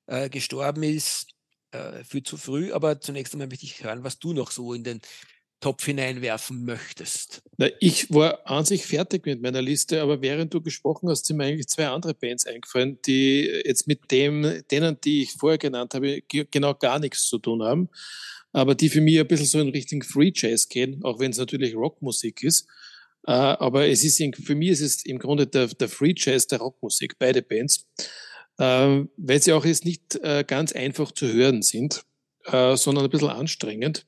äh, 0.07 0.29
gestorben 0.29 0.83
ist, 0.83 1.27
äh, 1.73 2.05
viel 2.05 2.23
zu 2.23 2.37
früh. 2.37 2.73
Aber 2.73 3.01
zunächst 3.01 3.33
einmal 3.33 3.49
möchte 3.49 3.67
ich 3.67 3.83
hören, 3.83 4.05
was 4.05 4.19
du 4.19 4.33
noch 4.33 4.51
so 4.51 4.75
in 4.75 4.85
den 4.85 5.01
Topf 5.63 5.87
hineinwerfen 5.87 6.67
möchtest. 6.67 7.43
Na, 7.57 7.69
ich 7.81 8.13
war 8.13 8.47
an 8.47 8.67
sich 8.67 8.85
fertig 8.85 9.25
mit 9.25 9.41
meiner 9.41 9.63
Liste, 9.63 10.03
aber 10.03 10.21
während 10.21 10.53
du 10.53 10.61
gesprochen 10.61 11.09
hast, 11.09 11.25
sind 11.25 11.39
mir 11.39 11.45
eigentlich 11.45 11.69
zwei 11.69 11.89
andere 11.89 12.13
Bands 12.13 12.47
eingefallen, 12.47 12.99
die 13.07 13.51
jetzt 13.65 13.87
mit 13.87 14.11
dem, 14.11 14.63
denen, 14.71 15.01
die 15.01 15.23
ich 15.23 15.33
vorher 15.33 15.59
genannt 15.59 15.95
habe, 15.95 16.21
genau 16.29 16.75
gar 16.75 16.99
nichts 16.99 17.27
zu 17.27 17.39
tun 17.39 17.63
haben 17.63 17.89
aber 18.53 18.75
die 18.75 18.89
für 18.89 19.01
mich 19.01 19.19
ein 19.19 19.27
bisschen 19.27 19.47
so 19.47 19.61
in 19.61 19.71
Richtung 19.71 20.03
Free 20.03 20.33
Jazz 20.35 20.69
gehen, 20.69 21.01
auch 21.05 21.19
wenn 21.19 21.31
es 21.31 21.39
natürlich 21.39 21.75
Rockmusik 21.75 22.43
ist. 22.43 22.67
Äh, 23.27 23.33
aber 23.33 23.89
es 23.89 24.05
ist 24.05 24.23
für 24.45 24.55
mich 24.55 24.71
ist 24.71 24.81
es 24.81 25.05
im 25.05 25.19
Grunde 25.19 25.47
der, 25.47 25.69
der 25.69 25.89
Free 25.89 26.15
Jazz 26.17 26.47
der 26.47 26.59
Rockmusik, 26.59 27.19
beide 27.19 27.43
Bands, 27.43 27.87
äh, 28.59 29.05
weil 29.17 29.43
sie 29.43 29.53
auch 29.53 29.65
jetzt 29.65 29.85
nicht 29.85 30.17
äh, 30.17 30.45
ganz 30.47 30.73
einfach 30.73 31.13
zu 31.13 31.33
hören 31.33 31.63
sind, 31.63 32.05
äh, 32.45 32.77
sondern 32.77 33.05
ein 33.05 33.11
bisschen 33.11 33.31
anstrengend. 33.31 34.07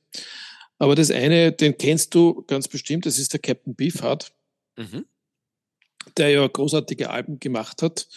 Aber 0.77 0.95
das 0.95 1.11
eine, 1.11 1.51
den 1.51 1.77
kennst 1.77 2.13
du 2.15 2.43
ganz 2.47 2.67
bestimmt, 2.67 3.05
das 3.05 3.17
ist 3.17 3.33
der 3.33 3.39
Captain 3.39 3.75
Beefheart, 3.75 4.33
mhm. 4.77 5.05
der 6.17 6.29
ja 6.29 6.47
großartige 6.47 7.09
Alben 7.09 7.39
gemacht 7.39 7.81
hat 7.81 8.07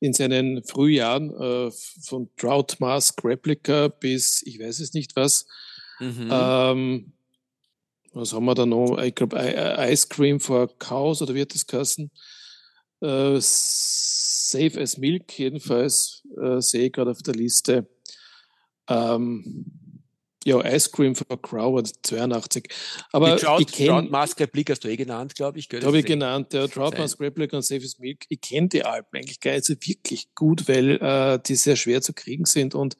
in 0.00 0.12
seinen 0.12 0.62
Frühjahren, 0.64 1.30
äh, 1.34 1.70
von 2.02 2.30
Drought 2.36 2.78
Mask 2.80 3.22
Replica 3.24 3.88
bis 3.88 4.42
ich 4.46 4.58
weiß 4.60 4.80
es 4.80 4.94
nicht 4.94 5.16
was. 5.16 5.46
Mhm. 5.98 6.28
Ähm, 6.30 7.12
was 8.12 8.32
haben 8.32 8.46
wir 8.46 8.54
da 8.54 8.64
noch? 8.64 8.98
Ich 9.02 9.14
glaube, 9.14 9.36
Ice 9.90 10.06
Cream 10.08 10.40
for 10.40 10.68
Cows 10.78 11.20
oder 11.20 11.34
wird 11.34 11.54
das 11.54 11.66
heißen? 11.70 12.10
Äh, 13.00 13.36
Safe 13.40 14.80
as 14.80 14.96
Milk 14.96 15.38
jedenfalls 15.38 16.26
äh, 16.40 16.60
sehe 16.60 16.86
ich 16.86 16.92
gerade 16.92 17.10
auf 17.10 17.22
der 17.22 17.34
Liste. 17.34 17.86
Ähm, 18.88 19.87
ja, 20.48 20.64
Ice 20.64 20.90
Cream 20.90 21.14
for 21.14 21.40
Crow 21.40 21.82
82. 21.82 22.68
Aber 23.12 23.36
die 23.36 23.42
Trout, 23.42 23.60
ich 23.60 23.66
kenn, 23.68 23.86
Trout 23.88 24.10
Mask 24.10 24.40
Replica 24.40 24.72
hast 24.72 24.84
du 24.84 24.88
eh 24.88 24.96
genannt, 24.96 25.34
glaube 25.34 25.58
ich. 25.58 25.68
Habe 25.82 25.98
ich 25.98 26.06
genannt, 26.06 26.52
ja. 26.52 26.66
Trout 26.66 26.96
Mask 26.96 27.20
Replica 27.20 27.56
und 27.56 27.62
Safe 27.62 27.84
as 27.84 27.98
Milk. 27.98 28.24
Ich 28.28 28.40
kenne 28.40 28.68
die 28.68 28.84
Alpen 28.84 29.18
eigentlich 29.18 29.40
gar 29.40 29.52
nicht 29.52 29.64
so 29.64 29.74
wirklich 29.74 30.34
gut, 30.34 30.68
weil 30.68 30.96
äh, 31.00 31.38
die 31.46 31.54
sehr 31.54 31.76
schwer 31.76 32.02
zu 32.02 32.12
kriegen 32.12 32.46
sind 32.46 32.74
und 32.74 32.96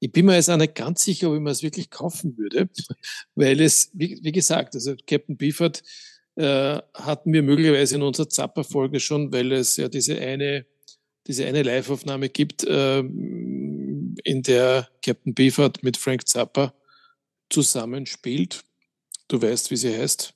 ich 0.00 0.10
bin 0.10 0.26
mir 0.26 0.34
jetzt 0.34 0.50
auch 0.50 0.56
nicht 0.56 0.74
ganz 0.74 1.04
sicher, 1.04 1.28
ob 1.28 1.36
ich 1.36 1.40
mir 1.40 1.50
es 1.50 1.62
wirklich 1.62 1.88
kaufen 1.88 2.36
würde, 2.36 2.68
weil 3.36 3.60
es, 3.60 3.90
wie, 3.94 4.18
wie 4.20 4.32
gesagt, 4.32 4.74
also 4.74 4.96
Captain 5.06 5.36
Beefert 5.36 5.84
äh, 6.34 6.80
hatten 6.94 7.32
wir 7.32 7.44
möglicherweise 7.44 7.94
in 7.94 8.02
unserer 8.02 8.28
Zapper-Folge 8.28 8.98
schon, 8.98 9.32
weil 9.32 9.52
es 9.52 9.76
ja 9.76 9.88
diese 9.88 10.18
eine, 10.18 10.66
diese 11.28 11.46
eine 11.46 11.62
Live-Aufnahme 11.62 12.30
gibt, 12.30 12.64
äh, 12.64 13.04
in 14.24 14.42
der 14.42 14.88
Captain 15.04 15.34
Beefert 15.34 15.82
mit 15.82 15.96
Frank 15.96 16.26
Zappa 16.26 16.74
zusammenspielt. 17.50 18.64
Du 19.28 19.40
weißt, 19.40 19.70
wie 19.70 19.76
sie 19.76 19.96
heißt. 19.96 20.34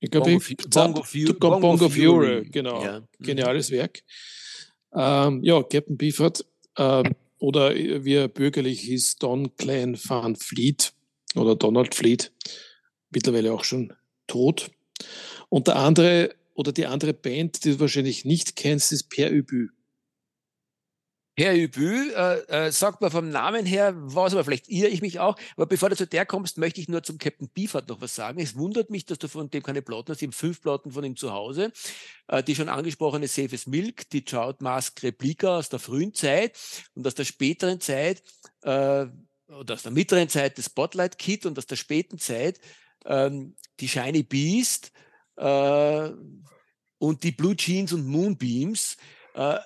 Ich 0.00 0.10
glaube, 0.10 0.30
Bongo, 0.30 0.44
Bongo, 0.68 1.02
Bongo, 1.02 1.34
Bongo, 1.38 1.60
Bongo 1.60 1.88
Fury, 1.88 2.48
genau. 2.50 2.82
Ja. 2.82 3.02
Geniales 3.18 3.70
Werk. 3.70 4.02
Ähm, 4.94 5.42
ja, 5.42 5.62
Captain 5.62 5.96
Beefert. 5.96 6.44
Ähm, 6.76 7.14
oder 7.38 7.74
wie 7.74 8.14
er 8.14 8.28
bürgerlich 8.28 8.80
hieß, 8.80 9.16
Don 9.16 9.54
Clan 9.56 9.98
Van 10.02 10.36
Fleet 10.36 10.92
oder 11.34 11.54
Donald 11.54 11.94
Fleet, 11.94 12.32
mittlerweile 13.10 13.52
auch 13.52 13.64
schon 13.64 13.92
tot. 14.26 14.70
Und 15.48 15.68
der 15.68 15.76
andere 15.76 16.34
oder 16.54 16.72
die 16.72 16.86
andere 16.86 17.12
Band, 17.12 17.64
die 17.64 17.72
du 17.72 17.80
wahrscheinlich 17.80 18.24
nicht 18.24 18.56
kennst, 18.56 18.92
ist 18.92 19.10
Per 19.10 19.30
Übü. 19.30 19.68
Herr 21.38 21.54
Hübü, 21.54 22.12
äh, 22.14 22.66
äh, 22.66 22.72
sagt 22.72 23.02
man 23.02 23.10
vom 23.10 23.28
Namen 23.28 23.66
her, 23.66 23.92
was 23.94 24.32
aber 24.32 24.42
vielleicht 24.42 24.68
irre 24.68 24.88
ich 24.88 25.02
mich 25.02 25.20
auch. 25.20 25.36
Aber 25.56 25.66
bevor 25.66 25.90
du 25.90 25.96
zu 25.96 26.06
der 26.06 26.24
kommst, 26.24 26.56
möchte 26.56 26.80
ich 26.80 26.88
nur 26.88 27.02
zum 27.02 27.18
Captain 27.18 27.50
Beefheart 27.52 27.88
noch 27.90 28.00
was 28.00 28.14
sagen. 28.14 28.40
Es 28.40 28.56
wundert 28.56 28.88
mich, 28.88 29.04
dass 29.04 29.18
du 29.18 29.28
von 29.28 29.50
dem 29.50 29.62
keine 29.62 29.82
Platten 29.82 30.12
hast. 30.12 30.22
Ich 30.22 30.28
habe 30.28 30.36
fünf 30.36 30.62
Platten 30.62 30.92
von 30.92 31.04
ihm 31.04 31.14
zu 31.14 31.34
Hause. 31.34 31.72
Äh, 32.28 32.42
die 32.42 32.54
schon 32.54 32.70
angesprochene 32.70 33.28
Safes 33.28 33.66
Milk, 33.66 34.08
die 34.10 34.24
Trout 34.24 34.56
Mask 34.60 35.02
Replika 35.02 35.58
aus 35.58 35.68
der 35.68 35.78
frühen 35.78 36.14
Zeit 36.14 36.58
und 36.94 37.06
aus 37.06 37.14
der 37.14 37.24
späteren 37.24 37.80
Zeit, 37.80 38.22
äh, 38.62 39.06
oder 39.48 39.74
aus 39.74 39.82
der 39.82 39.92
mittleren 39.92 40.30
Zeit 40.30 40.56
das 40.56 40.66
Spotlight 40.66 41.18
Kit 41.18 41.44
und 41.44 41.58
aus 41.58 41.66
der 41.66 41.76
späten 41.76 42.18
Zeit 42.18 42.58
ähm, 43.04 43.54
die 43.78 43.88
Shiny 43.88 44.22
Beast 44.22 44.90
äh, 45.36 46.10
und 46.98 47.22
die 47.22 47.32
Blue 47.32 47.56
Jeans 47.56 47.92
und 47.92 48.06
Moonbeams. 48.06 48.96
Äh, 49.34 49.58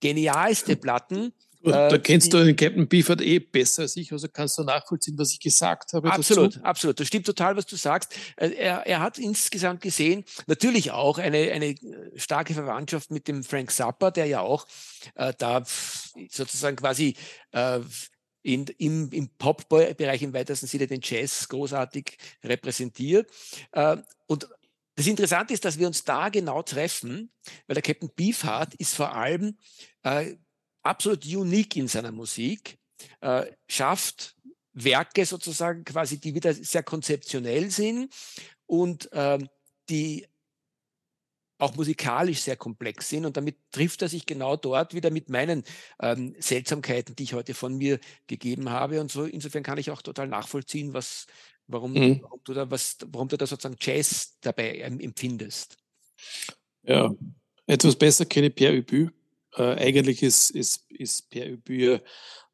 genialste 0.00 0.76
Platten. 0.76 1.32
Da 1.62 1.88
äh, 1.90 1.98
kennst 1.98 2.28
die, 2.28 2.30
du 2.30 2.44
den 2.44 2.56
Captain 2.56 2.88
Beefheart 2.88 3.20
eh 3.20 3.38
besser 3.38 3.82
als 3.82 3.96
ich, 3.96 4.12
also 4.12 4.28
kannst 4.28 4.56
du 4.56 4.64
nachvollziehen, 4.64 5.18
was 5.18 5.30
ich 5.32 5.40
gesagt 5.40 5.92
habe. 5.92 6.10
Absolut, 6.10 6.56
dazu? 6.56 6.64
absolut. 6.64 7.00
Das 7.00 7.06
stimmt 7.06 7.26
total, 7.26 7.56
was 7.56 7.66
du 7.66 7.76
sagst. 7.76 8.16
Äh, 8.36 8.50
er, 8.52 8.86
er 8.86 9.00
hat 9.00 9.18
insgesamt 9.18 9.82
gesehen 9.82 10.24
natürlich 10.46 10.90
auch 10.92 11.18
eine, 11.18 11.52
eine 11.52 11.74
starke 12.16 12.54
Verwandtschaft 12.54 13.10
mit 13.10 13.28
dem 13.28 13.44
Frank 13.44 13.70
Zappa, 13.70 14.10
der 14.10 14.26
ja 14.26 14.40
auch 14.40 14.66
äh, 15.16 15.34
da 15.36 15.62
sozusagen 16.30 16.76
quasi 16.76 17.14
äh, 17.52 17.80
in, 18.42 18.64
im, 18.78 19.10
im 19.10 19.28
Pop-Bereich 19.36 20.22
im 20.22 20.32
weitesten 20.32 20.66
Sinne 20.66 20.86
den 20.86 21.00
Jazz 21.02 21.46
großartig 21.48 22.16
repräsentiert. 22.42 23.30
Äh, 23.72 23.98
und 24.26 24.48
das 24.96 25.06
Interessante 25.06 25.54
ist, 25.54 25.64
dass 25.64 25.78
wir 25.78 25.86
uns 25.86 26.04
da 26.04 26.28
genau 26.28 26.62
treffen, 26.62 27.30
weil 27.66 27.74
der 27.74 27.82
Captain 27.82 28.10
Beefheart 28.14 28.74
ist 28.74 28.94
vor 28.94 29.14
allem 29.14 29.56
äh, 30.02 30.36
absolut 30.82 31.24
unique 31.24 31.76
in 31.76 31.88
seiner 31.88 32.12
Musik, 32.12 32.78
äh, 33.20 33.46
schafft 33.68 34.36
Werke 34.72 35.26
sozusagen 35.26 35.84
quasi, 35.84 36.20
die 36.20 36.34
wieder 36.34 36.54
sehr 36.54 36.82
konzeptionell 36.82 37.70
sind 37.70 38.12
und 38.66 39.12
äh, 39.12 39.38
die 39.88 40.26
auch 41.58 41.74
musikalisch 41.74 42.40
sehr 42.40 42.56
komplex 42.56 43.08
sind. 43.08 43.26
Und 43.26 43.36
damit 43.36 43.56
trifft 43.70 44.02
er 44.02 44.08
sich 44.08 44.26
genau 44.26 44.56
dort 44.56 44.94
wieder 44.94 45.10
mit 45.10 45.28
meinen 45.28 45.64
ähm, 46.00 46.34
Seltsamkeiten, 46.38 47.14
die 47.16 47.24
ich 47.24 47.34
heute 47.34 47.54
von 47.54 47.76
mir 47.76 48.00
gegeben 48.26 48.70
habe. 48.70 49.00
Und 49.00 49.10
so 49.10 49.24
insofern 49.24 49.62
kann 49.62 49.78
ich 49.78 49.90
auch 49.90 50.02
total 50.02 50.28
nachvollziehen, 50.28 50.94
was, 50.94 51.26
warum, 51.66 51.92
mhm. 51.92 52.22
warum 52.22 52.40
du 52.44 52.54
da 52.54 52.70
was, 52.70 52.96
warum 53.06 53.28
du 53.28 53.36
da 53.36 53.46
sozusagen 53.46 53.76
Jazz 53.78 54.38
dabei 54.40 54.78
empfindest. 54.78 55.76
Ja, 56.82 57.14
etwas 57.66 57.96
besser 57.96 58.24
kenne 58.24 58.48
ich 58.48 58.54
Pierre 58.54 58.78
Ubü. 58.78 59.10
Äh, 59.56 59.74
eigentlich 59.76 60.22
ist, 60.22 60.50
ist, 60.50 60.84
ist 60.90 61.30
Pierre 61.30 61.54
Ubü 61.54 61.98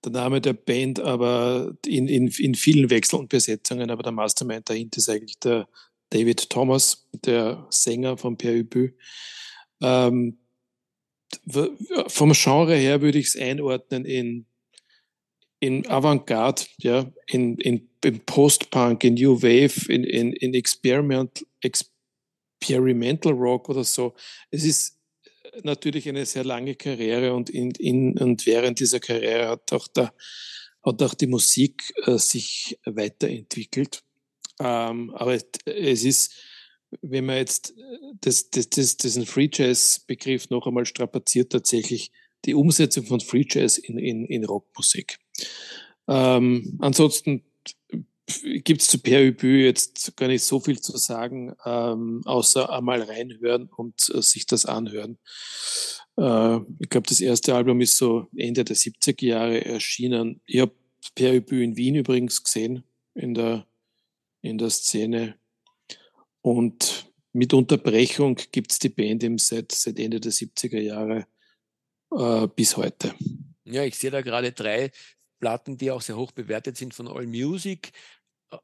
der 0.04 0.12
Name 0.12 0.40
der 0.40 0.52
Band, 0.52 1.00
aber 1.00 1.74
in, 1.84 2.06
in, 2.06 2.28
in 2.28 2.54
vielen 2.54 2.90
Wechsel 2.90 3.18
und 3.18 3.28
Besetzungen, 3.28 3.90
aber 3.90 4.02
der 4.02 4.12
Mastermind 4.12 4.68
dahinter 4.68 4.98
ist 4.98 5.08
eigentlich 5.08 5.38
der 5.40 5.68
David 6.10 6.48
Thomas, 6.48 7.08
der 7.12 7.66
Sänger 7.70 8.16
von 8.16 8.36
Pierre 8.36 8.60
Ubü. 8.60 8.92
Ähm, 9.82 10.38
vom 12.06 12.32
Genre 12.32 12.76
her 12.76 13.00
würde 13.00 13.18
ich 13.18 13.26
es 13.26 13.36
einordnen 13.36 14.04
in, 14.04 14.46
in 15.60 15.86
Avantgarde, 15.88 16.62
ja, 16.78 17.10
in, 17.26 17.56
in, 17.58 17.88
in 18.04 18.20
Post-Punk, 18.24 19.02
in 19.02 19.14
New 19.14 19.42
Wave, 19.42 19.92
in, 19.92 20.04
in, 20.04 20.32
in 20.34 20.54
Experiment, 20.54 21.44
Experimental 21.60 23.32
Rock 23.32 23.68
oder 23.68 23.82
so. 23.82 24.14
Es 24.50 24.64
ist 24.64 24.95
natürlich 25.62 26.08
eine 26.08 26.26
sehr 26.26 26.44
lange 26.44 26.74
Karriere 26.74 27.34
und 27.34 27.50
in, 27.50 27.70
in 27.72 28.18
und 28.18 28.46
während 28.46 28.80
dieser 28.80 29.00
Karriere 29.00 29.48
hat 29.48 29.72
auch 29.72 29.88
der 29.88 30.12
hat 30.86 31.02
auch 31.02 31.14
die 31.14 31.26
Musik 31.26 31.92
äh, 32.04 32.16
sich 32.16 32.78
weiterentwickelt. 32.84 34.04
Ähm, 34.60 35.10
aber 35.14 35.36
es 35.64 36.04
ist, 36.04 36.34
wenn 37.02 37.26
man 37.26 37.38
jetzt 37.38 37.74
das, 38.20 38.50
das, 38.50 38.70
das, 38.70 38.96
diesen 38.96 39.26
Free 39.26 39.50
Jazz 39.52 40.04
Begriff 40.06 40.48
noch 40.48 40.66
einmal 40.66 40.86
strapaziert, 40.86 41.50
tatsächlich 41.50 42.12
die 42.44 42.54
Umsetzung 42.54 43.04
von 43.04 43.20
Free 43.20 43.44
Jazz 43.48 43.78
in, 43.78 43.98
in, 43.98 44.24
in 44.26 44.44
Rockmusik. 44.44 45.18
Ähm, 46.08 46.78
ansonsten 46.80 47.42
gibt 48.26 48.80
es 48.82 48.88
zu 48.88 48.98
Per 48.98 49.22
Übü 49.22 49.64
jetzt 49.64 50.16
gar 50.16 50.28
nicht 50.28 50.42
so 50.42 50.60
viel 50.60 50.80
zu 50.80 50.96
sagen, 50.96 51.54
ähm, 51.64 52.22
außer 52.24 52.70
einmal 52.70 53.02
reinhören 53.02 53.68
und 53.68 54.10
äh, 54.12 54.22
sich 54.22 54.46
das 54.46 54.66
anhören. 54.66 55.18
Äh, 56.16 56.56
ich 56.80 56.88
glaube, 56.88 57.06
das 57.08 57.20
erste 57.20 57.54
Album 57.54 57.80
ist 57.80 57.96
so 57.96 58.28
Ende 58.36 58.64
der 58.64 58.76
70er 58.76 59.24
Jahre 59.24 59.64
erschienen. 59.64 60.40
Ich 60.46 60.60
habe 60.60 60.72
Per 61.14 61.34
Übü 61.34 61.62
in 61.62 61.76
Wien 61.76 61.94
übrigens 61.94 62.42
gesehen, 62.42 62.82
in 63.14 63.34
der, 63.34 63.66
in 64.42 64.58
der 64.58 64.70
Szene. 64.70 65.36
Und 66.42 67.06
mit 67.32 67.54
Unterbrechung 67.54 68.36
gibt 68.50 68.72
es 68.72 68.78
die 68.78 68.88
Band 68.88 69.22
eben 69.22 69.38
seit, 69.38 69.70
seit 69.72 69.98
Ende 69.98 70.20
der 70.20 70.32
70er 70.32 70.80
Jahre 70.80 71.26
äh, 72.10 72.48
bis 72.48 72.76
heute. 72.76 73.14
Ja, 73.64 73.84
ich 73.84 73.96
sehe 73.96 74.10
da 74.10 74.20
gerade 74.20 74.52
drei 74.52 74.90
Platten, 75.38 75.76
die 75.76 75.90
auch 75.90 76.00
sehr 76.00 76.16
hoch 76.16 76.32
bewertet 76.32 76.76
sind 76.76 76.94
von 76.94 77.08
All 77.08 77.26
Music 77.26 77.92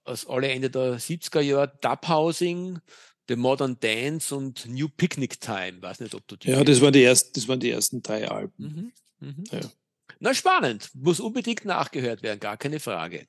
aus 0.05 0.26
alle 0.26 0.49
Ende 0.49 0.70
der 0.70 0.99
70er 0.99 1.41
Jahre, 1.41 1.78
Dub 1.80 2.09
Housing, 2.09 2.78
The 3.28 3.37
Modern 3.37 3.78
Dance 3.80 4.35
und 4.35 4.66
New 4.66 4.89
Picnic 4.89 5.41
Time. 5.41 5.80
Weiß 5.80 6.01
nicht, 6.01 6.14
ob 6.14 6.26
du 6.26 6.37
die. 6.37 6.51
Ja, 6.51 6.64
das, 6.64 6.80
war 6.80 6.91
die 6.91 7.05
ersten, 7.05 7.33
das 7.35 7.49
waren 7.49 7.61
die 7.61 7.70
ersten 7.70 8.03
drei 8.03 8.28
Alben. 8.28 8.93
Mhm, 9.20 9.28
mhm. 9.28 9.45
Ja. 9.51 9.61
Na, 10.20 10.35
spannend. 10.35 10.91
Muss 10.95 11.20
unbedingt 11.20 11.64
nachgehört 11.64 12.22
werden, 12.22 12.41
gar 12.41 12.57
keine 12.57 12.80
Frage. 12.80 13.26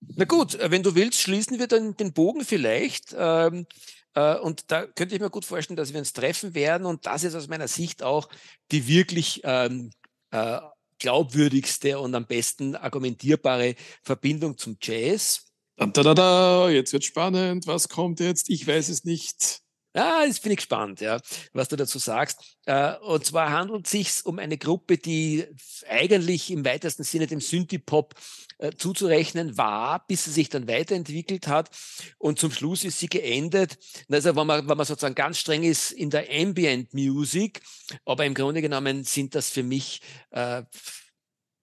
Na 0.00 0.24
gut, 0.24 0.54
äh, 0.54 0.70
wenn 0.70 0.82
du 0.82 0.94
willst, 0.94 1.20
schließen 1.20 1.58
wir 1.58 1.66
dann 1.66 1.96
den 1.96 2.12
Bogen 2.12 2.44
vielleicht. 2.44 3.14
Ähm, 3.16 3.66
äh, 4.14 4.36
und 4.36 4.70
da 4.70 4.86
könnte 4.86 5.14
ich 5.14 5.20
mir 5.20 5.30
gut 5.30 5.44
vorstellen, 5.44 5.76
dass 5.76 5.92
wir 5.92 5.98
uns 5.98 6.12
treffen 6.12 6.54
werden. 6.54 6.86
Und 6.86 7.06
das 7.06 7.24
ist 7.24 7.34
aus 7.34 7.48
meiner 7.48 7.68
Sicht 7.68 8.02
auch 8.02 8.28
die 8.72 8.86
wirklich 8.88 9.42
ähm, 9.44 9.90
äh, 10.30 10.60
glaubwürdigste 11.00 11.98
und 11.98 12.14
am 12.14 12.26
besten 12.26 12.76
argumentierbare 12.76 13.74
Verbindung 14.02 14.56
zum 14.56 14.76
Jazz. 14.80 15.46
Da, 15.76 15.86
da, 15.86 16.14
da, 16.14 16.70
jetzt 16.70 16.92
wird 16.92 17.04
spannend. 17.04 17.66
Was 17.66 17.88
kommt 17.88 18.20
jetzt? 18.20 18.50
Ich 18.50 18.66
weiß 18.66 18.90
es 18.90 19.04
nicht. 19.04 19.62
Ah, 19.92 20.22
jetzt 20.24 20.42
bin 20.42 20.52
ich 20.52 20.58
gespannt, 20.58 21.00
ja, 21.00 21.20
was 21.52 21.68
du 21.68 21.74
dazu 21.74 21.98
sagst. 21.98 22.56
Äh, 22.66 22.96
und 22.98 23.24
zwar 23.26 23.50
handelt 23.50 23.86
es 23.86 23.90
sich 23.90 24.24
um 24.24 24.38
eine 24.38 24.56
Gruppe, 24.56 24.98
die 24.98 25.44
eigentlich 25.88 26.50
im 26.52 26.64
weitesten 26.64 27.02
Sinne 27.02 27.26
dem 27.26 27.40
Synthie-Pop 27.40 28.14
äh, 28.58 28.70
zuzurechnen 28.76 29.56
war, 29.58 30.06
bis 30.06 30.24
sie 30.24 30.30
sich 30.30 30.48
dann 30.48 30.68
weiterentwickelt 30.68 31.48
hat. 31.48 31.70
Und 32.18 32.38
zum 32.38 32.52
Schluss 32.52 32.84
ist 32.84 33.00
sie 33.00 33.08
geendet. 33.08 33.78
Also 34.08 34.36
wenn 34.36 34.46
man, 34.46 34.68
wenn 34.68 34.76
man 34.76 34.86
sozusagen 34.86 35.16
ganz 35.16 35.38
streng 35.38 35.64
ist 35.64 35.90
in 35.90 36.10
der 36.10 36.26
Ambient 36.30 36.94
Music, 36.94 37.60
aber 38.04 38.24
im 38.26 38.34
Grunde 38.34 38.62
genommen 38.62 39.02
sind 39.02 39.34
das 39.34 39.50
für 39.50 39.64
mich, 39.64 40.02
äh, 40.30 40.62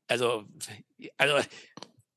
also, 0.07 0.43
also 1.17 1.47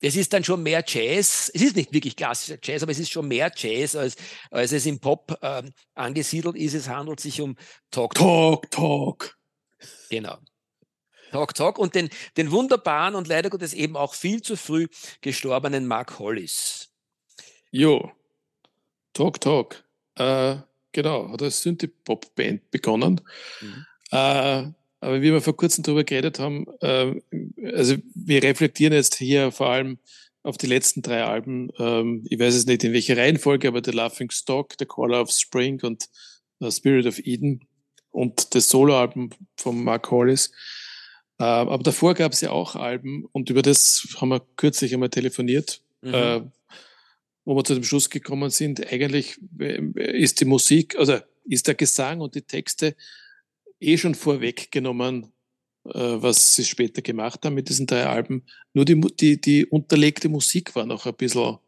es 0.00 0.16
ist 0.16 0.32
dann 0.32 0.44
schon 0.44 0.62
mehr 0.62 0.82
Jazz. 0.86 1.50
Es 1.52 1.62
ist 1.62 1.76
nicht 1.76 1.92
wirklich 1.92 2.16
klassischer 2.16 2.58
Jazz, 2.62 2.82
aber 2.82 2.92
es 2.92 2.98
ist 2.98 3.10
schon 3.10 3.28
mehr 3.28 3.52
Jazz, 3.54 3.94
als, 3.94 4.16
als 4.50 4.72
es 4.72 4.86
im 4.86 4.98
Pop 4.98 5.38
ähm, 5.42 5.72
angesiedelt 5.94 6.56
ist. 6.56 6.74
Es 6.74 6.88
handelt 6.88 7.20
sich 7.20 7.40
um 7.40 7.56
Talk 7.90 8.14
Talk. 8.14 8.70
Talk. 8.70 9.36
Genau. 10.08 10.38
Talk 11.30 11.54
Talk 11.54 11.78
und 11.78 11.94
den, 11.94 12.08
den 12.36 12.50
wunderbaren 12.50 13.14
und 13.14 13.28
leider 13.28 13.50
Gottes 13.50 13.72
eben 13.72 13.96
auch 13.96 14.14
viel 14.14 14.42
zu 14.42 14.56
früh 14.56 14.88
gestorbenen 15.20 15.86
Mark 15.86 16.18
Hollis. 16.18 16.88
Jo, 17.70 18.10
Talk 19.12 19.40
Talk. 19.40 19.84
Äh, 20.16 20.56
genau, 20.92 21.30
hat 21.30 21.42
als 21.42 21.62
Synthie-Pop-Band 21.62 22.70
begonnen. 22.70 23.20
Mhm. 23.60 23.86
Äh, 24.10 24.72
aber 25.00 25.22
wie 25.22 25.32
wir 25.32 25.40
vor 25.40 25.56
kurzem 25.56 25.82
darüber 25.82 26.04
geredet 26.04 26.38
haben, 26.38 26.66
äh, 26.80 27.14
also 27.72 27.96
wir 28.14 28.42
reflektieren 28.42 28.92
jetzt 28.92 29.16
hier 29.16 29.50
vor 29.50 29.70
allem 29.70 29.98
auf 30.42 30.56
die 30.56 30.66
letzten 30.66 31.02
drei 31.02 31.24
Alben. 31.24 31.70
Ähm, 31.78 32.24
ich 32.28 32.38
weiß 32.38 32.54
es 32.54 32.66
nicht 32.66 32.84
in 32.84 32.92
welcher 32.92 33.16
Reihenfolge, 33.16 33.68
aber 33.68 33.82
The 33.84 33.90
Laughing 33.90 34.30
Stock, 34.30 34.74
The 34.78 34.86
Caller 34.86 35.20
of 35.20 35.30
Spring 35.30 35.80
und 35.82 36.08
The 36.60 36.70
Spirit 36.70 37.06
of 37.06 37.18
Eden 37.18 37.66
und 38.10 38.54
das 38.54 38.68
Soloalbum 38.68 39.30
von 39.56 39.82
Mark 39.82 40.10
Hollis. 40.10 40.50
Äh, 41.38 41.44
aber 41.44 41.82
davor 41.82 42.14
gab 42.14 42.32
es 42.32 42.40
ja 42.42 42.50
auch 42.50 42.76
Alben 42.76 43.24
und 43.32 43.50
über 43.50 43.62
das 43.62 44.06
haben 44.20 44.28
wir 44.28 44.42
kürzlich 44.56 44.92
einmal 44.92 45.10
telefoniert, 45.10 45.82
mhm. 46.02 46.14
äh, 46.14 46.40
wo 47.44 47.56
wir 47.56 47.64
zu 47.64 47.74
dem 47.74 47.84
Schluss 47.84 48.10
gekommen 48.10 48.50
sind. 48.50 48.92
Eigentlich 48.92 49.38
äh, 49.58 49.80
ist 50.18 50.40
die 50.40 50.44
Musik, 50.44 50.96
also 50.96 51.18
ist 51.44 51.66
der 51.66 51.74
Gesang 51.74 52.20
und 52.20 52.34
die 52.34 52.42
Texte 52.42 52.94
eh 53.80 53.96
schon 53.96 54.14
vorweggenommen, 54.14 55.32
äh, 55.84 55.90
was 55.94 56.54
sie 56.54 56.64
später 56.64 57.02
gemacht 57.02 57.44
haben 57.44 57.54
mit 57.54 57.68
diesen 57.68 57.86
drei 57.86 58.06
Alben. 58.06 58.44
Nur 58.74 58.84
die, 58.84 59.00
die, 59.00 59.40
die 59.40 59.66
unterlegte 59.66 60.28
Musik 60.28 60.74
war 60.74 60.86
noch 60.86 61.06
ein 61.06 61.14
bisschen 61.14 61.58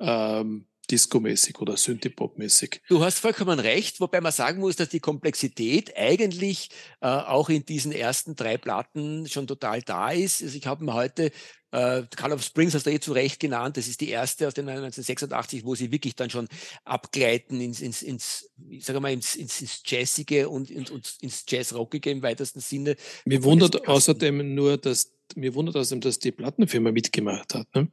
ähm, 0.00 0.67
Disco-mäßig 0.90 1.58
oder 1.60 1.76
Synthie-Pop-mäßig. 1.76 2.82
Du 2.88 3.04
hast 3.04 3.18
vollkommen 3.18 3.58
recht, 3.58 4.00
wobei 4.00 4.20
man 4.20 4.32
sagen 4.32 4.60
muss, 4.60 4.76
dass 4.76 4.88
die 4.88 5.00
Komplexität 5.00 5.96
eigentlich 5.96 6.70
äh, 7.00 7.06
auch 7.06 7.48
in 7.48 7.64
diesen 7.64 7.92
ersten 7.92 8.36
drei 8.36 8.56
Platten 8.56 9.28
schon 9.28 9.46
total 9.46 9.82
da 9.82 10.10
ist. 10.10 10.42
Also 10.42 10.56
ich 10.56 10.66
habe 10.66 10.84
mir 10.84 10.94
heute 10.94 11.30
äh, 11.70 12.02
Call 12.16 12.32
of 12.32 12.42
Springs 12.42 12.74
hast 12.74 12.86
du 12.86 12.90
eh 12.90 13.00
zu 13.00 13.12
Recht 13.12 13.40
genannt. 13.40 13.76
Das 13.76 13.88
ist 13.88 14.00
die 14.00 14.08
erste 14.08 14.48
aus 14.48 14.54
den 14.54 14.68
1986, 14.68 15.64
wo 15.64 15.74
sie 15.74 15.90
wirklich 15.90 16.16
dann 16.16 16.30
schon 16.30 16.48
abgleiten 16.84 17.60
ins, 17.60 17.80
ins, 17.80 18.02
ins 18.02 18.50
ich 18.70 18.84
sage 18.84 19.00
mal, 19.00 19.12
ins, 19.12 19.36
ins, 19.36 19.60
ins 19.60 19.82
Jazzige 19.84 20.48
und, 20.48 20.70
und, 20.70 20.90
und 20.90 21.16
ins 21.20 21.44
Jazzrockige 21.46 22.10
im 22.10 22.22
weitesten 22.22 22.60
Sinne. 22.60 22.96
Mir 23.26 23.42
wundert 23.44 23.86
außerdem 23.86 24.54
nur, 24.54 24.78
dass 24.78 25.12
mir 25.36 25.54
wundert 25.54 25.76
außerdem, 25.76 26.00
dass 26.00 26.18
die 26.18 26.32
Plattenfirma 26.32 26.90
mitgemacht 26.90 27.54
hat. 27.54 27.66
Ne? 27.74 27.88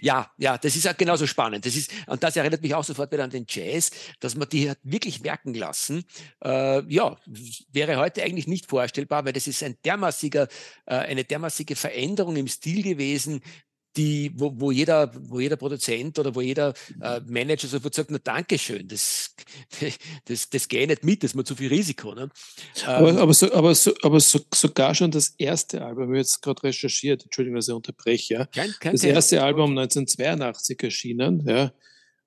Ja, 0.00 0.30
ja, 0.38 0.56
das 0.56 0.76
ist 0.76 0.86
auch 0.86 0.96
genauso 0.96 1.26
spannend. 1.26 1.66
Das 1.66 1.74
ist, 1.74 1.90
und 2.06 2.22
das 2.22 2.36
erinnert 2.36 2.62
mich 2.62 2.74
auch 2.74 2.84
sofort 2.84 3.10
wieder 3.10 3.24
an 3.24 3.30
den 3.30 3.44
Jazz, 3.48 3.90
dass 4.20 4.36
man 4.36 4.48
die 4.48 4.70
hat 4.70 4.78
wirklich 4.82 5.20
merken 5.20 5.52
lassen. 5.52 6.04
Äh, 6.44 6.82
ja, 6.92 7.16
wäre 7.72 7.96
heute 7.96 8.22
eigentlich 8.22 8.46
nicht 8.46 8.66
vorstellbar, 8.68 9.24
weil 9.24 9.32
das 9.32 9.48
ist 9.48 9.62
ein 9.62 9.76
dermaßiger, 9.84 10.48
äh, 10.86 10.94
eine 10.94 11.24
dermaßige 11.24 11.74
Veränderung 11.74 12.36
im 12.36 12.46
Stil 12.46 12.82
gewesen, 12.82 13.40
die, 13.96 14.32
wo, 14.34 14.52
wo, 14.56 14.70
jeder, 14.70 15.10
wo 15.30 15.40
jeder 15.40 15.56
Produzent 15.56 16.18
oder 16.18 16.34
wo 16.34 16.40
jeder 16.40 16.74
äh, 17.00 17.20
Manager 17.26 17.68
sofort 17.68 17.94
sagt, 17.94 18.10
na 18.10 18.18
Dankeschön, 18.18 18.88
das, 18.88 19.34
das, 20.24 20.50
das 20.50 20.68
geht 20.68 20.88
nicht 20.88 21.04
mit, 21.04 21.22
das 21.22 21.30
ist 21.30 21.34
mir 21.34 21.44
zu 21.44 21.54
viel 21.54 21.68
Risiko. 21.68 22.14
Ne? 22.14 22.28
Aber, 22.86 23.10
ähm, 23.10 23.18
aber, 23.18 23.34
so, 23.34 23.52
aber, 23.52 23.74
so, 23.74 23.92
aber 24.02 24.20
so, 24.20 24.40
sogar 24.52 24.94
schon 24.94 25.10
das 25.10 25.34
erste 25.38 25.84
Album, 25.84 26.10
wir 26.10 26.18
jetzt 26.18 26.42
gerade 26.42 26.62
recherchiert, 26.64 27.24
Entschuldigung, 27.24 27.56
dass 27.56 27.68
ich 27.68 27.74
unterbreche, 27.74 28.34
ja. 28.34 28.46
Kein, 28.46 28.74
kein 28.80 28.92
das 28.92 29.04
erste 29.04 29.42
Album 29.42 29.70
1982 29.70 30.82
erschienen, 30.82 31.44
ja, 31.46 31.72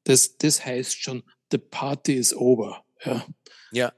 das, 0.03 0.37
das 0.37 0.65
heißt 0.65 1.01
schon 1.01 1.23
The 1.51 1.57
Party 1.57 2.13
is 2.13 2.33
Over. 2.33 2.83
Ja. 3.05 3.25
ja. 3.71 3.93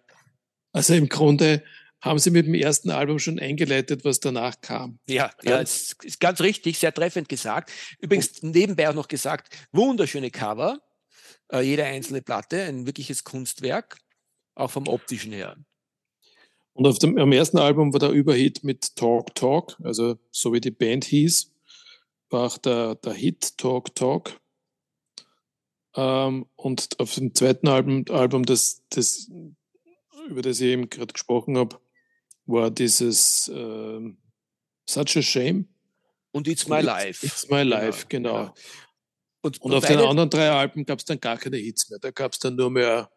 Also 0.71 0.93
im 0.93 1.09
Grunde 1.09 1.63
haben 2.01 2.19
Sie 2.19 2.31
mit 2.31 2.45
dem 2.45 2.53
ersten 2.53 2.91
Album 2.91 3.19
schon 3.19 3.39
eingeleitet, 3.39 4.05
was 4.05 4.19
danach 4.19 4.61
kam. 4.61 4.99
Ja, 5.07 5.31
ja, 5.43 5.59
ist, 5.59 6.03
ist 6.03 6.19
ganz 6.19 6.39
richtig, 6.41 6.79
sehr 6.79 6.93
treffend 6.93 7.27
gesagt. 7.27 7.71
Übrigens 7.99 8.41
nebenbei 8.41 8.89
auch 8.89 8.93
noch 8.93 9.07
gesagt, 9.07 9.53
wunderschöne 9.71 10.31
Cover, 10.31 10.79
äh, 11.51 11.61
jede 11.61 11.83
einzelne 11.83 12.21
Platte, 12.21 12.63
ein 12.63 12.85
wirkliches 12.85 13.23
Kunstwerk, 13.23 13.99
auch 14.55 14.71
vom 14.71 14.87
optischen 14.87 15.33
her. 15.33 15.57
Und 16.73 16.87
auf 16.87 16.99
dem 16.99 17.17
am 17.17 17.33
ersten 17.33 17.57
Album 17.57 17.91
war 17.91 17.99
der 17.99 18.11
Überhit 18.11 18.63
mit 18.63 18.95
Talk 18.95 19.35
Talk, 19.35 19.75
also 19.83 20.17
so 20.31 20.53
wie 20.53 20.61
die 20.61 20.71
Band 20.71 21.03
hieß, 21.03 21.51
war 22.29 22.45
auch 22.45 22.57
der, 22.57 22.95
der 22.95 23.13
Hit 23.13 23.57
Talk 23.57 23.93
Talk. 23.95 24.39
Ähm, 25.95 26.45
und 26.55 26.99
auf 26.99 27.15
dem 27.15 27.35
zweiten 27.35 27.67
Album, 27.67 28.05
Album 28.09 28.45
das, 28.45 28.83
das, 28.89 29.29
über 30.29 30.41
das 30.41 30.61
ich 30.61 30.67
eben 30.67 30.89
gerade 30.89 31.11
gesprochen 31.11 31.57
habe, 31.57 31.81
war 32.49 32.71
dieses 32.71 33.47
äh, 33.47 34.13
Such 34.89 35.17
a 35.17 35.21
Shame. 35.21 35.67
Und 36.31 36.47
It's 36.47 36.67
My 36.67 36.81
Life. 36.81 37.25
It's 37.25 37.49
My 37.49 37.63
genau, 37.63 37.75
Life, 37.75 38.05
genau. 38.07 38.33
genau. 38.33 38.53
Und, 39.41 39.61
und, 39.61 39.73
auf 39.73 39.85
den 39.85 39.99
anderen 39.99 40.29
drei 40.29 40.49
Alben 40.49 40.85
gab 40.85 40.99
es 40.99 41.05
dann 41.05 41.19
gar 41.19 41.37
keine 41.37 41.57
Hits 41.57 41.89
mehr. 41.89 41.99
Da 41.99 42.11
gab 42.11 42.33
es 42.33 42.39
dann 42.39 42.55
nur 42.55 42.69
mehr. 42.69 43.09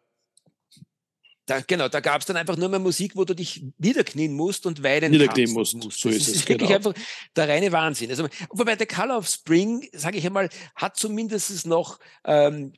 Da, 1.45 1.59
genau, 1.59 1.89
da 1.89 1.99
gab 1.99 2.21
es 2.21 2.27
dann 2.27 2.37
einfach 2.37 2.55
nur 2.55 2.69
mehr 2.69 2.79
Musik, 2.79 3.17
wo 3.17 3.25
du 3.25 3.35
dich 3.35 3.65
niederknien 3.77 4.33
musst 4.33 4.65
und 4.65 4.81
weinen 4.81 5.11
Niederknien 5.11 5.51
musst. 5.51 5.75
musst. 5.75 5.99
So 5.99 6.07
ist, 6.07 6.29
es. 6.29 6.35
ist 6.35 6.49
wirklich 6.49 6.69
genau. 6.69 6.77
einfach 6.77 6.93
der 7.35 7.49
reine 7.49 7.71
Wahnsinn. 7.73 8.09
Also, 8.09 8.27
wobei 8.49 8.77
der 8.77 8.87
Color 8.87 9.17
of 9.17 9.27
Spring, 9.27 9.85
sage 9.91 10.17
ich 10.17 10.25
einmal, 10.25 10.47
hat 10.75 10.95
zumindest 10.95 11.67
noch 11.67 11.99
ähm, 12.23 12.73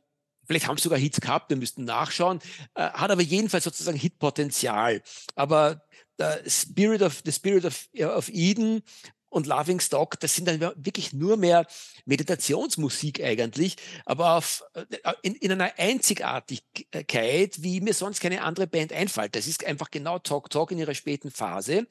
vielleicht 0.45 0.67
haben 0.67 0.77
sie 0.77 0.83
sogar 0.83 0.99
Hits 0.99 1.21
gehabt, 1.21 1.49
wir 1.49 1.57
müssten 1.57 1.85
nachschauen, 1.85 2.39
äh, 2.75 2.83
hat 2.83 3.11
aber 3.11 3.21
jedenfalls 3.21 3.63
sozusagen 3.63 3.97
Hitpotenzial. 3.97 5.01
Aber 5.35 5.81
äh, 6.17 6.49
Spirit 6.49 7.01
of, 7.01 7.21
The 7.25 7.31
Spirit 7.31 7.65
of, 7.65 7.87
of 7.99 8.29
Eden 8.29 8.83
und 9.29 9.47
Laughing 9.47 9.81
Stock, 9.81 10.17
das 10.21 10.33
sind 10.33 10.47
dann 10.47 10.61
wirklich 10.61 11.11
nur 11.11 11.35
mehr 11.35 11.67
Meditationsmusik 12.05 13.21
eigentlich, 13.21 13.75
aber 14.05 14.37
auf, 14.37 14.63
äh, 14.73 14.85
in, 15.23 15.35
in 15.35 15.51
einer 15.51 15.73
Einzigartigkeit, 15.77 17.61
wie 17.61 17.81
mir 17.81 17.93
sonst 17.93 18.21
keine 18.21 18.43
andere 18.43 18.65
Band 18.65 18.93
einfällt. 18.93 19.35
Das 19.35 19.47
ist 19.47 19.65
einfach 19.65 19.91
genau 19.91 20.19
Talk 20.19 20.49
Talk 20.49 20.71
in 20.71 20.77
ihrer 20.77 20.93
späten 20.93 21.31
Phase. 21.31 21.85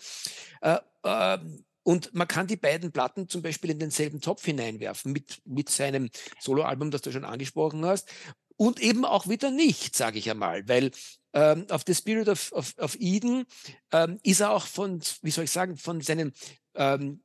Äh, 0.62 0.78
äh, 1.02 1.38
und 1.82 2.14
man 2.14 2.26
kann 2.26 2.46
die 2.46 2.56
beiden 2.56 2.92
Platten 2.92 3.28
zum 3.28 3.42
Beispiel 3.42 3.70
in 3.70 3.78
denselben 3.78 4.22
Topf 4.22 4.46
hineinwerfen 4.46 5.12
mit, 5.12 5.42
mit 5.44 5.68
seinem 5.68 6.08
Soloalbum, 6.40 6.90
das 6.90 7.02
du 7.02 7.12
schon 7.12 7.26
angesprochen 7.26 7.84
hast. 7.84 8.08
Und 8.56 8.80
eben 8.80 9.04
auch 9.04 9.28
wieder 9.28 9.50
nicht, 9.50 9.96
sage 9.96 10.18
ich 10.18 10.30
einmal, 10.30 10.68
weil 10.68 10.90
ähm, 11.32 11.66
auf 11.70 11.82
The 11.86 11.94
Spirit 11.94 12.28
of, 12.28 12.52
of, 12.52 12.74
of 12.78 12.96
Eden 13.00 13.44
ähm, 13.92 14.18
ist 14.22 14.40
er 14.40 14.52
auch 14.52 14.66
von, 14.66 15.00
wie 15.22 15.30
soll 15.30 15.44
ich 15.44 15.50
sagen, 15.50 15.76
von 15.76 16.00
seinem 16.00 16.32
ähm, 16.74 17.24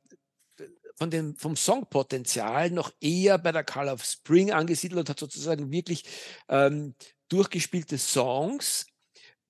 von 1.00 1.10
dem, 1.10 1.34
vom 1.34 1.56
Songpotenzial 1.56 2.70
noch 2.70 2.92
eher 3.00 3.38
bei 3.38 3.52
der 3.52 3.64
Color 3.64 3.94
of 3.94 4.04
Spring 4.04 4.52
angesiedelt 4.52 5.00
und 5.00 5.08
hat 5.08 5.18
sozusagen 5.18 5.72
wirklich 5.72 6.04
ähm, 6.50 6.94
durchgespielte 7.30 7.96
Songs. 7.96 8.86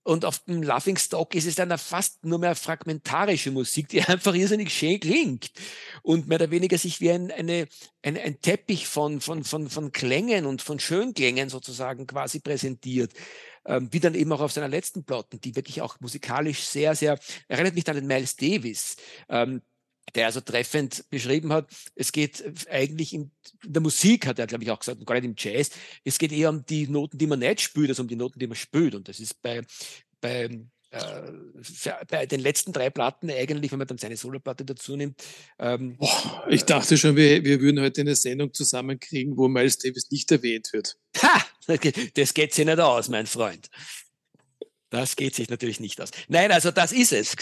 Und 0.02 0.24
auf 0.24 0.38
dem 0.40 0.62
Laughing 0.62 0.96
Stock 0.96 1.34
ist 1.34 1.46
es 1.46 1.56
dann 1.56 1.76
fast 1.76 2.24
nur 2.24 2.38
mehr 2.38 2.54
fragmentarische 2.54 3.50
Musik, 3.50 3.88
die 3.88 4.02
einfach 4.02 4.34
irrsinnig 4.34 4.72
schön 4.72 4.98
klingt 4.98 5.50
und 6.02 6.26
mehr 6.26 6.36
oder 6.36 6.50
weniger 6.50 6.78
sich 6.78 7.00
wie 7.00 7.10
ein, 7.10 7.30
eine, 7.30 7.68
ein, 8.02 8.16
ein 8.16 8.40
Teppich 8.40 8.86
von, 8.88 9.20
von, 9.20 9.44
von, 9.44 9.68
von 9.68 9.92
Klängen 9.92 10.46
und 10.46 10.62
von 10.62 10.80
Schönklängen 10.80 11.50
sozusagen 11.50 12.06
quasi 12.06 12.40
präsentiert. 12.40 13.12
Ähm, 13.66 13.88
wie 13.92 14.00
dann 14.00 14.14
eben 14.14 14.32
auch 14.32 14.40
auf 14.40 14.52
seiner 14.52 14.68
letzten 14.68 15.04
Platten, 15.04 15.38
die 15.38 15.54
wirklich 15.54 15.82
auch 15.82 16.00
musikalisch 16.00 16.60
sehr, 16.60 16.94
sehr, 16.94 17.18
erinnert 17.46 17.74
mich 17.74 17.86
an 17.88 17.96
den 17.96 18.06
Miles 18.06 18.36
Davis, 18.36 18.96
ähm, 19.28 19.60
der 20.14 20.26
also 20.26 20.40
treffend 20.40 21.04
beschrieben 21.10 21.52
hat, 21.52 21.70
es 21.94 22.12
geht 22.12 22.44
eigentlich 22.68 23.14
in 23.14 23.30
der 23.64 23.82
Musik, 23.82 24.26
hat 24.26 24.38
er, 24.38 24.46
glaube 24.46 24.64
ich, 24.64 24.70
auch 24.70 24.78
gesagt, 24.78 25.04
gar 25.06 25.14
nicht 25.14 25.24
im 25.24 25.34
Jazz, 25.36 25.70
es 26.04 26.18
geht 26.18 26.32
eher 26.32 26.50
um 26.50 26.64
die 26.66 26.86
Noten, 26.88 27.18
die 27.18 27.26
man 27.26 27.38
nicht 27.38 27.60
spürt, 27.60 27.90
als 27.90 28.00
um 28.00 28.08
die 28.08 28.16
Noten, 28.16 28.38
die 28.38 28.46
man 28.46 28.56
spürt. 28.56 28.94
Und 28.94 29.08
das 29.08 29.20
ist 29.20 29.40
bei, 29.42 29.62
bei, 30.20 30.48
äh, 30.90 31.32
bei 32.08 32.26
den 32.26 32.40
letzten 32.40 32.72
drei 32.72 32.90
Platten 32.90 33.30
eigentlich, 33.30 33.70
wenn 33.70 33.78
man 33.78 33.88
dann 33.88 33.98
seine 33.98 34.16
Soloplatte 34.16 34.64
dazu 34.64 34.96
nimmt. 34.96 35.22
Ähm, 35.58 35.96
Boah, 35.96 36.46
ich 36.48 36.64
dachte 36.64 36.98
schon, 36.98 37.16
wir, 37.16 37.44
wir 37.44 37.60
würden 37.60 37.80
heute 37.80 38.00
eine 38.00 38.16
Sendung 38.16 38.52
zusammenkriegen, 38.52 39.36
wo 39.36 39.48
Miles 39.48 39.78
Davis 39.78 40.10
nicht 40.10 40.30
erwähnt 40.32 40.72
wird. 40.72 40.96
Ha! 41.22 41.44
Das 42.14 42.34
geht 42.34 42.52
sich 42.52 42.66
nicht 42.66 42.80
aus, 42.80 43.08
mein 43.08 43.28
Freund. 43.28 43.68
Das 44.90 45.14
geht 45.14 45.36
sich 45.36 45.48
natürlich 45.48 45.78
nicht 45.78 46.00
aus. 46.00 46.10
Nein, 46.28 46.50
also 46.50 46.72
das 46.72 46.90
ist 46.90 47.12
es. 47.12 47.36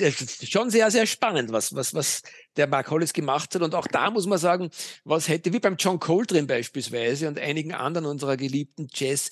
Schon 0.49 0.71
sehr, 0.71 0.91
sehr 0.91 1.07
spannend, 1.07 1.51
was, 1.51 1.75
was, 1.75 1.95
was 1.95 2.23
der 2.57 2.67
Mark 2.67 2.91
Hollis 2.91 3.15
gemacht 3.15 3.55
hat. 3.55 3.63
Und 3.63 3.75
auch 3.75 3.87
da 3.87 4.11
muss 4.11 4.27
man 4.27 4.39
sagen, 4.39 4.71
was 5.05 5.29
hätte, 5.29 5.53
wie 5.53 5.59
beim 5.59 5.77
John 5.77 5.99
Coltrane 5.99 6.47
beispielsweise 6.47 7.27
und 7.27 7.39
einigen 7.39 7.73
anderen 7.73 8.07
unserer 8.07 8.37
geliebten 8.37 8.89
Jazz, 8.93 9.31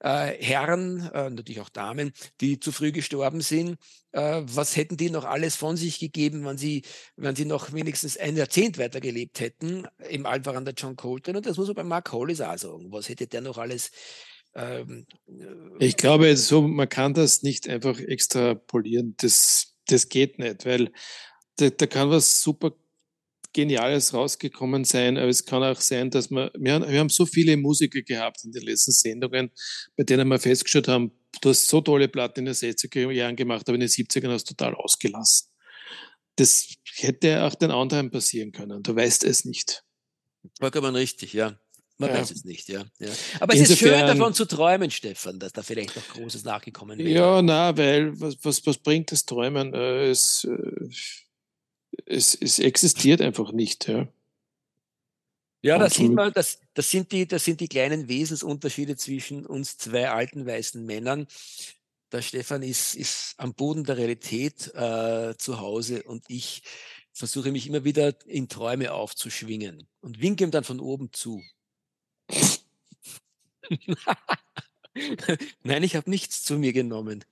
äh, 0.00 0.42
Herren, 0.42 1.10
äh, 1.12 1.28
natürlich 1.28 1.60
auch 1.60 1.68
Damen, 1.68 2.12
die 2.40 2.60
zu 2.60 2.72
früh 2.72 2.92
gestorben 2.92 3.40
sind, 3.40 3.76
äh, 4.12 4.42
was 4.44 4.76
hätten 4.76 4.96
die 4.96 5.10
noch 5.10 5.24
alles 5.24 5.56
von 5.56 5.76
sich 5.76 5.98
gegeben, 5.98 6.44
wenn 6.46 6.56
sie, 6.56 6.82
wenn 7.16 7.36
sie 7.36 7.44
noch 7.44 7.72
wenigstens 7.72 8.16
ein 8.16 8.36
Jahrzehnt 8.36 8.78
weitergelebt 8.78 9.40
hätten, 9.40 9.86
im 10.08 10.24
Alter 10.24 10.54
an 10.54 10.64
der 10.64 10.74
John 10.74 10.96
Coltrane. 10.96 11.38
Und 11.38 11.46
das 11.46 11.56
muss 11.56 11.66
man 11.66 11.76
bei 11.76 11.84
Mark 11.84 12.12
Hollis 12.12 12.40
auch 12.40 12.56
sagen. 12.56 12.92
Was 12.92 13.08
hätte 13.08 13.26
der 13.26 13.40
noch 13.40 13.58
alles 13.58 13.90
ähm, 14.58 15.06
äh, 15.28 15.86
ich 15.86 15.96
glaube, 15.96 16.36
so, 16.36 16.62
man 16.62 16.88
kann 16.88 17.14
das 17.14 17.42
nicht 17.42 17.68
einfach 17.68 17.98
extrapolieren. 18.00 19.14
Das, 19.18 19.74
das 19.86 20.08
geht 20.08 20.38
nicht, 20.38 20.66
weil 20.66 20.90
da, 21.56 21.70
da 21.70 21.86
kann 21.86 22.10
was 22.10 22.42
super 22.42 22.72
Geniales 23.54 24.12
rausgekommen 24.12 24.84
sein, 24.84 25.16
aber 25.16 25.28
es 25.28 25.44
kann 25.44 25.62
auch 25.62 25.80
sein, 25.80 26.10
dass 26.10 26.30
man, 26.30 26.50
wir 26.54 26.74
haben, 26.74 26.88
wir 26.88 27.00
haben 27.00 27.08
so 27.08 27.24
viele 27.24 27.56
Musiker 27.56 28.02
gehabt 28.02 28.44
in 28.44 28.52
den 28.52 28.62
letzten 28.62 28.92
Sendungen, 28.92 29.50
bei 29.96 30.04
denen 30.04 30.28
wir 30.28 30.38
festgestellt 30.38 30.88
haben, 30.88 31.12
du 31.40 31.48
hast 31.48 31.66
so 31.66 31.80
tolle 31.80 32.08
Platten 32.08 32.40
in 32.40 32.44
den 32.46 32.54
60er 32.54 33.10
Jahren 33.10 33.36
gemacht, 33.36 33.68
aber 33.68 33.74
in 33.74 33.80
den 33.80 33.88
70ern 33.88 34.30
hast 34.30 34.50
du 34.50 34.54
total 34.54 34.74
ausgelassen. 34.74 35.48
Das 36.36 36.68
hätte 36.94 37.42
auch 37.42 37.54
den 37.54 37.70
anderen 37.70 38.10
passieren 38.10 38.52
können. 38.52 38.82
Du 38.82 38.94
weißt 38.94 39.24
es 39.24 39.44
nicht. 39.44 39.82
Vollkommen 40.60 40.94
richtig, 40.94 41.32
ja. 41.32 41.58
Man 41.98 42.10
ja. 42.10 42.20
weiß 42.20 42.30
es 42.30 42.44
nicht, 42.44 42.68
ja. 42.68 42.84
ja. 43.00 43.08
Aber 43.40 43.54
es 43.54 43.60
Insofern, 43.60 43.92
ist 43.92 43.98
schön 43.98 44.06
davon 44.06 44.32
zu 44.32 44.44
träumen, 44.44 44.90
Stefan, 44.90 45.40
dass 45.40 45.52
da 45.52 45.62
vielleicht 45.62 45.96
noch 45.96 46.08
Großes 46.08 46.44
nachgekommen 46.44 46.98
wäre. 46.98 47.10
Ja, 47.10 47.42
na, 47.42 47.76
weil 47.76 48.18
was, 48.20 48.36
was, 48.42 48.64
was 48.66 48.78
bringt 48.78 49.10
das 49.10 49.26
Träumen? 49.26 49.74
Äh, 49.74 50.10
es, 50.10 50.44
äh, 50.44 50.88
es, 52.06 52.36
es 52.36 52.60
existiert 52.60 53.20
einfach 53.20 53.50
nicht, 53.50 53.88
ja. 53.88 54.06
Ja, 55.60 55.76
das 55.76 55.94
sieht 55.94 56.12
man, 56.12 56.32
das, 56.32 56.60
das, 56.74 56.88
sind 56.88 57.10
die, 57.10 57.26
das 57.26 57.44
sind 57.44 57.60
die 57.60 57.66
kleinen 57.66 58.08
Wesensunterschiede 58.08 58.96
zwischen 58.96 59.44
uns 59.44 59.76
zwei 59.76 60.08
alten 60.08 60.46
weißen 60.46 60.84
Männern. 60.86 61.26
Der 62.12 62.22
Stefan 62.22 62.62
ist, 62.62 62.94
ist 62.94 63.34
am 63.38 63.54
Boden 63.54 63.82
der 63.82 63.96
Realität 63.96 64.72
äh, 64.74 65.34
zu 65.36 65.58
Hause 65.58 66.04
und 66.04 66.24
ich 66.28 66.62
versuche 67.12 67.50
mich 67.50 67.66
immer 67.66 67.82
wieder 67.82 68.14
in 68.26 68.48
Träume 68.48 68.92
aufzuschwingen 68.92 69.88
und 70.00 70.20
winke 70.20 70.44
ihm 70.44 70.52
dann 70.52 70.62
von 70.62 70.78
oben 70.78 71.12
zu. 71.12 71.42
Nein, 75.62 75.82
ich 75.82 75.96
habe 75.96 76.10
nichts 76.10 76.42
zu 76.42 76.58
mir 76.58 76.72
genommen. 76.72 77.24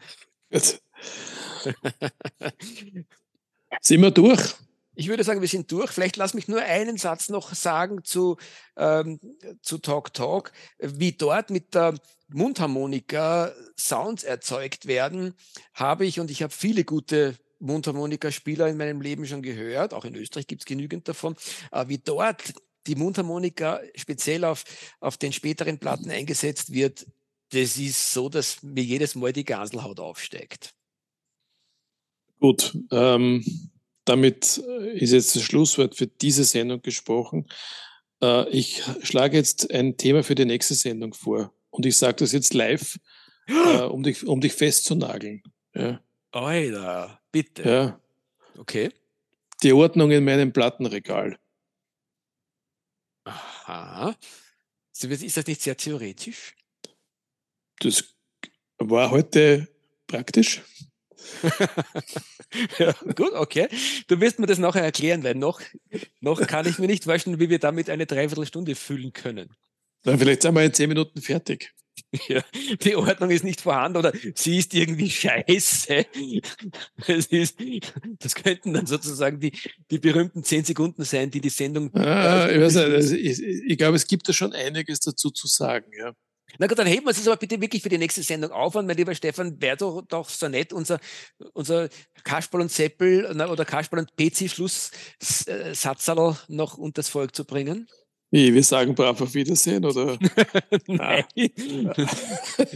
sind 3.81 4.03
wir 4.03 4.11
durch? 4.11 4.55
Ich 4.95 5.09
würde 5.09 5.25
sagen, 5.25 5.43
wir 5.43 5.49
sind 5.49 5.71
durch. 5.71 5.91
Vielleicht 5.91 6.17
lass 6.17 6.33
mich 6.33 6.49
nur 6.49 6.63
einen 6.63 6.97
Satz 6.97 7.29
noch 7.29 7.55
sagen 7.55 8.03
zu, 8.03 8.39
ähm, 8.77 9.21
zu 9.61 9.77
Talk 9.79 10.15
Talk, 10.15 10.53
wie 10.79 11.13
dort 11.13 11.51
mit 11.51 11.75
der 11.75 11.95
Mundharmonika 12.29 13.53
Sounds 13.79 14.25
erzeugt 14.25 14.87
werden, 14.87 15.35
habe 15.75 16.07
ich 16.07 16.19
und 16.19 16.31
ich 16.31 16.43
habe 16.43 16.53
viele 16.53 16.85
gute 16.85 17.37
Mundharmonika-Spieler 17.59 18.69
in 18.69 18.77
meinem 18.77 19.01
Leben 19.01 19.27
schon 19.27 19.43
gehört, 19.43 19.95
auch 19.95 20.05
in 20.05 20.15
Österreich 20.15 20.47
gibt 20.47 20.63
es 20.63 20.67
genügend 20.67 21.09
davon, 21.09 21.37
aber 21.71 21.89
wie 21.89 21.99
dort 21.99 22.53
die 22.87 22.95
Mundharmonika 22.95 23.81
speziell 23.95 24.45
auf, 24.45 24.65
auf 25.01 25.17
den 25.17 25.33
späteren 25.33 25.79
Platten 25.79 26.11
eingesetzt 26.11 26.73
wird, 26.73 27.07
das 27.51 27.77
ist 27.77 28.13
so, 28.13 28.29
dass 28.29 28.63
mir 28.63 28.83
jedes 28.83 29.15
Mal 29.15 29.33
die 29.33 29.45
Gaselhaut 29.45 30.01
aufsteigt. 30.01 30.75
Gut, 32.41 32.77
ähm, 32.91 33.45
damit 34.05 34.59
ist 34.59 35.13
jetzt 35.13 35.37
das 35.37 35.43
Schlusswort 35.43 35.97
für 35.97 36.07
diese 36.07 36.45
Sendung 36.45 36.83
gesprochen. 36.83 37.47
Äh, 38.23 38.49
ich 38.51 38.83
schlage 39.03 39.37
jetzt 39.37 39.71
ein 39.73 39.97
Thema 39.97 40.23
für 40.23 40.35
die 40.35 40.45
nächste 40.45 40.75
Sendung 40.75 41.15
vor 41.15 41.53
und 41.71 41.87
ich 41.87 41.97
sage 41.97 42.17
das 42.17 42.33
jetzt 42.33 42.55
live, 42.55 42.99
äh, 43.49 43.83
um, 43.83 44.03
dich, 44.03 44.27
um 44.27 44.41
dich 44.41 44.53
festzunageln. 44.53 45.43
Ja. 45.75 46.01
Alter, 46.33 47.21
bitte. 47.33 47.63
Ja. 47.63 48.01
Okay. 48.59 48.91
Die 49.63 49.73
Ordnung 49.73 50.11
in 50.11 50.25
meinem 50.25 50.53
Plattenregal. 50.53 51.39
Aha. 53.27 54.15
Ist 54.93 55.37
das 55.37 55.47
nicht 55.47 55.61
sehr 55.61 55.77
theoretisch? 55.77 56.55
Das 57.81 58.05
war 58.79 59.11
heute 59.11 59.69
praktisch. 60.07 60.63
ja, 62.79 62.93
gut, 63.15 63.33
okay. 63.33 63.69
Du 64.07 64.21
wirst 64.21 64.39
mir 64.39 64.47
das 64.47 64.59
nachher 64.59 64.83
erklären, 64.83 65.25
weil 65.25 65.35
noch, 65.35 65.61
noch 66.21 66.41
kann 66.47 66.67
ich 66.67 66.79
mir 66.79 66.87
nicht 66.87 67.05
vorstellen, 67.05 67.41
wie 67.41 67.51
wir 67.51 67.59
damit 67.59 67.91
eine 67.91 68.07
Dreiviertelstunde 68.07 68.75
füllen 68.77 69.13
können. 69.13 69.55
Dann 70.07 70.19
vielleicht 70.21 70.43
sind 70.43 70.55
wir 70.55 70.63
in 70.63 70.73
zehn 70.73 70.89
Minuten 70.89 71.21
fertig. 71.21 71.75
Ja, 72.29 72.43
die 72.83 72.95
Ordnung 72.97 73.31
ist 73.31 73.45
nicht 73.45 73.61
vorhanden 73.61 73.99
oder 73.99 74.13
sie 74.35 74.59
ist 74.59 74.73
irgendwie 74.75 75.11
scheiße. 75.11 76.07
Das, 77.07 77.27
ist, 77.27 77.59
das 78.21 78.35
könnten 78.35 78.73
dann 78.73 78.87
sozusagen 78.87 79.41
die, 79.41 79.53
die 79.91 79.99
berühmten 79.99 80.45
zehn 80.45 80.65
Sekunden 80.65 81.05
sein, 81.05 81.31
die 81.31 81.41
die 81.41 81.49
Sendung. 81.49 81.93
Ah, 81.95 82.49
ich, 82.49 82.61
weiß 82.61 82.75
nicht, 82.75 82.85
also 82.85 83.17
ich, 83.17 83.43
ich, 83.43 83.77
glaube, 83.77 83.97
es 83.97 84.07
gibt 84.07 84.29
da 84.29 84.33
schon 84.33 84.53
einiges 84.53 85.01
dazu 85.01 85.31
zu 85.31 85.47
sagen. 85.47 85.91
Ja. 85.99 86.13
Na 86.59 86.69
gut, 86.69 86.79
dann 86.79 86.87
heben 86.87 87.05
wir 87.07 87.11
es 87.11 87.27
aber 87.27 87.37
bitte 87.37 87.61
wirklich 87.61 87.83
für 87.83 87.89
die 87.89 87.99
nächste 87.99 88.23
Sendung 88.23 88.53
auf. 88.53 88.77
Und 88.77 88.87
mein 88.87 88.97
lieber 88.97 89.15
Stefan, 89.15 89.61
wäre 89.61 89.77
doch, 89.77 90.03
doch 90.03 90.29
so 90.29 90.49
nett, 90.49 90.73
unser, 90.73 91.01
unser 91.53 91.89
Kasperl 92.25 92.61
und 92.63 92.71
Seppel 92.71 93.27
oder 93.27 93.65
Kasperl 93.65 93.99
und 94.01 94.17
PC-Schlusssatz 94.17 96.07
noch 96.49 96.79
unter 96.79 97.01
das 97.01 97.09
Volk 97.09 97.35
zu 97.35 97.45
bringen. 97.45 97.89
Wie, 98.31 98.53
wir 98.53 98.65
sagen 98.65 98.95
brav 98.95 99.21
auf 99.21 99.35
Wiedersehen, 99.35 99.85
oder? 99.85 100.19
Nein. 100.89 101.25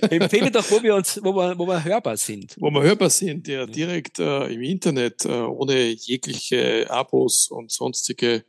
Empfehle 0.08 0.50
doch, 0.50 0.70
wo 0.70 0.82
wir 0.82 0.94
uns, 0.94 1.20
wo 1.22 1.34
wir, 1.34 1.58
wo 1.58 1.66
wir 1.66 1.82
hörbar 1.82 2.16
sind. 2.16 2.54
Wo 2.58 2.70
wir 2.70 2.82
hörbar 2.82 3.10
sind, 3.10 3.48
ja, 3.48 3.66
direkt 3.66 4.20
äh, 4.20 4.46
im 4.46 4.62
Internet, 4.62 5.24
äh, 5.24 5.42
ohne 5.42 5.88
jegliche 5.88 6.88
Abos 6.88 7.48
und 7.48 7.72
sonstige 7.72 8.44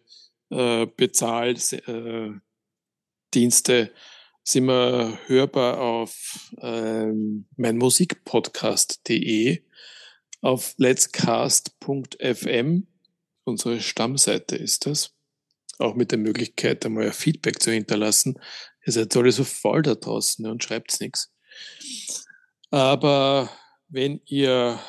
äh, 0.52 0.86
Bezahldienste. 0.96 2.42
Äh, 3.68 3.90
sind 4.44 4.66
wir 4.66 5.20
hörbar 5.28 5.80
auf 5.80 6.52
ähm, 6.60 7.46
meinmusikpodcast.de, 7.58 9.62
auf 10.42 10.74
letscast.fm, 10.78 12.88
unsere 13.44 13.80
Stammseite 13.80 14.56
ist 14.56 14.88
das. 14.88 15.14
Auch 15.80 15.96
mit 15.96 16.12
der 16.12 16.20
Möglichkeit, 16.20 16.86
einmal 16.86 17.08
ein 17.08 17.14
Feedback 17.14 17.62
zu 17.62 17.72
hinterlassen. 17.72 18.40
Ihr 18.86 18.94
seid 18.94 19.16
alle 19.16 19.32
so 19.32 19.44
voll 19.44 19.82
da 19.82 19.96
draußen 19.96 20.46
und 20.46 20.64
schreibt 20.64 21.00
nichts. 21.02 21.32
Aber 22.70 23.50
wenn 23.90 24.22
ihr 24.26 24.80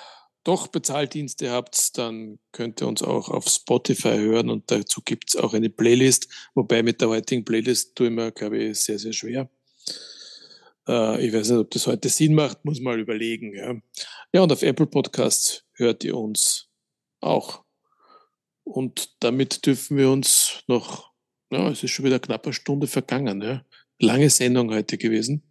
doch 0.44 0.68
Bezahldienste 0.68 1.50
habt, 1.50 1.96
dann 1.98 2.38
könnt 2.52 2.80
ihr 2.80 2.88
uns 2.88 3.02
auch 3.02 3.28
auf 3.28 3.48
Spotify 3.48 4.16
hören 4.18 4.50
und 4.50 4.70
dazu 4.70 5.00
gibt 5.04 5.30
es 5.30 5.36
auch 5.36 5.54
eine 5.54 5.70
Playlist, 5.70 6.28
wobei 6.54 6.82
mit 6.82 7.00
der 7.00 7.08
heutigen 7.08 7.44
Playlist 7.44 7.94
tue 7.94 8.08
ich 8.08 8.12
mir, 8.12 8.32
glaube 8.32 8.58
ich, 8.58 8.80
sehr, 8.80 8.98
sehr 8.98 9.12
schwer. 9.12 9.48
Äh, 10.88 11.26
ich 11.26 11.32
weiß 11.32 11.50
nicht, 11.50 11.58
ob 11.58 11.70
das 11.70 11.86
heute 11.86 12.08
Sinn 12.08 12.34
macht, 12.34 12.64
muss 12.64 12.80
mal 12.80 12.98
überlegen. 12.98 13.54
Ja. 13.54 13.74
ja, 14.32 14.42
und 14.42 14.52
auf 14.52 14.62
Apple 14.62 14.86
Podcasts 14.86 15.64
hört 15.74 16.02
ihr 16.04 16.16
uns 16.16 16.68
auch. 17.20 17.62
Und 18.64 19.10
damit 19.20 19.66
dürfen 19.66 19.96
wir 19.96 20.10
uns 20.10 20.62
noch, 20.66 21.12
ja, 21.50 21.68
es 21.68 21.82
ist 21.82 21.90
schon 21.90 22.04
wieder 22.04 22.18
knapp 22.18 22.46
eine 22.46 22.52
Stunde 22.52 22.86
vergangen, 22.86 23.42
ja. 23.42 23.64
Lange 23.98 24.30
Sendung 24.30 24.72
heute 24.72 24.98
gewesen. 24.98 25.42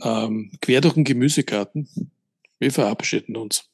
Ähm, 0.00 0.52
quer 0.60 0.80
durch 0.80 0.94
den 0.94 1.04
Gemüsegarten. 1.04 1.88
Wir 2.58 2.72
verabschieden 2.72 3.36
uns. 3.36 3.70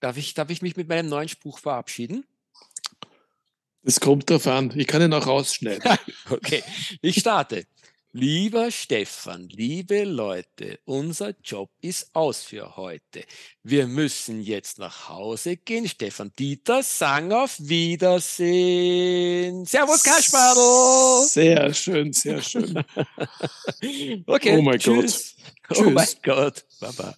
Darf 0.00 0.16
ich, 0.16 0.34
darf 0.34 0.50
ich 0.50 0.60
mich 0.60 0.76
mit 0.76 0.88
meinem 0.88 1.08
neuen 1.08 1.28
Spruch 1.28 1.58
verabschieden? 1.58 2.26
Es 3.82 4.00
kommt 4.00 4.28
darauf 4.30 4.46
an. 4.46 4.72
Ich 4.76 4.86
kann 4.86 5.02
ihn 5.02 5.12
auch 5.12 5.26
rausschneiden. 5.26 5.98
okay, 6.30 6.62
ich 7.00 7.20
starte. 7.20 7.66
Lieber 8.16 8.70
Stefan, 8.70 9.48
liebe 9.48 10.04
Leute, 10.04 10.78
unser 10.84 11.34
Job 11.42 11.72
ist 11.80 12.14
aus 12.14 12.44
für 12.44 12.76
heute. 12.76 13.24
Wir 13.64 13.88
müssen 13.88 14.40
jetzt 14.40 14.78
nach 14.78 15.08
Hause 15.08 15.56
gehen. 15.56 15.88
Stefan 15.88 16.30
Dieter 16.38 16.84
sang 16.84 17.32
auf 17.32 17.56
Wiedersehen. 17.58 18.86
Servus 19.66 20.04
Kasperl. 20.04 21.26
Sehr 21.26 21.74
schön, 21.74 22.12
sehr 22.12 22.40
schön. 22.40 22.84
okay. 24.28 24.58
Oh 24.58 24.62
mein 24.62 24.78
tschüss. 24.78 25.34
Gott. 25.66 25.78
Oh 25.78 25.90
mein 25.90 26.06
Gott. 26.22 26.64
Baba. 26.78 27.16